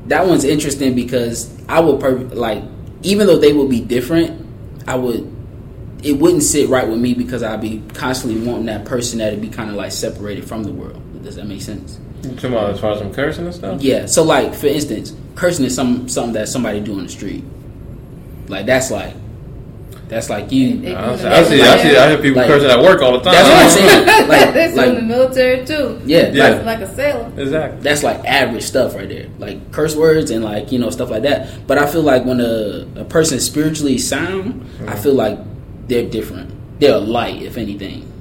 that 0.07 0.27
one's 0.27 0.43
interesting 0.43 0.95
because 0.95 1.51
I 1.67 1.79
would 1.79 1.99
per- 1.99 2.17
like 2.17 2.63
even 3.03 3.27
though 3.27 3.37
they 3.37 3.53
would 3.53 3.69
be 3.69 3.81
different, 3.81 4.45
I 4.87 4.95
would. 4.95 5.31
It 6.03 6.13
wouldn't 6.13 6.43
sit 6.43 6.69
right 6.69 6.87
with 6.87 6.99
me 6.99 7.15
because 7.15 7.41
I'd 7.41 7.61
be 7.61 7.81
constantly 7.93 8.47
wanting 8.47 8.67
that 8.67 8.85
person 8.85 9.17
that 9.19 9.31
would 9.33 9.41
be 9.41 9.49
kind 9.49 9.69
of 9.71 9.75
like 9.75 9.91
separated 9.91 10.45
from 10.45 10.63
the 10.63 10.71
world. 10.71 11.01
Does 11.23 11.35
that 11.35 11.47
make 11.47 11.61
sense? 11.61 11.99
Talking 12.21 12.51
about 12.51 12.71
as 12.71 12.79
far 12.79 12.91
as 12.91 13.01
I'm 13.01 13.11
cursing 13.11 13.45
and 13.45 13.55
stuff? 13.55 13.81
Yeah. 13.81 14.05
So 14.05 14.23
like 14.23 14.53
for 14.53 14.67
instance, 14.67 15.13
cursing 15.33 15.65
is 15.65 15.73
some 15.73 16.07
something 16.07 16.33
that 16.33 16.47
somebody 16.47 16.79
do 16.79 16.97
on 16.97 17.03
the 17.03 17.09
street. 17.09 17.43
Like 18.47 18.67
that's 18.67 18.91
like 18.91 19.15
that's 20.07 20.29
like 20.29 20.51
you. 20.51 20.81
It- 20.83 20.95
I 20.95 21.15
see, 21.15 21.27
I 21.27 21.43
see, 21.43 21.61
I 21.61 21.77
see. 21.81 21.97
I 21.97 22.09
hear 22.09 22.17
people 22.19 22.41
Like- 22.41 22.47
cursing 22.47 22.69
at 22.69 22.79
work 22.79 23.01
all 23.01 23.13
the 23.13 23.19
time. 23.19 23.33
That's 23.33 23.49
what 23.49 23.63
I'm 23.63 23.69
saying. 23.69 24.05
Like, 24.29 24.53
That's 24.53 24.75
Like 24.75 24.89
in 24.89 24.95
the 24.95 25.01
military 25.01 25.65
too. 25.65 26.01
yeah, 26.05 26.29
Yeah. 26.31 26.49
like 26.49 26.65
Like 26.65 26.79
a 26.81 26.95
sailor. 26.95 27.31
Exactly. 27.37 27.81
that's 27.81 28.03
like 28.03 28.25
average 28.25 28.63
stuff 28.63 28.95
right 28.95 29.07
there. 29.09 29.27
Like 29.39 29.71
curse 29.71 29.95
words 29.95 30.31
and 30.31 30.43
like, 30.43 30.71
you 30.71 30.79
know, 30.79 30.89
stuff 30.89 31.09
like 31.09 31.23
that. 31.23 31.67
But 31.67 31.77
I 31.77 31.87
feel 31.87 32.01
like 32.03 32.25
when 32.25 32.39
a, 32.39 32.87
a 32.95 33.05
person 33.05 33.37
is 33.37 33.45
spiritually 33.45 33.97
sound, 33.97 34.61
I 34.81 34.83
mm-hmm. 34.83 35.01
feel 35.01 35.13
like 35.13 35.39
they're 35.87 36.09
different. 36.09 36.51
They're 36.79 36.97
light, 36.99 37.41
if 37.41 37.57
anything. 37.57 38.11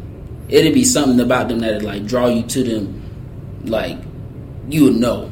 It'd 0.49 0.75
be 0.75 0.85
something 0.85 1.21
about 1.21 1.49
them 1.49 1.61
that'd 1.61 1.83
like 1.83 2.07
draw 2.07 2.27
you 2.29 2.43
to 2.43 2.63
them 2.63 3.03
like 3.65 3.99
you 4.69 4.85
would 4.85 4.97
know. 4.97 5.31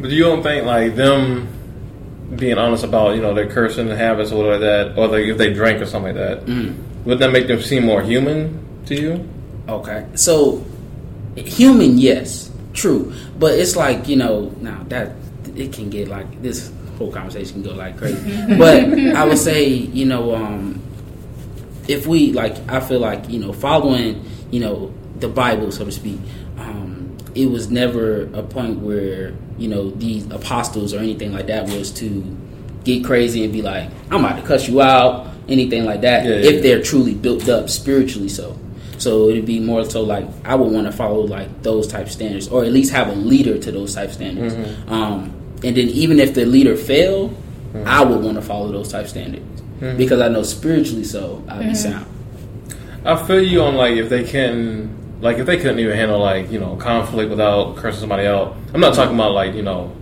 But 0.00 0.10
you 0.10 0.24
don't 0.24 0.42
think 0.42 0.64
like 0.66 0.96
them 0.96 1.48
being 2.36 2.58
honest 2.58 2.84
about 2.84 3.16
you 3.16 3.22
know 3.22 3.34
their 3.34 3.48
cursing 3.48 3.88
habits 3.88 4.32
or 4.32 4.36
whatever 4.44 4.52
like 4.52 4.94
that, 4.94 4.98
or 4.98 5.08
like 5.08 5.24
if 5.26 5.38
they 5.38 5.52
drink 5.52 5.80
or 5.80 5.86
something 5.86 6.14
like 6.16 6.22
that, 6.38 6.46
Mm. 6.46 6.74
would 7.04 7.18
that 7.18 7.32
make 7.32 7.46
them 7.46 7.60
seem 7.60 7.84
more 7.84 8.02
human 8.02 8.58
to 8.86 8.94
you? 8.94 9.28
Okay. 9.68 10.04
So 10.14 10.64
human, 11.36 11.98
yes, 11.98 12.50
true. 12.72 13.12
But 13.38 13.58
it's 13.58 13.76
like, 13.76 14.08
you 14.08 14.16
know, 14.16 14.54
now 14.60 14.84
that 14.88 15.12
it 15.56 15.72
can 15.72 15.90
get 15.90 16.08
like 16.08 16.42
this 16.42 16.70
whole 16.98 17.10
conversation 17.12 17.62
can 17.62 17.70
go 17.70 17.76
like 17.76 17.96
crazy. 17.96 18.18
but 18.58 18.84
I 19.16 19.24
would 19.24 19.38
say, 19.38 19.68
you 19.68 20.04
know, 20.06 20.34
um 20.34 20.82
if 21.88 22.06
we 22.06 22.32
like 22.32 22.56
I 22.70 22.80
feel 22.80 23.00
like, 23.00 23.28
you 23.28 23.38
know, 23.40 23.52
following, 23.52 24.24
you 24.50 24.60
know, 24.60 24.92
the 25.18 25.28
Bible, 25.28 25.70
so 25.72 25.84
to 25.84 25.92
speak, 25.92 26.18
um, 26.58 27.16
it 27.34 27.46
was 27.46 27.70
never 27.70 28.22
a 28.34 28.42
point 28.42 28.78
where, 28.80 29.32
you 29.60 29.68
know, 29.68 29.90
these 29.90 30.26
apostles 30.30 30.92
or 30.94 30.98
anything 30.98 31.32
like 31.32 31.46
that 31.46 31.64
was 31.68 31.90
to 31.92 32.36
get 32.84 33.04
crazy 33.04 33.44
and 33.44 33.52
be 33.52 33.62
like, 33.62 33.88
I'm 34.10 34.24
about 34.24 34.40
to 34.40 34.46
cuss 34.46 34.66
you 34.66 34.80
out, 34.80 35.28
anything 35.48 35.84
like 35.84 36.00
that, 36.00 36.24
Yeah, 36.24 36.32
if 36.32 36.54
yeah. 36.56 36.60
they're 36.62 36.82
truly 36.82 37.14
built 37.14 37.48
up 37.48 37.68
spiritually 37.70 38.28
so. 38.28 38.58
So 38.98 39.28
it'd 39.30 39.46
be 39.46 39.60
more 39.60 39.84
so 39.84 40.02
like 40.02 40.26
I 40.44 40.54
would 40.54 40.72
want 40.72 40.86
to 40.86 40.92
follow 40.92 41.20
like 41.20 41.62
those 41.62 41.86
type 41.86 42.08
standards, 42.08 42.48
or 42.48 42.64
at 42.64 42.72
least 42.72 42.92
have 42.92 43.08
a 43.08 43.12
leader 43.14 43.58
to 43.58 43.70
those 43.72 43.94
type 43.94 44.10
standards. 44.10 44.54
Mm-hmm. 44.54 44.92
Um, 44.92 45.32
and 45.62 45.76
then 45.76 45.88
even 45.88 46.18
if 46.18 46.34
the 46.34 46.44
leader 46.46 46.76
failed, 46.76 47.34
I 47.86 48.02
would 48.04 48.22
want 48.22 48.36
to 48.36 48.42
follow 48.42 48.72
those 48.72 48.90
type 48.90 49.06
standards 49.08 49.44
Mm-hmm. 49.80 49.96
because 49.96 50.20
I 50.20 50.28
know 50.28 50.42
spiritually 50.42 51.04
so 51.04 51.42
I'd 51.48 51.68
be 51.70 51.74
sound. 51.74 52.04
I 53.02 53.16
feel 53.26 53.42
you 53.42 53.62
on 53.62 53.76
like 53.76 53.96
if 53.96 54.10
they 54.10 54.24
can, 54.24 54.94
like 55.20 55.38
if 55.38 55.46
they 55.46 55.56
couldn't 55.56 55.78
even 55.78 55.96
handle 55.96 56.18
like 56.18 56.50
you 56.50 56.58
know 56.58 56.76
conflict 56.76 57.30
without 57.30 57.76
cursing 57.76 58.00
somebody 58.00 58.26
out. 58.26 58.56
I'm 58.74 58.80
not 58.80 58.94
talking 58.94 59.14
about 59.14 59.32
like 59.32 59.54
you 59.54 59.62
know 59.62 59.92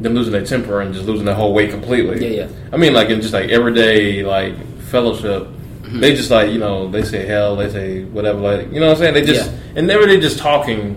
them 0.00 0.14
losing 0.14 0.32
their 0.32 0.44
temper 0.46 0.80
and 0.80 0.94
just 0.94 1.06
losing 1.06 1.26
their 1.26 1.34
whole 1.34 1.52
weight 1.52 1.70
completely. 1.70 2.36
Yeah, 2.36 2.44
yeah. 2.46 2.48
I 2.72 2.76
mean 2.76 2.92
like 2.94 3.08
in 3.10 3.20
just 3.20 3.32
like 3.34 3.50
everyday 3.50 4.22
like 4.22 4.54
fellowship. 4.84 5.42
Mm-hmm. 5.44 6.00
They 6.00 6.14
just 6.14 6.30
like 6.30 6.50
you 6.52 6.58
know 6.58 6.88
they 6.90 7.02
say 7.02 7.26
hell, 7.26 7.56
they 7.56 7.68
say 7.70 8.04
whatever, 8.04 8.38
like 8.38 8.72
you 8.72 8.80
know 8.80 8.86
what 8.86 8.92
I'm 8.92 8.98
saying. 8.98 9.14
They 9.14 9.22
just 9.24 9.50
Yeah. 9.50 9.58
and 9.76 9.86
never 9.86 10.06
they 10.06 10.18
just 10.20 10.38
talking. 10.38 10.96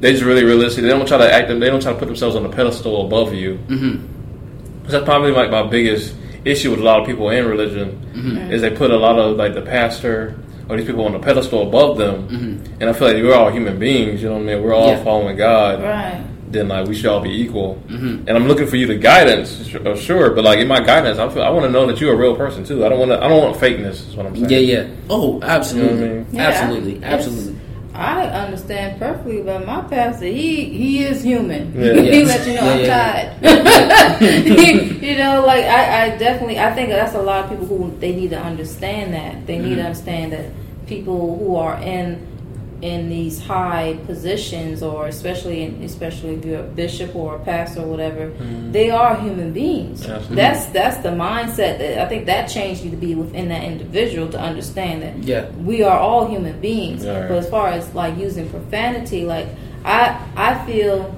They 0.00 0.12
just 0.12 0.24
really 0.24 0.44
realistic. 0.44 0.82
They 0.82 0.88
don't 0.88 1.06
try 1.06 1.18
to 1.18 1.30
act. 1.32 1.48
Them 1.48 1.60
they 1.60 1.68
don't 1.68 1.82
try 1.82 1.92
to 1.92 1.98
put 1.98 2.06
themselves 2.06 2.34
on 2.36 2.46
a 2.46 2.48
pedestal 2.48 3.06
above 3.06 3.34
you. 3.34 3.58
Mm-hmm. 3.68 4.86
That's 4.88 5.04
probably 5.04 5.32
like 5.32 5.50
my 5.50 5.62
biggest 5.64 6.14
issue 6.44 6.70
with 6.70 6.80
a 6.80 6.82
lot 6.82 7.00
of 7.00 7.06
people 7.06 7.28
in 7.30 7.46
religion 7.46 7.96
Mm-hmm. 8.10 8.50
is 8.52 8.60
they 8.62 8.70
put 8.70 8.90
a 8.90 8.96
lot 8.96 9.18
of 9.18 9.36
like 9.36 9.54
the 9.54 9.62
pastor 9.62 10.36
or 10.70 10.76
these 10.76 10.86
people 10.86 11.04
on 11.04 11.14
a 11.14 11.18
pedestal 11.18 11.66
above 11.68 11.98
them, 11.98 12.28
Mm-hmm. 12.28 12.80
and 12.80 12.88
I 12.88 12.92
feel 12.92 13.08
like 13.08 13.22
we're 13.22 13.34
all 13.34 13.50
human 13.50 13.78
beings. 13.78 14.22
You 14.22 14.28
know 14.28 14.36
what 14.36 14.42
I 14.42 14.54
mean? 14.54 14.62
We're 14.62 14.74
all 14.74 14.88
Yeah. 14.90 15.04
following 15.04 15.36
God. 15.36 15.82
Right. 15.82 16.24
Then 16.50 16.66
like 16.68 16.88
we 16.88 16.94
should 16.96 17.06
all 17.06 17.20
be 17.20 17.30
equal. 17.42 17.80
Mm-hmm. 17.88 18.26
And 18.26 18.30
I'm 18.30 18.48
looking 18.48 18.66
for 18.66 18.74
you 18.76 18.86
to 18.88 18.96
guidance, 18.96 19.68
sh- 19.68 19.76
uh, 19.76 19.94
sure, 19.96 20.30
but 20.30 20.42
like 20.44 20.58
in 20.58 20.66
my 20.66 20.80
guidance, 20.80 21.18
I 21.18 21.28
feel 21.28 21.42
I 21.44 21.50
want 21.50 21.64
to 21.66 21.70
know 21.70 21.86
that 21.86 22.00
you're 22.00 22.12
a 22.12 22.16
real 22.16 22.34
person 22.34 22.64
too. 22.64 22.84
I 22.84 22.88
don't 22.88 22.98
want 22.98 23.10
to. 23.12 23.22
I 23.22 23.28
don't 23.28 23.40
want 23.42 23.56
fakeness. 23.56 24.08
Is 24.08 24.16
what 24.16 24.26
I'm 24.26 24.34
saying. 24.34 24.50
Yeah, 24.50 24.58
yeah. 24.58 24.86
Oh, 25.08 25.40
absolutely, 25.42 25.90
You 25.92 25.96
know 26.00 26.06
what 26.06 26.12
I 26.12 26.24
mean? 26.24 26.26
Yeah, 26.34 26.42
absolutely, 26.48 26.96
it's- 26.96 27.12
absolutely. 27.12 27.56
I 27.92 28.22
understand 28.46 28.98
perfectly, 28.98 29.42
but 29.42 29.66
my 29.66 29.82
pastor, 29.82 30.24
he 30.26 30.64
he 30.64 31.04
is 31.04 31.22
human. 31.22 31.72
Yeah. 31.78 32.00
he 32.14 32.24
let 32.24 32.46
you 32.46 32.54
know 32.54 32.74
Yeah, 32.76 33.30
I'm 33.36 33.40
tired. 33.42 35.02
you 35.02 35.16
know, 35.18 35.44
like 35.46 35.64
I, 35.64 36.04
I 36.14 36.16
definitely, 36.16 36.58
I 36.58 36.72
think 36.74 36.88
that's 36.90 37.14
a 37.14 37.20
lot 37.22 37.44
of 37.44 37.50
people 37.50 37.66
who 37.66 37.94
they 37.98 38.14
need 38.14 38.30
to 38.30 38.40
understand 38.40 39.12
that. 39.14 39.46
They 39.46 39.58
need 39.58 39.74
to 39.76 39.82
understand 39.82 40.32
that 40.32 40.46
people 40.90 41.38
who 41.38 41.56
are 41.56 41.80
in 41.80 42.26
in 42.82 43.10
these 43.10 43.38
high 43.44 43.94
positions, 44.06 44.82
or 44.82 45.06
especially 45.06 45.62
in, 45.64 45.82
especially 45.84 46.30
if 46.36 46.44
you're 46.46 46.60
a 46.60 46.72
bishop 46.82 47.14
or 47.14 47.36
a 47.36 47.38
pastor 47.40 47.82
or 47.82 47.86
whatever, 47.86 48.30
mm-hmm. 48.30 48.72
they 48.72 48.88
are 48.88 49.20
human 49.20 49.52
beings. 49.52 50.00
Absolutely. 50.00 50.36
That's 50.36 50.64
that's 50.78 50.96
the 51.02 51.10
mindset 51.10 51.76
that 51.78 51.98
I 52.04 52.08
think 52.08 52.24
that 52.26 52.46
changed 52.46 52.82
you 52.82 52.90
to 52.90 52.96
be 52.96 53.14
within 53.14 53.48
that 53.50 53.64
individual 53.64 54.28
to 54.30 54.40
understand 54.40 55.02
that 55.02 55.14
Yeah. 55.18 55.50
we 55.70 55.82
are 55.82 55.98
all 55.98 56.26
human 56.26 56.58
beings. 56.60 57.04
Yeah, 57.04 57.20
right. 57.20 57.28
But 57.28 57.38
as 57.44 57.50
far 57.50 57.68
as 57.68 57.84
like 57.94 58.16
using 58.16 58.48
profanity, 58.48 59.26
like 59.26 59.48
I 59.84 60.16
I 60.34 60.64
feel 60.64 61.14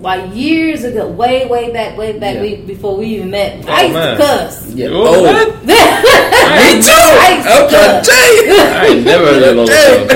like 0.00 0.34
years 0.34 0.84
ago, 0.84 1.08
way 1.08 1.46
way 1.46 1.72
back, 1.72 1.96
way 1.96 2.18
back, 2.18 2.34
Yeah. 2.36 2.42
we, 2.42 2.56
before 2.56 2.96
we 3.00 3.06
even 3.16 3.30
met, 3.30 3.64
Oh, 3.66 3.72
I 3.72 3.82
used 3.82 3.94
man. 3.94 4.16
to 4.16 4.22
cuss. 4.22 4.54
Yeah. 4.74 4.88
Oh, 4.92 5.24
Oh. 5.24 5.60
Me 5.64 5.76
too. 6.84 7.04
I 7.24 7.28
used 7.36 7.48
to 7.48 7.54
I'm 7.54 7.68
to 7.68 7.76
cuss. 7.76 8.08
Never 9.10 9.26
heard 9.26 9.42
of 9.42 9.56
those. 9.56 9.70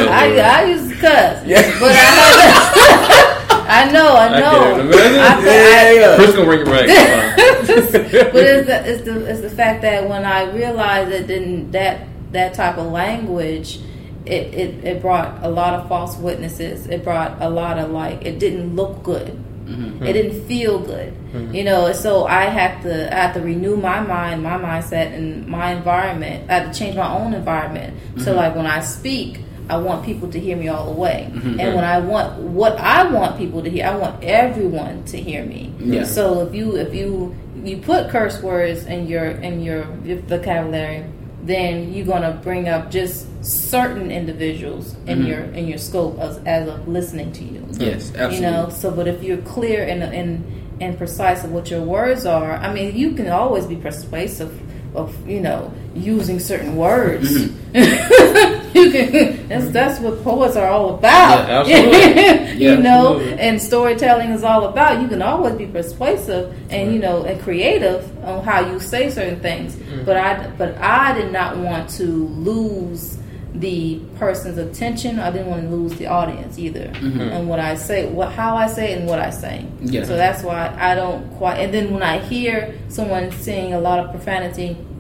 I, 0.08 0.36
I 0.38 0.64
used 0.64 0.88
to 0.90 0.96
cuss. 0.96 1.46
Yeah. 1.46 1.62
But 1.80 1.90
I 1.90 1.94
had 1.94 3.40
I 3.66 3.90
know, 3.92 4.08
I 4.14 4.26
I 4.26 4.40
know. 4.40 4.50
can't 4.50 4.80
imagine. 4.82 5.20
I 5.20 5.42
feel- 5.42 5.52
Yeah, 5.52 5.92
yeah. 5.92 6.16
Chris 6.16 6.32
gonna 6.34 6.44
bring 6.44 6.60
it 6.60 6.66
back. 6.66 7.36
but 7.66 7.68
it's 7.68 8.66
the, 8.66 8.90
it's 8.92 9.02
the 9.04 9.30
it's 9.30 9.40
the 9.40 9.50
fact 9.50 9.82
that 9.82 10.08
when 10.08 10.24
I 10.24 10.50
realized 10.52 11.10
that 11.12 11.26
didn't 11.26 11.72
that 11.72 12.06
that 12.32 12.54
type 12.54 12.76
of 12.78 12.86
language, 12.92 13.80
it, 14.26 14.54
it 14.54 14.84
it 14.84 15.00
brought 15.02 15.42
a 15.42 15.48
lot 15.48 15.74
of 15.74 15.88
false 15.88 16.16
witnesses. 16.18 16.86
It 16.86 17.04
brought 17.04 17.40
a 17.40 17.48
lot 17.48 17.78
of 17.78 17.90
like 17.90 18.24
it 18.24 18.38
didn't 18.38 18.76
look 18.76 19.02
good. 19.02 19.42
Mm-hmm. 19.64 20.04
It 20.04 20.12
didn't 20.12 20.46
feel 20.46 20.78
good, 20.78 21.12
mm-hmm. 21.32 21.54
you 21.54 21.64
know. 21.64 21.92
So 21.92 22.26
I 22.26 22.44
had 22.44 22.82
to 22.82 23.12
I 23.12 23.26
had 23.26 23.34
to 23.34 23.40
renew 23.40 23.76
my 23.76 24.00
mind, 24.00 24.42
my 24.42 24.58
mindset, 24.58 25.14
and 25.14 25.46
my 25.46 25.72
environment. 25.72 26.50
I 26.50 26.54
had 26.54 26.72
to 26.72 26.78
change 26.78 26.96
my 26.96 27.10
own 27.10 27.34
environment. 27.34 27.98
So 28.18 28.26
mm-hmm. 28.26 28.36
like 28.36 28.54
when 28.54 28.66
I 28.66 28.80
speak, 28.80 29.40
I 29.68 29.78
want 29.78 30.04
people 30.04 30.30
to 30.30 30.38
hear 30.38 30.56
me 30.56 30.68
all 30.68 30.92
the 30.92 31.00
way. 31.00 31.30
And 31.32 31.58
when 31.74 31.84
I 31.84 31.98
want 31.98 32.38
what 32.40 32.78
I 32.78 33.10
want 33.10 33.38
people 33.38 33.62
to 33.62 33.70
hear, 33.70 33.86
I 33.86 33.96
want 33.96 34.22
everyone 34.22 35.04
to 35.06 35.20
hear 35.20 35.44
me. 35.44 35.72
Yeah. 35.78 36.04
So 36.04 36.46
if 36.46 36.54
you 36.54 36.76
if 36.76 36.94
you 36.94 37.34
you 37.62 37.78
put 37.78 38.10
curse 38.10 38.42
words 38.42 38.84
in 38.84 39.06
your 39.06 39.26
in 39.26 39.62
your 39.62 39.84
vocabulary, 40.28 41.04
then 41.44 41.92
you're 41.92 42.06
gonna 42.06 42.40
bring 42.42 42.68
up 42.68 42.90
just 42.90 43.26
certain 43.44 44.10
individuals 44.10 44.94
in 45.06 45.18
mm-hmm. 45.18 45.26
your 45.26 45.40
in 45.40 45.68
your 45.68 45.78
scope 45.78 46.18
as, 46.18 46.38
as 46.46 46.68
of 46.68 46.88
listening 46.88 47.32
to 47.32 47.44
you. 47.44 47.66
Yes, 47.72 48.10
absolutely. 48.14 48.36
You 48.36 48.42
know. 48.42 48.68
So, 48.70 48.90
but 48.90 49.06
if 49.06 49.22
you're 49.22 49.42
clear 49.42 49.84
and 49.84 50.02
and 50.02 50.44
and 50.80 50.96
precise 50.96 51.44
of 51.44 51.52
what 51.52 51.70
your 51.70 51.82
words 51.82 52.26
are, 52.26 52.56
I 52.56 52.72
mean, 52.72 52.96
you 52.96 53.14
can 53.14 53.28
always 53.28 53.66
be 53.66 53.76
persuasive 53.76 54.58
of 54.96 55.28
you 55.28 55.40
know 55.40 55.72
using 55.94 56.40
certain 56.40 56.76
words. 56.76 57.30
Mm-hmm. 57.30 57.64
you 58.78 58.90
can. 58.90 59.48
That's 59.48 59.70
that's 59.70 60.00
what 60.00 60.22
poets 60.22 60.56
are 60.56 60.68
all 60.68 60.94
about. 60.94 61.68
Yeah, 61.68 61.80
absolutely. 61.80 62.52
you 62.64 62.76
know, 62.76 63.14
absolutely. 63.16 63.40
and 63.40 63.62
storytelling 63.62 64.30
is 64.30 64.42
all 64.42 64.64
about. 64.66 65.00
You 65.00 65.08
can 65.08 65.22
always 65.22 65.54
be 65.54 65.66
persuasive 65.66 66.54
and 66.70 66.92
you 66.92 66.98
know 66.98 67.24
and 67.24 67.40
creative 67.40 68.04
on 68.24 68.44
how 68.44 68.60
you 68.70 68.80
say 68.80 69.10
certain 69.10 69.40
things. 69.40 69.76
Mm-hmm. 69.76 70.04
But 70.04 70.16
I 70.16 70.48
but 70.50 70.76
I 70.78 71.14
did 71.14 71.32
not 71.32 71.56
want 71.56 71.90
to 71.90 72.04
lose 72.04 73.18
the 73.54 74.00
person's 74.16 74.58
attention. 74.58 75.20
I 75.20 75.30
didn't 75.30 75.46
want 75.46 75.62
to 75.62 75.68
lose 75.68 75.94
the 75.94 76.08
audience 76.08 76.58
either. 76.58 76.90
And 76.96 77.48
what 77.48 77.60
I 77.60 77.76
say, 77.76 78.06
what 78.06 78.32
how 78.32 78.56
I 78.56 78.66
say 78.66 78.92
it, 78.92 78.98
and 78.98 79.08
what 79.08 79.20
I 79.20 79.30
say. 79.30 79.64
Yeah. 79.80 80.04
So 80.04 80.16
that's 80.16 80.42
why 80.42 80.74
I 80.78 80.94
don't 80.94 81.28
quite. 81.36 81.58
And 81.58 81.72
then 81.72 81.92
when 81.92 82.02
I 82.02 82.18
hear 82.18 82.78
someone 82.88 83.30
saying 83.30 83.72
a 83.72 83.80
lot 83.80 84.00
of 84.00 84.10
profanity, 84.10 84.70
it 84.70 84.93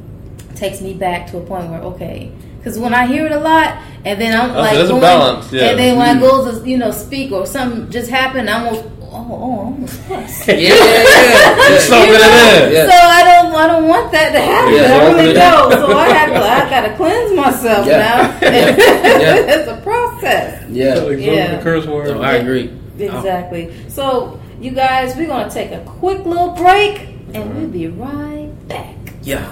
takes 0.56 0.80
me 0.80 0.94
back 0.94 1.26
to 1.30 1.38
a 1.38 1.40
point 1.40 1.68
where 1.70 1.80
okay. 1.80 2.30
Because 2.58 2.78
when 2.78 2.94
I 2.94 3.06
hear 3.06 3.26
it 3.26 3.32
a 3.32 3.38
lot, 3.40 3.76
and 4.06 4.18
then 4.20 4.32
I'm 4.40 4.48
That's- 4.48 4.56
like, 4.64 4.74
that's 4.74 4.88
a 4.88 4.92
going- 4.92 5.00
balance, 5.02 5.52
yeah. 5.52 5.64
and 5.70 5.78
then 5.78 5.98
when 5.98 6.16
I 6.16 6.20
go 6.20 6.50
to 6.50 6.68
you 6.68 6.78
know 6.78 6.90
speak 6.92 7.30
or 7.32 7.46
something 7.46 7.90
just 7.90 8.08
happened, 8.10 8.48
I'm 8.48 8.66
almost 8.66 8.84
oh 9.02 9.16
oh 9.30 9.60
I 9.60 9.64
almost 9.64 10.08
cussed. 10.08 10.48
Yeah, 10.48 10.56
yeah, 10.56 10.74
yeah. 10.74 11.70
yeah. 11.70 11.78
Something 11.78 12.08
You 12.08 12.12
know? 12.14 12.18
there. 12.18 12.72
Yeah. 12.72 12.86
So 12.86 12.96
I 12.96 13.24
don't, 13.24 13.54
I 13.54 13.66
don't 13.66 13.86
want 13.88 14.12
that 14.12 14.32
to 14.32 14.40
happen. 14.40 14.74
Yeah, 14.74 14.96
I 14.96 15.12
really 15.12 15.32
don't. 15.34 15.72
So 15.72 15.96
I 15.98 16.08
have 16.08 16.30
to, 16.30 16.40
I 16.40 16.70
gotta 16.70 16.96
cleanse 16.96 17.32
myself 17.36 17.86
Yeah. 17.86 17.98
now. 17.98 18.38
Yeah. 18.42 18.76
Yeah. 19.24 19.54
it's 19.54 19.68
a 19.68 19.76
process. 19.82 20.64
Yeah. 20.70 20.94
Like, 20.94 21.18
Yeah. 21.20 21.56
the 21.56 21.62
curse 21.62 21.86
word. 21.86 22.08
No, 22.16 22.22
I 22.22 22.32
agree. 22.36 22.72
Exactly. 22.98 23.74
So 23.88 24.40
you 24.60 24.70
guys, 24.70 25.14
we're 25.16 25.26
gonna 25.28 25.50
take 25.50 25.70
a 25.70 25.80
quick 25.84 26.24
little 26.24 26.50
break, 26.52 27.08
and 27.34 27.54
we'll 27.54 27.68
be 27.68 27.88
right 27.88 28.48
back. 28.68 28.96
Yeah. 29.22 29.44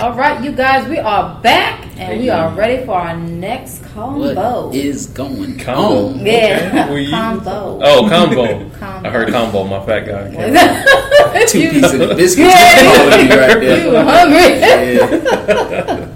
All 0.00 0.14
right, 0.14 0.42
you 0.42 0.52
guys, 0.52 0.88
we 0.88 0.96
are 0.98 1.38
back, 1.42 1.86
and 1.98 2.20
we 2.20 2.30
are 2.30 2.50
ready 2.54 2.84
for 2.86 2.92
our 2.94 3.14
next 3.16 3.84
combo. 3.92 4.68
What 4.68 4.74
is 4.74 5.06
going 5.08 5.58
Combo. 5.58 6.08
on? 6.18 6.24
Yeah, 6.24 6.86
Okay. 6.90 7.10
Combo. 7.10 7.80
Oh, 7.82 8.08
combo. 8.08 8.70
Combo. 8.70 9.08
I 9.08 9.10
heard 9.12 9.28
combo. 9.30 9.64
My 9.64 9.84
fat 9.84 10.06
guy. 10.06 11.44
Two 11.48 11.60
You- 11.60 11.70
pieces 11.70 12.00
of 12.00 12.16
biscuits. 12.16 12.38
Yeah. 12.38 12.88
All 12.88 13.12
of 13.12 13.20
you 13.20 13.38
right 13.38 13.62
You 13.62 13.90
there. 13.90 14.04
hungry? 14.04 14.48
Yeah. 14.64 16.08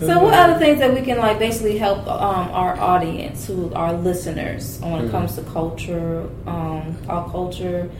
So, 0.00 0.20
what 0.24 0.32
other 0.34 0.58
things 0.58 0.78
that 0.78 0.94
we 0.94 1.02
can 1.02 1.18
like 1.18 1.38
basically 1.38 1.76
help 1.78 2.06
um, 2.06 2.48
our 2.52 2.78
audience, 2.80 3.46
who 3.46 3.72
our 3.74 3.92
listeners, 3.92 4.78
when 4.80 4.92
Mm-hmm. 4.92 5.08
it 5.08 5.10
comes 5.10 5.34
to 5.36 5.42
culture, 5.42 6.26
um, 6.46 6.96
our 7.08 7.28
culture, 7.30 7.90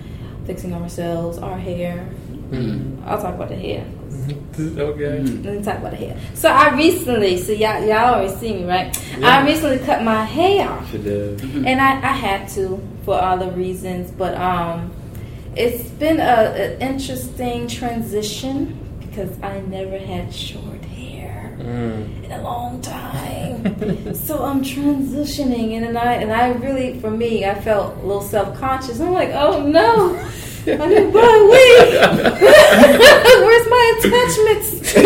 fixing 0.46 0.72
ourselves, 0.72 1.36
our 1.38 1.58
hair. 1.58 2.08
Mm. 2.50 3.04
I'll 3.06 3.20
talk 3.20 3.34
about 3.34 3.48
the 3.48 3.56
hair. 3.56 3.84
okay. 4.58 5.22
Let 5.22 5.56
me 5.58 5.62
talk 5.62 5.78
about 5.78 5.90
the 5.92 5.96
hair. 5.96 6.16
So 6.34 6.48
I 6.48 6.74
recently, 6.74 7.38
so 7.38 7.52
y'all, 7.52 7.82
y'all 7.84 8.14
already 8.14 8.34
see 8.36 8.54
me, 8.54 8.64
right? 8.64 8.96
I 9.22 9.44
recently 9.46 9.78
cut 9.84 10.02
my 10.02 10.24
hair 10.24 10.68
off, 10.70 10.90
She 10.90 10.98
did. 10.98 11.40
and 11.42 11.80
I, 11.80 11.92
I 11.96 12.12
had 12.12 12.48
to 12.50 12.82
for 13.04 13.14
other 13.14 13.50
reasons, 13.52 14.10
but 14.10 14.34
um, 14.36 14.92
it's 15.54 15.84
been 15.90 16.18
a, 16.20 16.22
an 16.22 16.82
interesting 16.82 17.68
transition 17.68 18.78
because 19.00 19.30
I 19.42 19.60
never 19.60 19.98
had 19.98 20.34
short 20.34 20.84
hair 20.84 21.06
Mm. 21.56 22.22
in 22.24 22.32
a 22.32 22.42
long 22.42 22.82
time. 22.82 24.14
so 24.14 24.44
I'm 24.44 24.62
transitioning, 24.62 25.72
and 25.72 25.84
then 25.86 25.96
I 25.96 26.12
and 26.14 26.30
I 26.30 26.48
really, 26.52 27.00
for 27.00 27.10
me, 27.10 27.46
I 27.46 27.54
felt 27.58 27.96
a 27.96 28.00
little 28.06 28.20
self 28.20 28.58
conscious. 28.58 29.00
I'm 29.00 29.12
like, 29.12 29.30
oh 29.30 29.66
no. 29.66 30.14
I 30.68 30.88
didn't 30.88 31.12
buy 31.12 31.20
a. 31.20 31.46
Where's 33.44 33.68
my 33.68 33.92
attachments? 33.98 34.94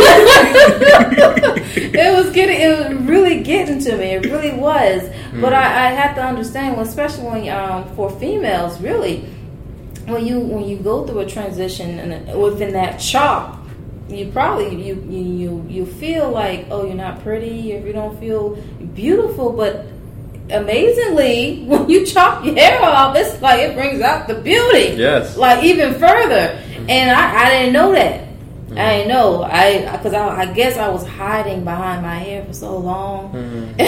it 1.76 2.14
was 2.16 2.32
getting, 2.32 2.60
it 2.60 2.78
was 2.78 2.94
really 3.06 3.42
getting 3.42 3.78
to 3.80 3.96
me. 3.96 4.14
It 4.14 4.24
really 4.26 4.52
was. 4.52 5.10
But 5.40 5.52
I, 5.52 5.88
I 5.88 5.90
had 5.90 6.14
to 6.14 6.22
understand, 6.22 6.76
well, 6.76 6.86
especially 6.86 7.24
when 7.24 7.48
um, 7.50 7.94
for 7.94 8.10
females, 8.18 8.80
really, 8.80 9.26
when 10.06 10.26
you 10.26 10.40
when 10.40 10.64
you 10.64 10.76
go 10.78 11.06
through 11.06 11.20
a 11.20 11.26
transition 11.26 11.98
and 11.98 12.40
within 12.40 12.72
that 12.72 12.98
chop, 12.98 13.58
you 14.08 14.30
probably 14.32 14.82
you 14.82 14.94
you 15.08 15.66
you 15.68 15.86
feel 15.86 16.30
like 16.30 16.66
oh 16.70 16.84
you're 16.84 16.94
not 16.94 17.22
pretty 17.22 17.72
if 17.72 17.84
you 17.84 17.92
don't 17.92 18.18
feel 18.18 18.56
beautiful, 18.94 19.52
but 19.52 19.86
amazingly 20.50 21.62
when 21.64 21.88
you 21.88 22.04
chop 22.06 22.44
your 22.44 22.54
hair 22.54 22.82
off, 22.82 23.16
it's 23.16 23.40
like 23.42 23.60
it 23.60 23.74
brings 23.74 24.00
out 24.00 24.28
the 24.28 24.34
beauty, 24.34 24.94
Yes. 24.96 25.36
like 25.36 25.62
even 25.64 25.94
further. 25.94 26.58
And 26.88 27.10
I, 27.10 27.46
I 27.46 27.50
didn't 27.50 27.72
know 27.72 27.92
that. 27.92 28.26
I 28.72 28.98
didn't 28.98 29.08
know. 29.08 29.42
I 29.42 29.90
because 29.96 30.14
I, 30.14 30.42
I 30.42 30.46
guess 30.52 30.76
I 30.78 30.88
was 30.88 31.04
hiding 31.04 31.64
behind 31.64 32.02
my 32.02 32.14
hair 32.18 32.44
for 32.44 32.52
so 32.52 32.76
long. 32.78 33.74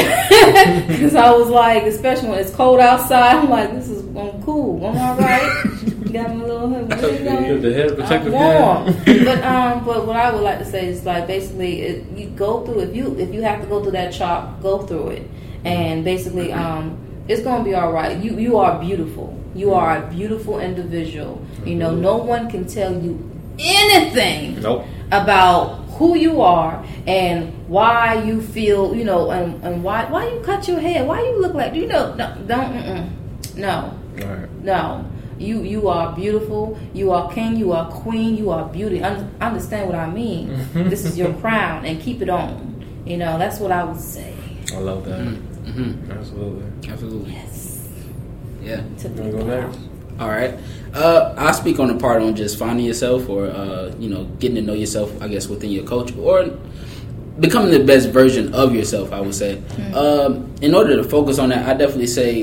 Because 0.93 1.15
I 1.15 1.31
was 1.33 1.49
like, 1.49 1.85
especially 1.85 2.29
when 2.31 2.39
it's 2.39 2.51
cold 2.55 2.81
outside, 2.81 3.37
I'm 3.37 3.49
like, 3.51 3.73
this 3.73 3.89
is 3.89 4.05
I'm 4.17 4.43
cool. 4.43 4.85
I'm 4.85 4.97
all 4.99 5.17
right. 5.17 5.65
Got 6.13 6.37
my 6.37 6.45
little 6.45 6.69
hood. 6.69 6.91
You 7.47 7.59
the 7.61 7.73
head 7.73 7.97
protective 7.97 8.33
warm. 8.33 8.87
but 9.05 9.45
um, 9.45 9.85
but 9.85 10.07
what 10.07 10.17
I 10.17 10.33
would 10.33 10.43
like 10.43 10.59
to 10.59 10.65
say 10.65 10.87
is 10.89 11.05
like 11.07 11.27
basically, 11.27 11.83
it, 11.83 12.19
you 12.19 12.27
go 12.31 12.65
through 12.67 12.81
if 12.81 12.95
you 12.97 13.17
if 13.19 13.33
you 13.33 13.43
have 13.43 13.61
to 13.63 13.67
go 13.69 13.83
through 13.83 13.93
that 13.93 14.13
chop, 14.13 14.61
go 14.63 14.83
through 14.83 15.09
it, 15.11 15.31
and 15.65 16.05
basically 16.05 16.53
um, 16.53 16.97
it's 17.29 17.43
gonna 17.43 17.65
be 17.65 17.75
all 17.75 17.93
right. 17.93 18.17
You 18.19 18.39
you 18.39 18.59
are 18.59 18.79
beautiful. 18.81 19.39
You 19.55 19.75
are 19.75 19.99
a 20.03 20.11
beautiful 20.11 20.61
individual. 20.61 21.45
You 21.65 21.75
know, 21.77 21.95
no 21.95 22.17
one 22.17 22.51
can 22.51 22.67
tell 22.67 22.93
you 22.93 23.19
anything 23.59 24.61
Nope. 24.61 24.85
about 25.11 25.79
who 25.99 26.17
you 26.17 26.41
are 26.41 26.83
and 27.07 27.53
why 27.69 28.23
you 28.25 28.41
feel, 28.41 28.95
you 28.97 29.05
know, 29.05 29.31
and, 29.31 29.63
and 29.63 29.85
why 29.85 30.05
why 30.07 30.29
you 30.29 30.41
cut 30.41 30.67
your 30.67 30.81
hair, 30.81 31.05
why 31.05 31.21
you 31.21 31.41
look 31.41 31.55
like, 31.55 31.75
you 31.75 31.87
know, 31.87 32.15
no, 32.15 32.35
don't, 32.47 32.73
mm-mm. 32.73 33.11
no, 33.57 33.99
All 34.23 34.35
right. 34.35 34.51
no. 34.63 35.05
You 35.39 35.63
you 35.63 35.89
are 35.89 36.15
beautiful. 36.15 36.79
You 36.95 37.11
are 37.11 37.29
king. 37.33 37.57
You 37.57 37.73
are 37.73 37.91
queen. 37.91 38.37
You 38.37 38.51
are 38.51 38.69
beauty. 38.69 39.03
Un- 39.03 39.35
understand 39.41 39.87
what 39.89 39.97
I 39.99 40.09
mean? 40.09 40.55
this 40.75 41.05
is 41.05 41.19
your 41.19 41.33
crown, 41.35 41.85
and 41.85 42.01
keep 42.01 42.23
it 42.23 42.29
on. 42.29 43.03
You 43.05 43.17
know 43.17 43.39
that's 43.39 43.59
what 43.59 43.73
I 43.73 43.83
would 43.83 43.99
say. 44.01 44.35
I 44.73 44.79
love 44.79 45.05
that. 45.07 45.19
Mm-hmm. 45.21 45.52
Absolutely. 45.67 46.91
Absolutely. 46.91 47.33
Yes. 47.33 47.89
Yeah. 48.63 48.83
To 48.99 49.09
You 49.09 49.15
be 49.15 49.31
go 49.31 49.45
proud. 49.45 49.47
next? 49.73 49.79
All 50.21 50.29
right. 50.29 50.55
Uh, 50.95 51.35
I 51.39 51.53
speak 51.53 51.79
on 51.79 51.89
the 51.89 51.95
part 51.99 52.23
on 52.23 52.37
just 52.37 52.59
finding 52.59 52.85
yourself, 52.87 53.29
or 53.29 53.47
uh, 53.47 53.93
you 53.99 54.09
know, 54.11 54.25
getting 54.39 54.57
to 54.57 54.63
know 54.63 54.75
yourself. 54.75 55.11
I 55.23 55.29
guess 55.29 55.49
within 55.49 55.71
your 55.71 55.85
culture, 55.85 56.19
or 56.21 56.47
becoming 57.41 57.71
the 57.71 57.83
best 57.83 58.11
version 58.11 58.55
of 58.55 58.75
yourself. 58.75 59.13
I 59.13 59.21
would 59.21 59.35
say. 59.35 59.63
Um, 59.95 60.53
in 60.61 60.75
order 60.75 60.97
to 60.97 61.05
focus 61.05 61.39
on 61.39 61.49
that, 61.49 61.67
I 61.69 61.75
definitely 61.75 62.07
say 62.09 62.41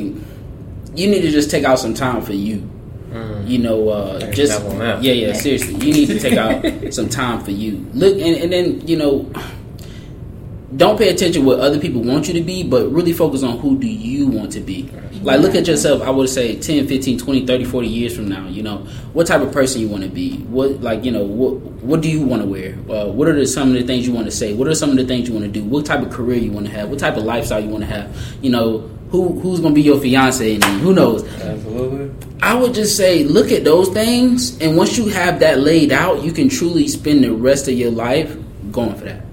you 0.95 1.07
need 1.09 1.21
to 1.21 1.31
just 1.31 1.51
take 1.51 1.63
out 1.63 1.77
some 1.79 1.93
time 1.93 2.21
for 2.21 2.33
you. 2.33 2.67
You 3.45 3.57
know, 3.59 3.89
uh, 3.89 4.31
just 4.31 4.61
nap 4.61 4.71
on 4.71 4.79
that. 4.79 5.03
yeah, 5.03 5.13
yeah. 5.13 5.33
Seriously, 5.33 5.73
you 5.85 5.93
need 5.93 6.05
to 6.07 6.19
take 6.19 6.37
out 6.37 6.63
some 6.93 7.09
time 7.09 7.43
for 7.43 7.49
you. 7.51 7.83
Look, 7.93 8.13
and, 8.19 8.35
and 8.43 8.51
then 8.53 8.87
you 8.87 8.97
know, 8.97 9.31
don't 10.75 10.97
pay 10.97 11.09
attention 11.09 11.45
what 11.45 11.59
other 11.59 11.79
people 11.79 12.01
want 12.01 12.27
you 12.27 12.33
to 12.35 12.41
be, 12.41 12.63
but 12.63 12.91
really 12.91 13.13
focus 13.13 13.41
on 13.43 13.57
who 13.59 13.77
do 13.79 13.87
you 13.87 14.27
want 14.27 14.51
to 14.51 14.59
be. 14.59 14.89
Like 15.23 15.41
look 15.41 15.55
at 15.55 15.67
yourself, 15.67 16.01
I 16.01 16.09
would 16.11 16.29
say 16.29 16.59
10, 16.59 16.87
15, 16.87 17.17
20, 17.17 17.45
30, 17.45 17.65
40 17.65 17.87
years 17.87 18.15
from 18.15 18.27
now, 18.29 18.47
you 18.47 18.61
know, 18.61 18.77
what 19.13 19.27
type 19.27 19.41
of 19.41 19.51
person 19.51 19.81
you 19.81 19.89
want 19.89 20.03
to 20.03 20.09
be. 20.09 20.37
What 20.37 20.81
like, 20.81 21.03
you 21.03 21.11
know, 21.11 21.23
what 21.23 21.55
what 21.83 22.01
do 22.01 22.09
you 22.09 22.21
want 22.21 22.43
to 22.43 22.47
wear? 22.47 22.73
Uh, 22.89 23.11
what 23.11 23.27
are 23.27 23.33
the, 23.33 23.47
some 23.47 23.69
of 23.69 23.73
the 23.73 23.83
things 23.83 24.07
you 24.07 24.13
want 24.13 24.25
to 24.25 24.31
say? 24.31 24.53
What 24.53 24.67
are 24.67 24.75
some 24.75 24.91
of 24.91 24.97
the 24.97 25.05
things 25.05 25.27
you 25.27 25.33
want 25.33 25.45
to 25.45 25.51
do? 25.51 25.63
What 25.63 25.85
type 25.85 26.01
of 26.01 26.11
career 26.11 26.37
you 26.37 26.51
want 26.51 26.67
to 26.67 26.71
have? 26.71 26.89
What 26.89 26.99
type 26.99 27.17
of 27.17 27.23
lifestyle 27.23 27.59
you 27.59 27.69
want 27.69 27.83
to 27.83 27.89
have? 27.89 28.15
You 28.41 28.51
know, 28.51 28.89
who 29.09 29.39
who's 29.39 29.59
going 29.59 29.73
to 29.73 29.75
be 29.75 29.81
your 29.81 29.99
fiance 29.99 30.53
and 30.55 30.63
who 30.63 30.93
knows? 30.93 31.23
Absolutely. 31.41 32.11
I 32.41 32.53
would 32.53 32.73
just 32.73 32.95
say 32.95 33.23
look 33.23 33.51
at 33.51 33.63
those 33.63 33.89
things 33.89 34.59
and 34.61 34.77
once 34.77 34.97
you 34.97 35.07
have 35.07 35.39
that 35.39 35.59
laid 35.59 35.91
out, 35.91 36.23
you 36.23 36.31
can 36.31 36.47
truly 36.47 36.87
spend 36.87 37.23
the 37.23 37.33
rest 37.33 37.67
of 37.67 37.73
your 37.73 37.91
life 37.91 38.37
going 38.71 38.95
for 38.95 39.05
that 39.05 39.25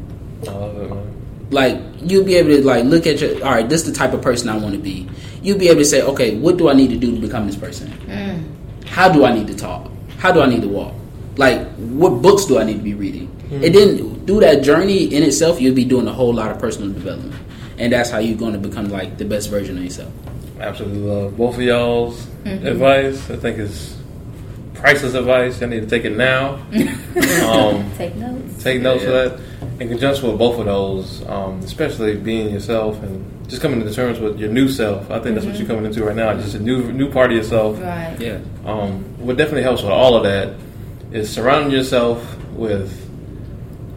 I 0.48 0.50
love 0.50 0.76
it, 0.76 0.90
man. 0.90 1.05
Like 1.50 1.80
you'll 2.00 2.24
be 2.24 2.34
able 2.34 2.50
to 2.50 2.64
like 2.64 2.84
look 2.84 3.06
at 3.06 3.20
your 3.20 3.34
all 3.44 3.52
right 3.52 3.68
this 3.68 3.82
is 3.82 3.92
the 3.92 3.96
type 3.96 4.12
of 4.12 4.22
person 4.22 4.48
i 4.48 4.56
want 4.56 4.74
to 4.74 4.80
be. 4.80 5.08
You'll 5.42 5.58
be 5.58 5.68
able 5.68 5.80
to 5.80 5.84
say 5.84 6.02
okay 6.02 6.36
what 6.38 6.56
do 6.56 6.68
i 6.68 6.72
need 6.72 6.90
to 6.90 6.96
do 6.96 7.14
to 7.14 7.20
become 7.20 7.46
this 7.46 7.56
person? 7.56 7.88
Mm. 8.06 8.86
How 8.86 9.12
do 9.12 9.24
i 9.24 9.32
need 9.32 9.46
to 9.48 9.54
talk? 9.54 9.90
How 10.18 10.32
do 10.32 10.40
i 10.40 10.46
need 10.46 10.62
to 10.62 10.68
walk? 10.68 10.94
Like 11.36 11.66
what 11.76 12.22
books 12.22 12.46
do 12.46 12.58
i 12.58 12.64
need 12.64 12.78
to 12.78 12.82
be 12.82 12.94
reading? 12.94 13.28
Mm. 13.50 13.64
And 13.64 13.74
then 13.74 14.26
through 14.26 14.40
that 14.40 14.62
journey 14.62 15.04
in 15.14 15.22
itself 15.22 15.60
you'll 15.60 15.74
be 15.74 15.84
doing 15.84 16.08
a 16.08 16.12
whole 16.12 16.34
lot 16.34 16.50
of 16.50 16.58
personal 16.58 16.92
development. 16.92 17.34
And 17.78 17.92
that's 17.92 18.10
how 18.10 18.18
you're 18.18 18.38
going 18.38 18.54
to 18.54 18.58
become 18.58 18.88
like 18.88 19.18
the 19.18 19.24
best 19.24 19.50
version 19.50 19.76
of 19.76 19.84
yourself. 19.84 20.12
Absolutely 20.58 21.00
love 21.00 21.36
both 21.36 21.56
of 21.56 21.62
y'all's 21.62 22.24
mm-hmm. 22.44 22.66
advice. 22.66 23.30
I 23.30 23.36
think 23.36 23.58
it's 23.58 23.96
priceless 24.78 25.14
advice. 25.14 25.62
I 25.62 25.66
need 25.66 25.80
to 25.80 25.86
take 25.86 26.04
it 26.04 26.16
now. 26.16 26.54
um, 27.48 27.90
Take 27.96 28.14
notes. 28.16 28.62
take 28.62 28.80
notes 28.80 29.02
Yeah. 29.04 29.10
of 29.10 29.38
that. 29.38 29.80
In 29.80 29.88
conjunction 29.88 30.28
with 30.28 30.38
both 30.38 30.58
of 30.58 30.64
those, 30.66 31.26
um, 31.28 31.60
especially 31.60 32.16
being 32.16 32.50
yourself 32.50 33.02
and 33.02 33.24
just 33.48 33.60
coming 33.62 33.80
to 33.84 33.92
terms 33.92 34.18
with 34.18 34.38
your 34.38 34.48
new 34.50 34.68
self. 34.68 35.10
I 35.10 35.18
think 35.20 35.34
that's 35.34 35.46
what 35.46 35.56
you're 35.58 35.66
coming 35.68 35.84
into 35.84 36.02
right 36.04 36.16
now. 36.16 36.32
Just 36.34 36.54
a 36.54 36.58
new 36.58 36.90
new 36.92 37.10
part 37.10 37.30
of 37.30 37.36
yourself. 37.36 37.78
Right. 37.80 38.16
yeah 38.18 38.38
Um, 38.64 39.04
what 39.18 39.36
definitely 39.36 39.62
helps 39.62 39.82
with 39.82 39.92
all 39.92 40.16
of 40.16 40.22
that 40.24 40.54
is 41.12 41.30
surrounding 41.30 41.70
yourself 41.72 42.18
with 42.52 42.90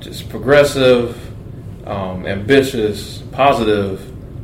just 0.01 0.29
progressive, 0.29 1.17
um, 1.87 2.25
ambitious, 2.27 3.23
positive, 3.31 4.01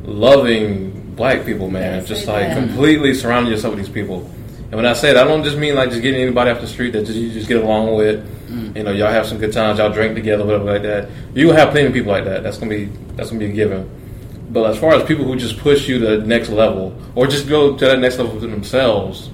loving 0.08 1.12
black 1.16 1.44
people, 1.44 1.68
man. 1.70 2.00
Yes, 2.00 2.08
just 2.08 2.26
like 2.26 2.48
that. 2.48 2.56
completely 2.56 3.14
surrounding 3.14 3.52
yourself 3.52 3.74
with 3.74 3.84
these 3.84 3.92
people. 3.94 4.30
And 4.76 4.84
when 4.84 4.92
I 4.92 4.92
say 4.92 5.14
that, 5.14 5.24
I 5.24 5.26
don't 5.26 5.42
just 5.42 5.56
mean 5.56 5.74
like 5.74 5.88
just 5.88 6.02
getting 6.02 6.20
anybody 6.20 6.50
off 6.50 6.60
the 6.60 6.66
street 6.66 6.90
that 6.90 7.06
just, 7.06 7.16
you 7.16 7.32
just 7.32 7.48
get 7.48 7.62
along 7.62 7.94
with. 7.94 8.22
You 8.76 8.82
know, 8.82 8.92
y'all 8.92 9.10
have 9.10 9.24
some 9.24 9.38
good 9.38 9.50
times, 9.50 9.78
y'all 9.78 9.90
drink 9.90 10.14
together, 10.14 10.44
whatever 10.44 10.64
like 10.64 10.82
that. 10.82 11.08
You 11.34 11.46
will 11.46 11.54
have 11.54 11.70
plenty 11.70 11.86
of 11.86 11.94
people 11.94 12.12
like 12.12 12.24
that. 12.24 12.42
That's 12.42 12.58
gonna 12.58 12.68
be 12.68 12.84
that's 13.14 13.30
gonna 13.30 13.38
be 13.38 13.46
a 13.46 13.52
given. 13.52 13.88
But 14.50 14.68
as 14.68 14.78
far 14.78 14.92
as 14.94 15.02
people 15.04 15.24
who 15.24 15.34
just 15.36 15.56
push 15.60 15.88
you 15.88 15.98
to 16.00 16.18
the 16.18 16.26
next 16.26 16.50
level, 16.50 16.94
or 17.14 17.26
just 17.26 17.48
go 17.48 17.74
to 17.74 17.84
that 17.86 18.00
next 18.00 18.18
level 18.18 18.38
to 18.38 18.46
themselves, 18.46 19.30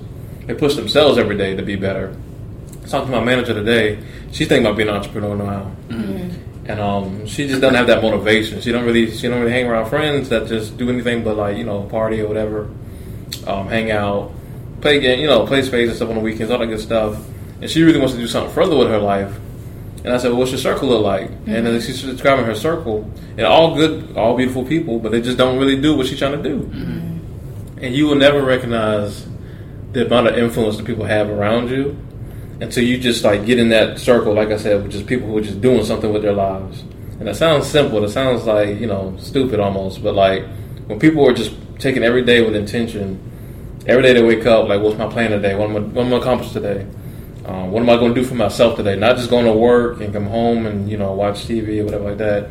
they 0.47 0.55
push 0.55 0.76
themselves 0.76 1.18
every 1.18 1.36
day 1.36 1.57
to 1.57 1.62
be 1.64 1.74
better. 1.74 2.14
I 2.78 2.82
was 2.82 2.93
talking 2.93 3.11
to 3.11 3.18
my 3.18 3.24
manager 3.24 3.53
today. 3.53 3.99
She's 4.30 4.47
thinking 4.47 4.64
about 4.64 4.76
being 4.76 4.90
an 4.90 4.95
entrepreneur 4.95 5.34
now, 5.34 5.72
and 6.66 6.78
um, 6.78 7.26
she 7.26 7.49
just 7.49 7.61
doesn't 7.61 7.74
have 7.74 7.88
that 7.88 8.01
motivation. 8.01 8.61
She 8.61 8.70
don't 8.70 8.84
really 8.84 9.11
she 9.11 9.26
don't 9.26 9.40
really 9.40 9.51
hang 9.51 9.66
around 9.66 9.90
friends 9.90 10.28
that 10.28 10.47
just 10.47 10.76
do 10.76 10.88
anything 10.88 11.24
but 11.24 11.36
like 11.36 11.57
you 11.57 11.64
know 11.64 11.82
party 11.82 12.20
or 12.20 12.28
whatever, 12.28 12.70
um, 13.49 13.66
hang 13.66 13.90
out, 13.90 14.30
play 14.83 15.01
game, 15.01 15.20
you 15.20 15.26
know, 15.26 15.47
play 15.47 15.62
space 15.62 15.89
and 15.89 15.97
stuff 15.97 16.11
on 16.11 16.16
the 16.16 16.20
weekends, 16.20 16.51
all 16.51 16.59
that 16.59 16.66
good 16.66 16.80
stuff. 16.80 17.18
And 17.61 17.70
she 17.70 17.83
really 17.83 17.99
wants 17.99 18.14
to 18.14 18.20
do 18.20 18.26
something 18.26 18.53
further 18.53 18.76
with 18.76 18.89
her 18.89 18.99
life. 18.99 19.35
And 20.05 20.12
I 20.12 20.18
said, 20.18 20.30
well, 20.30 20.41
what's 20.41 20.51
your 20.51 20.59
circle 20.59 20.89
look 20.89 21.05
like? 21.05 21.30
And 21.30 21.47
then 21.47 21.64
mm-hmm. 21.64 21.78
she's 21.78 22.03
describing 22.03 22.45
her 22.45 22.57
circle, 22.57 23.09
and 23.39 23.47
all 23.47 23.76
good, 23.76 24.16
all 24.16 24.37
beautiful 24.37 24.64
people, 24.64 24.99
but 24.99 25.12
they 25.12 25.22
just 25.22 25.39
don't 25.39 25.59
really 25.59 25.80
do 25.80 25.97
what 25.97 26.09
she's 26.09 26.18
trying 26.18 26.43
to 26.43 26.43
do. 26.43 26.59
Mm-hmm. 26.59 27.78
And 27.78 27.95
you 27.95 28.07
will 28.07 28.16
never 28.16 28.43
recognize 28.43 29.26
the 29.93 30.07
amount 30.07 30.26
of 30.26 30.37
influence 30.37 30.76
that 30.76 30.87
people 30.87 31.05
have 31.05 31.30
around 31.30 31.70
you 31.70 31.97
until 32.61 32.83
you 32.83 32.99
just 32.99 33.22
like 33.22 33.47
get 33.47 33.59
in 33.59 33.68
that 33.68 33.99
circle, 33.99 34.35
like 34.35 34.49
I 34.49 34.57
said, 34.57 34.83
with 34.83 34.93
just 34.93 35.07
people 35.07 35.28
who 35.28 35.39
are 35.39 35.43
just 35.43 35.61
doing 35.61 35.85
something 35.85 36.12
with 36.12 36.22
their 36.22 36.33
lives. 36.33 36.80
And 37.18 37.28
that 37.28 37.37
sounds 37.37 37.68
simple. 37.68 38.03
It 38.05 38.09
sounds 38.09 38.45
like 38.45 38.80
you 38.80 38.87
know 38.87 39.16
stupid 39.20 39.61
almost, 39.61 40.03
but 40.03 40.14
like 40.14 40.45
when 40.87 40.99
people 40.99 41.28
are 41.28 41.33
just 41.33 41.55
taking 41.78 42.03
every 42.03 42.24
day 42.24 42.41
with 42.45 42.57
intention, 42.57 43.32
every 43.87 44.03
day 44.03 44.12
they 44.12 44.22
wake 44.22 44.47
up 44.47 44.68
like, 44.68 44.80
what's 44.80 44.99
my 44.99 45.09
plan 45.09 45.30
today? 45.30 45.55
What 45.55 45.70
am 45.70 45.76
I, 45.76 45.80
what 45.80 46.07
am 46.07 46.14
I 46.14 46.16
accomplish 46.18 46.53
today? 46.53 46.87
Um, 47.47 47.72
what 47.72 47.83
am 47.83 47.91
I 47.91 47.97
going 47.97 48.14
to 48.14 48.20
do 48.20 48.26
for 48.26 48.35
myself 48.37 48.76
today? 48.76 48.95
Not 48.97 49.16
just 49.16 49.28
going 49.30 49.47
to 49.47 49.53
work 49.53 50.01
and 50.01 50.12
come 50.12 50.26
home 50.26 50.66
and 50.66 50.89
you 50.89 50.97
know 50.97 51.12
watch 51.12 51.45
TV 51.47 51.80
or 51.80 51.85
whatever 51.87 52.05
like 52.11 52.18
that, 52.18 52.49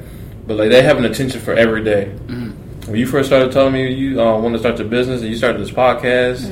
but 0.47 0.57
like 0.57 0.69
they 0.69 0.81
have 0.81 0.97
an 0.97 1.05
attention 1.05 1.39
for 1.39 1.53
every 1.53 1.83
day. 1.83 2.05
When 2.87 2.95
you 2.99 3.05
first 3.05 3.29
started 3.29 3.51
telling 3.53 3.73
me 3.73 3.93
you 3.93 4.21
uh, 4.21 4.37
want 4.39 4.53
to 4.53 4.59
start 4.59 4.77
your 4.79 4.87
business 4.87 5.21
and 5.21 5.29
you 5.29 5.37
started 5.37 5.61
this 5.61 5.71
podcast, 5.71 6.51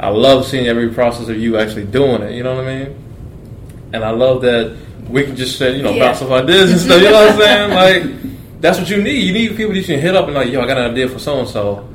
I 0.00 0.08
love 0.08 0.44
seeing 0.46 0.66
every 0.66 0.88
process 0.90 1.28
of 1.28 1.36
you 1.38 1.56
actually 1.58 1.84
doing 1.84 2.22
it. 2.22 2.32
You 2.32 2.42
know 2.42 2.56
what 2.56 2.64
I 2.66 2.78
mean? 2.84 2.96
And 3.92 4.04
I 4.04 4.10
love 4.10 4.42
that 4.42 4.76
we 5.08 5.22
can 5.24 5.36
just 5.36 5.56
say, 5.58 5.76
you 5.76 5.82
know 5.82 5.92
Yeah. 5.92 6.06
bounce 6.06 6.22
off 6.22 6.30
ideas 6.30 6.70
and 6.72 6.80
stuff. 6.80 7.00
You 7.00 7.10
know 7.10 7.24
what 7.26 7.32
I'm 7.32 7.38
saying? 7.38 7.70
Like 8.24 8.60
that's 8.60 8.78
what 8.78 8.90
you 8.90 9.00
need. 9.02 9.22
You 9.22 9.32
need 9.32 9.56
people 9.56 9.72
that 9.74 9.78
you 9.78 9.84
can 9.84 10.00
hit 10.00 10.16
up 10.16 10.24
and 10.26 10.34
like, 10.34 10.50
yo, 10.50 10.60
I 10.60 10.66
got 10.66 10.78
an 10.78 10.90
idea 10.90 11.08
for 11.08 11.18
so 11.20 11.38
and 11.38 11.48
so. 11.48 11.88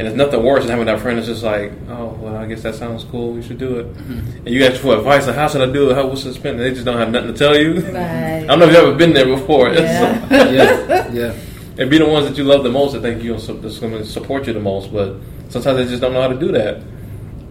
And 0.00 0.08
it's 0.08 0.16
nothing 0.16 0.42
worse 0.42 0.62
than 0.62 0.70
having 0.70 0.86
that 0.86 0.98
friend 1.00 1.18
that's 1.18 1.26
just 1.28 1.42
like, 1.42 1.72
oh, 1.90 2.16
well, 2.22 2.34
I 2.34 2.46
guess 2.46 2.62
that 2.62 2.74
sounds 2.74 3.04
cool. 3.04 3.34
We 3.34 3.42
should 3.42 3.58
do 3.58 3.80
it. 3.80 3.86
And 3.86 4.48
you 4.48 4.64
ask 4.64 4.80
for 4.80 4.96
advice, 4.96 5.26
like, 5.26 5.36
how 5.36 5.46
should 5.46 5.60
I 5.60 5.70
do 5.70 5.90
it? 5.90 5.94
How 5.94 6.06
what's 6.06 6.24
the 6.24 6.32
spend? 6.32 6.58
They 6.58 6.70
just 6.70 6.86
don't 6.86 6.96
have 6.96 7.10
nothing 7.10 7.34
to 7.34 7.38
tell 7.38 7.54
you. 7.54 7.80
Right. 7.80 7.92
I 7.96 8.46
don't 8.46 8.60
know 8.60 8.64
if 8.64 8.72
you've 8.72 8.82
ever 8.82 8.94
been 8.94 9.12
there 9.12 9.26
before. 9.26 9.74
Yeah. 9.74 10.26
yeah, 10.50 11.08
yeah. 11.12 11.34
and 11.76 11.90
be 11.90 11.98
the 11.98 12.06
ones 12.06 12.26
that 12.26 12.38
you 12.38 12.44
love 12.44 12.62
the 12.64 12.70
most 12.70 12.94
that 12.94 13.02
think 13.02 13.22
you'll 13.22 13.38
su- 13.38 13.60
that's 13.60 13.78
going 13.78 13.92
to 13.92 14.06
support 14.06 14.46
you 14.46 14.54
the 14.54 14.60
most. 14.60 14.90
But 14.90 15.16
sometimes 15.50 15.76
they 15.76 15.84
just 15.84 16.00
don't 16.00 16.14
know 16.14 16.22
how 16.22 16.28
to 16.28 16.38
do 16.38 16.50
that. 16.52 16.82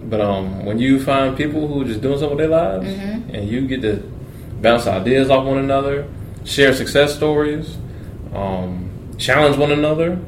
But 0.10 0.20
um, 0.20 0.66
when 0.66 0.80
you 0.80 1.00
find 1.00 1.38
people 1.38 1.68
who 1.68 1.84
are 1.84 1.86
just 1.86 2.02
doing 2.02 2.18
something 2.18 2.36
with 2.36 2.50
their 2.50 2.58
lives, 2.60 2.88
and 3.32 3.48
you 3.48 3.68
get 3.68 3.84
to 3.84 3.98
bounce 4.60 4.88
ideas 4.88 5.30
off 5.30 5.46
one 5.46 5.60
another, 5.60 6.08
share 6.46 6.74
success 6.74 7.14
stories, 7.16 7.78
um, 8.34 8.90
challenge 9.20 9.56
one 9.56 9.72
another. 9.72 10.20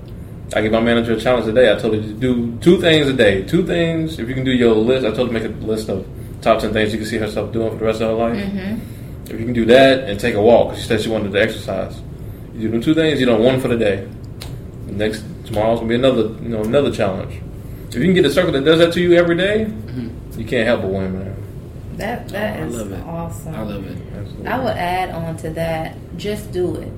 I 0.53 0.61
give 0.61 0.71
my 0.71 0.81
manager 0.81 1.13
a 1.13 1.19
challenge 1.19 1.45
today. 1.45 1.71
I 1.71 1.75
told 1.77 1.95
her 1.95 2.01
to 2.01 2.13
do 2.13 2.57
two 2.57 2.79
things 2.81 3.07
a 3.07 3.13
day. 3.13 3.43
Two 3.43 3.65
things. 3.65 4.19
If 4.19 4.27
you 4.27 4.35
can 4.35 4.43
do 4.43 4.51
your 4.51 4.75
list, 4.75 5.05
I 5.05 5.11
told 5.11 5.31
her 5.31 5.39
to 5.39 5.47
make 5.47 5.63
a 5.63 5.65
list 5.65 5.89
of 5.89 6.05
top 6.41 6.59
ten 6.59 6.73
things 6.73 6.91
you 6.91 6.99
can 6.99 7.07
see 7.07 7.17
herself 7.17 7.53
doing 7.53 7.69
for 7.71 7.77
the 7.77 7.85
rest 7.85 8.01
of 8.01 8.09
her 8.09 8.13
life. 8.13 8.37
Mm-hmm. 8.37 9.31
If 9.31 9.39
you 9.39 9.45
can 9.45 9.53
do 9.53 9.65
that 9.65 10.09
and 10.09 10.19
take 10.19 10.35
a 10.35 10.41
walk, 10.41 10.75
she 10.75 10.81
said 10.83 10.99
she 11.01 11.09
wanted 11.09 11.31
to 11.31 11.41
exercise. 11.41 12.01
You 12.53 12.69
do 12.69 12.81
two 12.81 12.93
things. 12.93 13.19
You 13.19 13.27
know, 13.27 13.37
one 13.37 13.61
for 13.61 13.69
the 13.69 13.77
day. 13.77 14.09
Next 14.87 15.23
tomorrow's 15.45 15.79
gonna 15.79 15.89
be 15.89 15.95
another, 15.95 16.23
you 16.43 16.49
know, 16.49 16.63
another 16.63 16.91
challenge. 16.91 17.41
If 17.87 17.95
you 17.95 18.03
can 18.03 18.13
get 18.13 18.25
a 18.25 18.31
circle 18.31 18.51
that 18.51 18.65
does 18.65 18.79
that 18.79 18.93
to 18.93 19.01
you 19.01 19.13
every 19.13 19.37
day, 19.37 19.65
mm-hmm. 19.65 20.39
you 20.39 20.45
can't 20.45 20.67
help 20.67 20.81
but 20.81 20.91
win, 20.91 21.13
man. 21.13 21.35
That 21.97 22.27
that 22.29 22.59
I 22.59 22.63
is 22.63 22.75
love 22.75 22.91
it. 22.91 23.03
awesome. 23.05 23.55
I 23.55 23.61
love 23.61 23.85
it. 23.85 23.97
Absolutely. 24.17 24.47
I 24.47 24.59
would 24.59 24.77
add 24.77 25.09
on 25.11 25.37
to 25.37 25.49
that, 25.51 25.95
just 26.17 26.51
do 26.51 26.75
it. 26.75 26.91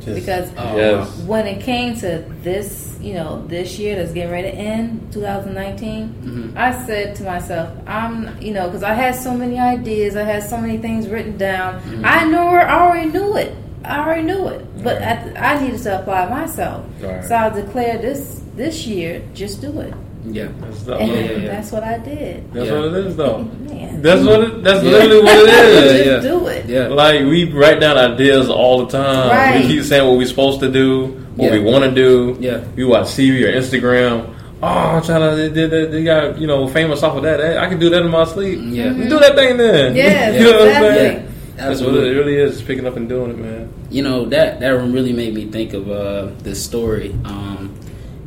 Just- 0.00 0.14
Because 0.14 0.50
Oh, 0.56 0.76
yes, 0.76 1.18
when 1.26 1.46
it 1.46 1.62
came 1.62 1.94
to 1.96 2.24
this, 2.42 2.96
you 3.00 3.14
know, 3.14 3.44
this 3.48 3.78
year 3.78 3.96
that's 3.96 4.12
getting 4.12 4.30
ready 4.32 4.50
to 4.50 4.56
end, 4.56 5.12
2019, 5.12 6.08
Mm-hmm. 6.22 6.58
I 6.58 6.86
said 6.86 7.16
to 7.16 7.24
myself, 7.24 7.70
I'm, 7.86 8.40
you 8.40 8.52
know, 8.52 8.66
because 8.68 8.82
I 8.82 8.94
had 8.94 9.14
so 9.16 9.34
many 9.34 9.58
ideas, 9.58 10.16
I 10.16 10.22
had 10.24 10.42
so 10.42 10.58
many 10.58 10.78
things 10.78 11.08
written 11.08 11.36
down. 11.36 11.80
Mm-hmm. 11.80 12.04
I 12.04 12.24
knew 12.24 12.36
it, 12.58 12.64
I 12.64 12.80
already 12.80 13.10
knew 13.10 13.36
it. 13.36 13.56
I 13.84 13.98
already 13.98 14.22
knew 14.22 14.46
it, 14.48 14.84
but 14.84 15.02
I, 15.02 15.32
I 15.56 15.60
needed 15.64 15.82
to 15.82 16.00
apply 16.00 16.28
myself. 16.28 16.86
Right. 17.00 17.24
So 17.24 17.34
I 17.34 17.48
declared 17.48 18.02
this 18.02 18.40
this 18.54 18.86
year, 18.86 19.22
just 19.34 19.60
do 19.60 19.80
it, 19.80 19.92
Yeah. 20.24 20.48
that's, 20.60 20.82
the- 20.84 20.94
and 20.96 21.10
yeah, 21.10 21.30
yeah. 21.32 21.48
that's 21.50 21.72
what 21.72 21.82
I 21.82 21.98
did. 21.98 22.52
that's 22.52 22.66
Yeah. 22.68 22.78
what 22.78 22.84
it 22.94 23.06
is, 23.06 23.16
though. 23.16 23.38
Man, 23.68 24.02
That's 24.02 24.24
what 24.24 24.40
it, 24.44 24.62
that's 24.62 24.82
Yeah. 24.84 24.90
literally 24.90 25.22
what 25.22 25.38
it 25.38 25.48
is. 25.48 25.92
just 25.92 26.06
yeah. 26.06 26.30
do 26.30 26.46
it. 26.46 26.66
Yeah. 26.66 26.86
Like 26.88 27.20
we 27.22 27.50
write 27.52 27.80
down 27.80 27.98
ideas 27.98 28.48
all 28.48 28.84
the 28.86 28.92
time. 28.92 29.28
Right. 29.30 29.60
We 29.62 29.66
keep 29.68 29.84
saying 29.84 30.06
what 30.08 30.18
we're 30.18 30.26
supposed 30.26 30.60
to 30.60 30.70
do, 30.70 31.06
what 31.36 31.52
Yeah. 31.52 31.58
we 31.58 31.64
want 31.64 31.84
to 31.84 31.90
do. 31.90 32.36
Yeah. 32.40 32.62
We 32.76 32.84
watch 32.84 33.06
TV 33.08 33.42
or 33.44 33.52
Instagram. 33.52 34.32
Oh, 34.62 34.66
I'm 34.66 35.02
trying 35.02 35.28
to. 35.28 35.36
They, 35.36 35.48
did 35.48 35.70
that 35.72 35.90
they 35.90 36.04
got 36.04 36.38
you 36.38 36.46
know 36.46 36.68
famous 36.68 37.02
off 37.02 37.16
of 37.16 37.24
that. 37.24 37.58
I 37.58 37.68
can 37.68 37.80
do 37.80 37.90
that 37.90 38.02
in 38.02 38.10
my 38.10 38.22
sleep. 38.24 38.60
Yeah. 38.62 38.92
Do 38.92 39.18
that 39.18 39.34
thing 39.34 39.56
then. 39.56 39.96
Yeah. 39.96 40.30
you 40.34 40.40
know 40.44 40.52
what 40.52 40.60
I'm 40.62 40.68
exactly. 40.68 40.98
saying? 40.98 41.28
That's 41.56 41.80
what 41.82 41.94
it 41.94 42.16
really 42.16 42.36
is. 42.36 42.62
Picking 42.62 42.86
up 42.86 42.96
and 42.96 43.08
doing 43.08 43.30
it, 43.32 43.38
man. 43.38 43.72
You 43.90 44.02
know 44.02 44.24
that 44.26 44.60
that 44.60 44.70
really 44.70 45.12
made 45.12 45.34
me 45.34 45.46
think 45.46 45.74
of 45.74 45.90
uh, 45.90 46.26
this 46.42 46.64
story. 46.64 47.12
Um, 47.24 47.61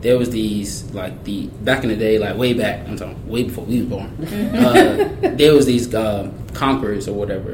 there 0.06 0.20
was 0.20 0.30
these 0.30 0.84
like 0.94 1.24
the 1.24 1.48
back 1.64 1.82
in 1.82 1.90
the 1.90 1.96
day, 1.96 2.20
like 2.20 2.38
way 2.38 2.54
back. 2.54 2.88
I'm 2.88 2.96
talking 2.96 3.28
way 3.28 3.42
before 3.42 3.66
we 3.66 3.82
was 3.82 3.90
born. 3.90 4.06
uh, 4.56 5.10
there 5.34 5.56
was 5.56 5.66
these 5.66 5.92
uh, 5.96 6.32
conquerors 6.54 7.08
or 7.08 7.14
whatever, 7.14 7.54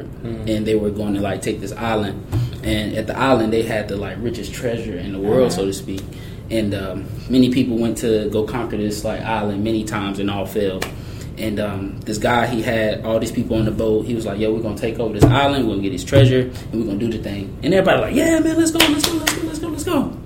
and 0.49 0.67
they 0.67 0.75
were 0.75 0.89
going 0.89 1.13
to 1.13 1.21
like 1.21 1.41
take 1.41 1.61
this 1.61 1.71
island. 1.71 2.21
And 2.61 2.93
at 2.93 3.07
the 3.07 3.17
island, 3.17 3.53
they 3.53 3.63
had 3.63 3.87
the 3.87 3.95
like 3.95 4.17
richest 4.19 4.53
treasure 4.53 4.97
in 4.97 5.13
the 5.13 5.19
world, 5.19 5.53
so 5.53 5.63
to 5.63 5.71
speak. 5.71 6.03
And 6.49 6.73
um, 6.73 7.05
many 7.29 7.53
people 7.53 7.77
went 7.77 7.97
to 7.99 8.29
go 8.31 8.43
conquer 8.43 8.75
this 8.75 9.05
like 9.05 9.21
island 9.21 9.63
many 9.63 9.85
times 9.85 10.19
and 10.19 10.29
all 10.29 10.45
failed. 10.45 10.85
And 11.37 11.57
um, 11.57 12.01
this 12.01 12.17
guy, 12.17 12.47
he 12.47 12.61
had 12.61 13.05
all 13.05 13.17
these 13.17 13.31
people 13.31 13.55
on 13.55 13.63
the 13.63 13.71
boat. 13.71 14.05
He 14.05 14.13
was 14.13 14.25
like, 14.25 14.39
"Yo, 14.39 14.53
we're 14.53 14.61
gonna 14.61 14.77
take 14.77 14.99
over 14.99 15.13
this 15.13 15.23
island. 15.23 15.69
We're 15.69 15.75
gonna 15.75 15.83
get 15.83 15.93
his 15.93 16.03
treasure, 16.03 16.41
and 16.41 16.73
we're 16.73 16.85
gonna 16.85 16.99
do 16.99 17.09
the 17.09 17.23
thing." 17.23 17.57
And 17.63 17.73
everybody 17.73 18.01
like, 18.01 18.13
"Yeah, 18.13 18.39
man, 18.39 18.57
let's 18.57 18.71
go, 18.71 18.79
let's 18.79 19.07
go, 19.07 19.13
let's 19.13 19.37
go, 19.37 19.47
let's 19.47 19.59
go, 19.59 19.67
let's 19.69 19.83
go." 19.85 20.20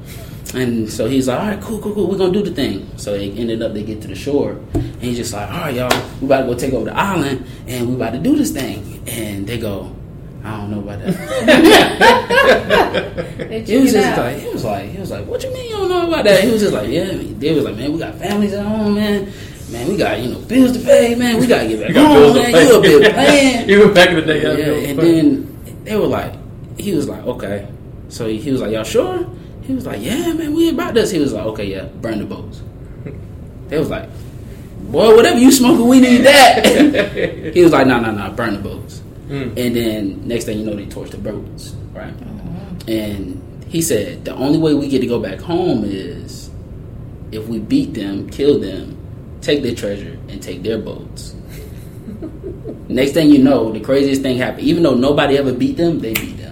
And 0.54 0.90
so 0.90 1.08
he's 1.10 1.28
like, 1.28 1.40
"All 1.40 1.48
right, 1.48 1.60
cool, 1.62 1.80
cool, 1.80 1.94
cool. 1.94 2.08
We're 2.10 2.18
gonna 2.18 2.32
do 2.32 2.44
the 2.44 2.52
thing." 2.52 2.88
So 2.98 3.12
they 3.18 3.32
ended 3.32 3.62
up 3.62 3.74
they 3.74 3.84
get 3.84 4.02
to 4.04 4.08
the 4.08 4.16
shore, 4.16 4.58
and 4.74 5.02
he's 5.02 5.18
just 5.18 5.34
like, 5.34 5.50
"All 5.52 5.58
right, 5.62 5.74
y'all, 5.76 5.90
we 6.22 6.28
about 6.28 6.42
to 6.42 6.48
go 6.48 6.54
take 6.56 6.74
over 6.74 6.86
the 6.86 6.96
island, 6.96 7.46
and 7.68 7.90
we 7.90 7.96
about 7.96 8.14
to 8.14 8.20
do 8.20 8.36
this 8.36 8.52
thing." 8.52 9.02
And 9.08 9.46
they 9.48 9.58
go, 9.58 9.92
"I 10.44 10.56
don't 10.58 10.72
know 10.72 10.80
about 10.80 11.00
that." 11.00 11.16
They 13.50 13.62
He 13.64 13.78
was 13.80 13.92
just 13.92 14.08
out. 14.08 14.18
like, 14.20 14.38
he 14.38 14.50
was 14.50 14.64
like, 14.64 14.90
he 14.90 14.98
was 15.00 15.12
like, 15.12 15.26
what 15.28 15.44
you 15.44 15.54
mean 15.54 15.66
you 15.70 15.76
don't 15.76 15.90
know 15.90 16.08
about 16.08 16.24
that? 16.26 16.44
He 16.44 16.52
was 16.52 16.62
just 16.62 16.74
like, 16.74 16.90
yeah. 16.90 17.12
They 17.12 17.54
was 17.54 17.66
like, 17.66 17.76
man, 17.76 17.92
we 17.92 18.00
got 18.00 18.16
families 18.16 18.54
at 18.54 18.66
home, 18.66 18.96
man. 18.96 19.32
Man, 19.72 19.88
we 19.90 19.98
got 19.98 20.20
you 20.22 20.30
know 20.30 20.40
bills 20.42 20.72
to 20.74 20.80
pay, 20.80 21.16
man. 21.16 21.40
We 21.40 21.48
gotta 21.48 21.68
get 21.68 21.80
back 21.80 21.90
You 21.90 21.96
got 21.96 22.08
home, 22.08 22.34
bills 22.34 22.36
to 22.36 22.42
man. 22.42 22.52
pay. 22.54 22.68
You 22.68 22.78
a 22.78 22.82
bit 22.82 23.14
playing. 23.14 23.70
Even 23.70 23.94
back 23.94 24.10
in 24.10 24.16
the 24.16 24.22
day, 24.22 24.42
yeah, 24.44 24.54
yeah, 24.54 24.66
bills 24.66 24.86
and 24.90 25.00
then 25.00 25.84
they 25.84 25.96
were 25.98 26.08
like, 26.08 26.34
he 26.80 26.94
was 26.94 27.10
like, 27.10 27.24
okay. 27.26 27.68
So 28.10 28.28
he, 28.28 28.38
he 28.38 28.52
was 28.52 28.62
like, 28.62 28.72
y'all 28.72 28.84
sure? 28.84 29.28
He 29.66 29.74
was 29.74 29.86
like, 29.86 30.02
yeah, 30.02 30.32
man, 30.34 30.54
we 30.54 30.70
about 30.70 30.94
this. 30.94 31.12
He 31.12 31.20
was 31.20 31.34
like, 31.34 31.46
okay, 31.48 31.66
yeah, 31.66 31.86
burn 31.86 32.20
the 32.20 32.26
boats. 32.26 32.62
They 33.68 33.80
was 33.80 33.90
like, 33.90 34.08
boy, 34.92 35.16
whatever 35.16 35.40
you 35.40 35.52
smoking, 35.52 35.88
we 35.88 36.00
need 36.00 36.20
that. 36.20 37.52
he 37.56 37.64
was 37.64 37.72
like, 37.72 37.88
no, 37.88 38.00
no, 38.00 38.12
no, 38.12 38.32
burn 38.34 38.54
the 38.54 38.60
boats. 38.60 39.02
Mm. 39.28 39.58
And 39.58 39.76
then 39.76 40.28
next 40.28 40.46
thing 40.46 40.60
you 40.60 40.66
know, 40.68 40.76
they 40.76 40.86
torched 40.86 41.12
the 41.12 41.18
boats, 41.18 41.76
right? 41.92 42.14
And 42.88 43.42
he 43.68 43.82
said 43.82 44.24
the 44.24 44.36
only 44.36 44.60
way 44.60 44.76
we 44.76 44.88
get 44.88 45.00
to 45.02 45.08
go 45.08 45.20
back 45.20 45.40
home 45.40 45.84
is 45.84 46.52
if 47.32 47.48
we 47.48 47.58
beat 47.58 47.96
them, 47.96 48.30
kill 48.30 48.60
them, 48.60 48.96
take 49.42 49.64
their 49.64 49.74
treasure, 49.74 50.18
and 50.30 50.42
take 50.44 50.62
their 50.62 50.78
boats. 50.78 51.34
Next 52.88 53.14
thing 53.14 53.30
you 53.32 53.40
know, 53.40 53.72
the 53.72 53.80
craziest 53.80 54.22
thing 54.22 54.38
happened. 54.38 54.68
Even 54.68 54.84
though 54.84 54.94
nobody 54.94 55.38
ever 55.40 55.54
beat 55.54 55.78
them, 55.78 56.00
they 56.00 56.14
beat 56.14 56.38
them. 56.38 56.45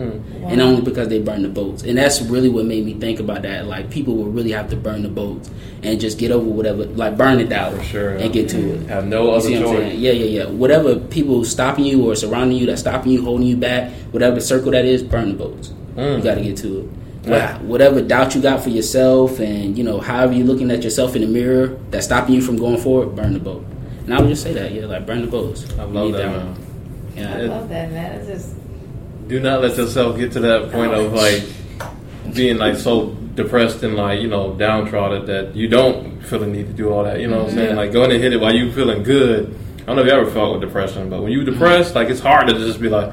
Mm. 0.00 0.52
And 0.52 0.60
only 0.62 0.80
because 0.80 1.08
they 1.08 1.20
burned 1.20 1.44
the 1.44 1.48
boats. 1.48 1.82
And 1.82 1.98
that's 1.98 2.22
really 2.22 2.48
what 2.48 2.64
made 2.64 2.84
me 2.86 2.94
think 2.94 3.20
about 3.20 3.42
that. 3.42 3.66
Like 3.66 3.90
people 3.90 4.16
will 4.16 4.30
really 4.30 4.52
have 4.52 4.70
to 4.70 4.76
burn 4.76 5.02
the 5.02 5.08
boats 5.08 5.50
and 5.82 6.00
just 6.00 6.18
get 6.18 6.30
over 6.30 6.48
whatever, 6.48 6.86
like 6.86 7.18
burn 7.18 7.38
it 7.38 7.52
out 7.52 7.74
For 7.74 7.82
sure. 7.84 8.10
and 8.10 8.32
get 8.32 8.48
to 8.50 8.74
it. 8.74 8.88
Have 8.88 9.06
no 9.06 9.24
You 9.24 9.30
other 9.32 9.40
see 9.40 9.62
what 9.62 9.76
choice. 9.76 9.94
Yeah, 9.94 10.12
yeah, 10.12 10.42
yeah. 10.44 10.50
Whatever 10.50 10.98
people 10.98 11.44
stopping 11.44 11.84
you 11.84 12.10
or 12.10 12.14
surrounding 12.14 12.56
you, 12.56 12.66
that's 12.66 12.80
stopping 12.80 13.12
you, 13.12 13.22
holding 13.22 13.46
you 13.46 13.56
back, 13.56 13.92
whatever 14.12 14.40
circle 14.40 14.70
that 14.72 14.86
is, 14.86 15.02
burn 15.02 15.28
the 15.28 15.34
boats. 15.34 15.68
Mm. 15.96 16.18
You 16.18 16.24
got 16.24 16.36
to 16.36 16.42
get 16.42 16.56
to 16.58 16.80
it. 16.80 16.88
Yeah. 17.28 17.58
Whatever 17.58 18.00
doubt 18.00 18.34
you 18.34 18.40
got 18.40 18.62
for 18.62 18.70
yourself, 18.70 19.38
and 19.40 19.76
you 19.76 19.84
know, 19.84 20.00
however 20.00 20.32
you're 20.32 20.46
looking 20.46 20.70
at 20.70 20.82
yourself 20.82 21.14
in 21.14 21.20
the 21.20 21.28
mirror 21.28 21.78
that's 21.90 22.06
stopping 22.06 22.34
you 22.34 22.40
from 22.40 22.56
going 22.56 22.78
forward, 22.78 23.14
burn 23.14 23.34
the 23.34 23.40
boat. 23.40 23.64
And 24.04 24.14
I 24.14 24.20
would 24.20 24.30
just 24.30 24.42
say 24.42 24.54
that, 24.54 24.72
yeah, 24.72 24.86
like 24.86 25.06
burn 25.06 25.20
the 25.20 25.26
boats. 25.26 25.70
I 25.78 25.84
love 25.84 25.92
need 25.92 26.14
that, 26.14 26.26
man. 26.26 26.56
Yeah. 27.14 27.36
I 27.36 27.40
love 27.42 27.68
that, 27.68 27.92
man. 27.92 28.12
It's 28.20 28.26
just 28.26 28.59
Do 29.30 29.38
not 29.38 29.62
let 29.62 29.76
yourself 29.76 30.18
get 30.18 30.32
to 30.32 30.40
that 30.40 30.72
point 30.72 30.92
of 30.92 31.12
like 31.12 31.44
being 32.34 32.58
like 32.58 32.76
so 32.76 33.10
depressed 33.36 33.82
and 33.84 33.94
like 33.94 34.20
you 34.20 34.26
know 34.28 34.54
downtrodden 34.54 35.24
that 35.26 35.54
you 35.54 35.68
don't 35.68 36.20
feel 36.22 36.40
the 36.40 36.46
need 36.48 36.66
to 36.66 36.72
do 36.72 36.90
all 36.92 37.04
that. 37.04 37.20
You 37.20 37.28
know 37.28 37.38
what 37.44 37.50
I'm 37.50 37.54
saying? 37.54 37.70
Yeah. 37.70 37.76
Like 37.76 37.92
go 37.92 38.00
ahead 38.00 38.12
and 38.12 38.22
hit 38.22 38.32
it 38.32 38.40
while 38.40 38.52
you 38.52 38.72
feeling 38.72 39.04
good. 39.04 39.56
I 39.82 39.84
don't 39.86 39.96
know 39.96 40.02
if 40.02 40.08
you 40.08 40.14
ever 40.14 40.30
felt 40.32 40.52
with 40.52 40.62
depression, 40.68 41.08
but 41.08 41.22
when 41.22 41.30
you 41.30 41.44
depressed, 41.44 41.94
like 41.94 42.08
it's 42.08 42.18
hard 42.20 42.48
to 42.48 42.54
just 42.54 42.80
be 42.80 42.88
like, 42.88 43.12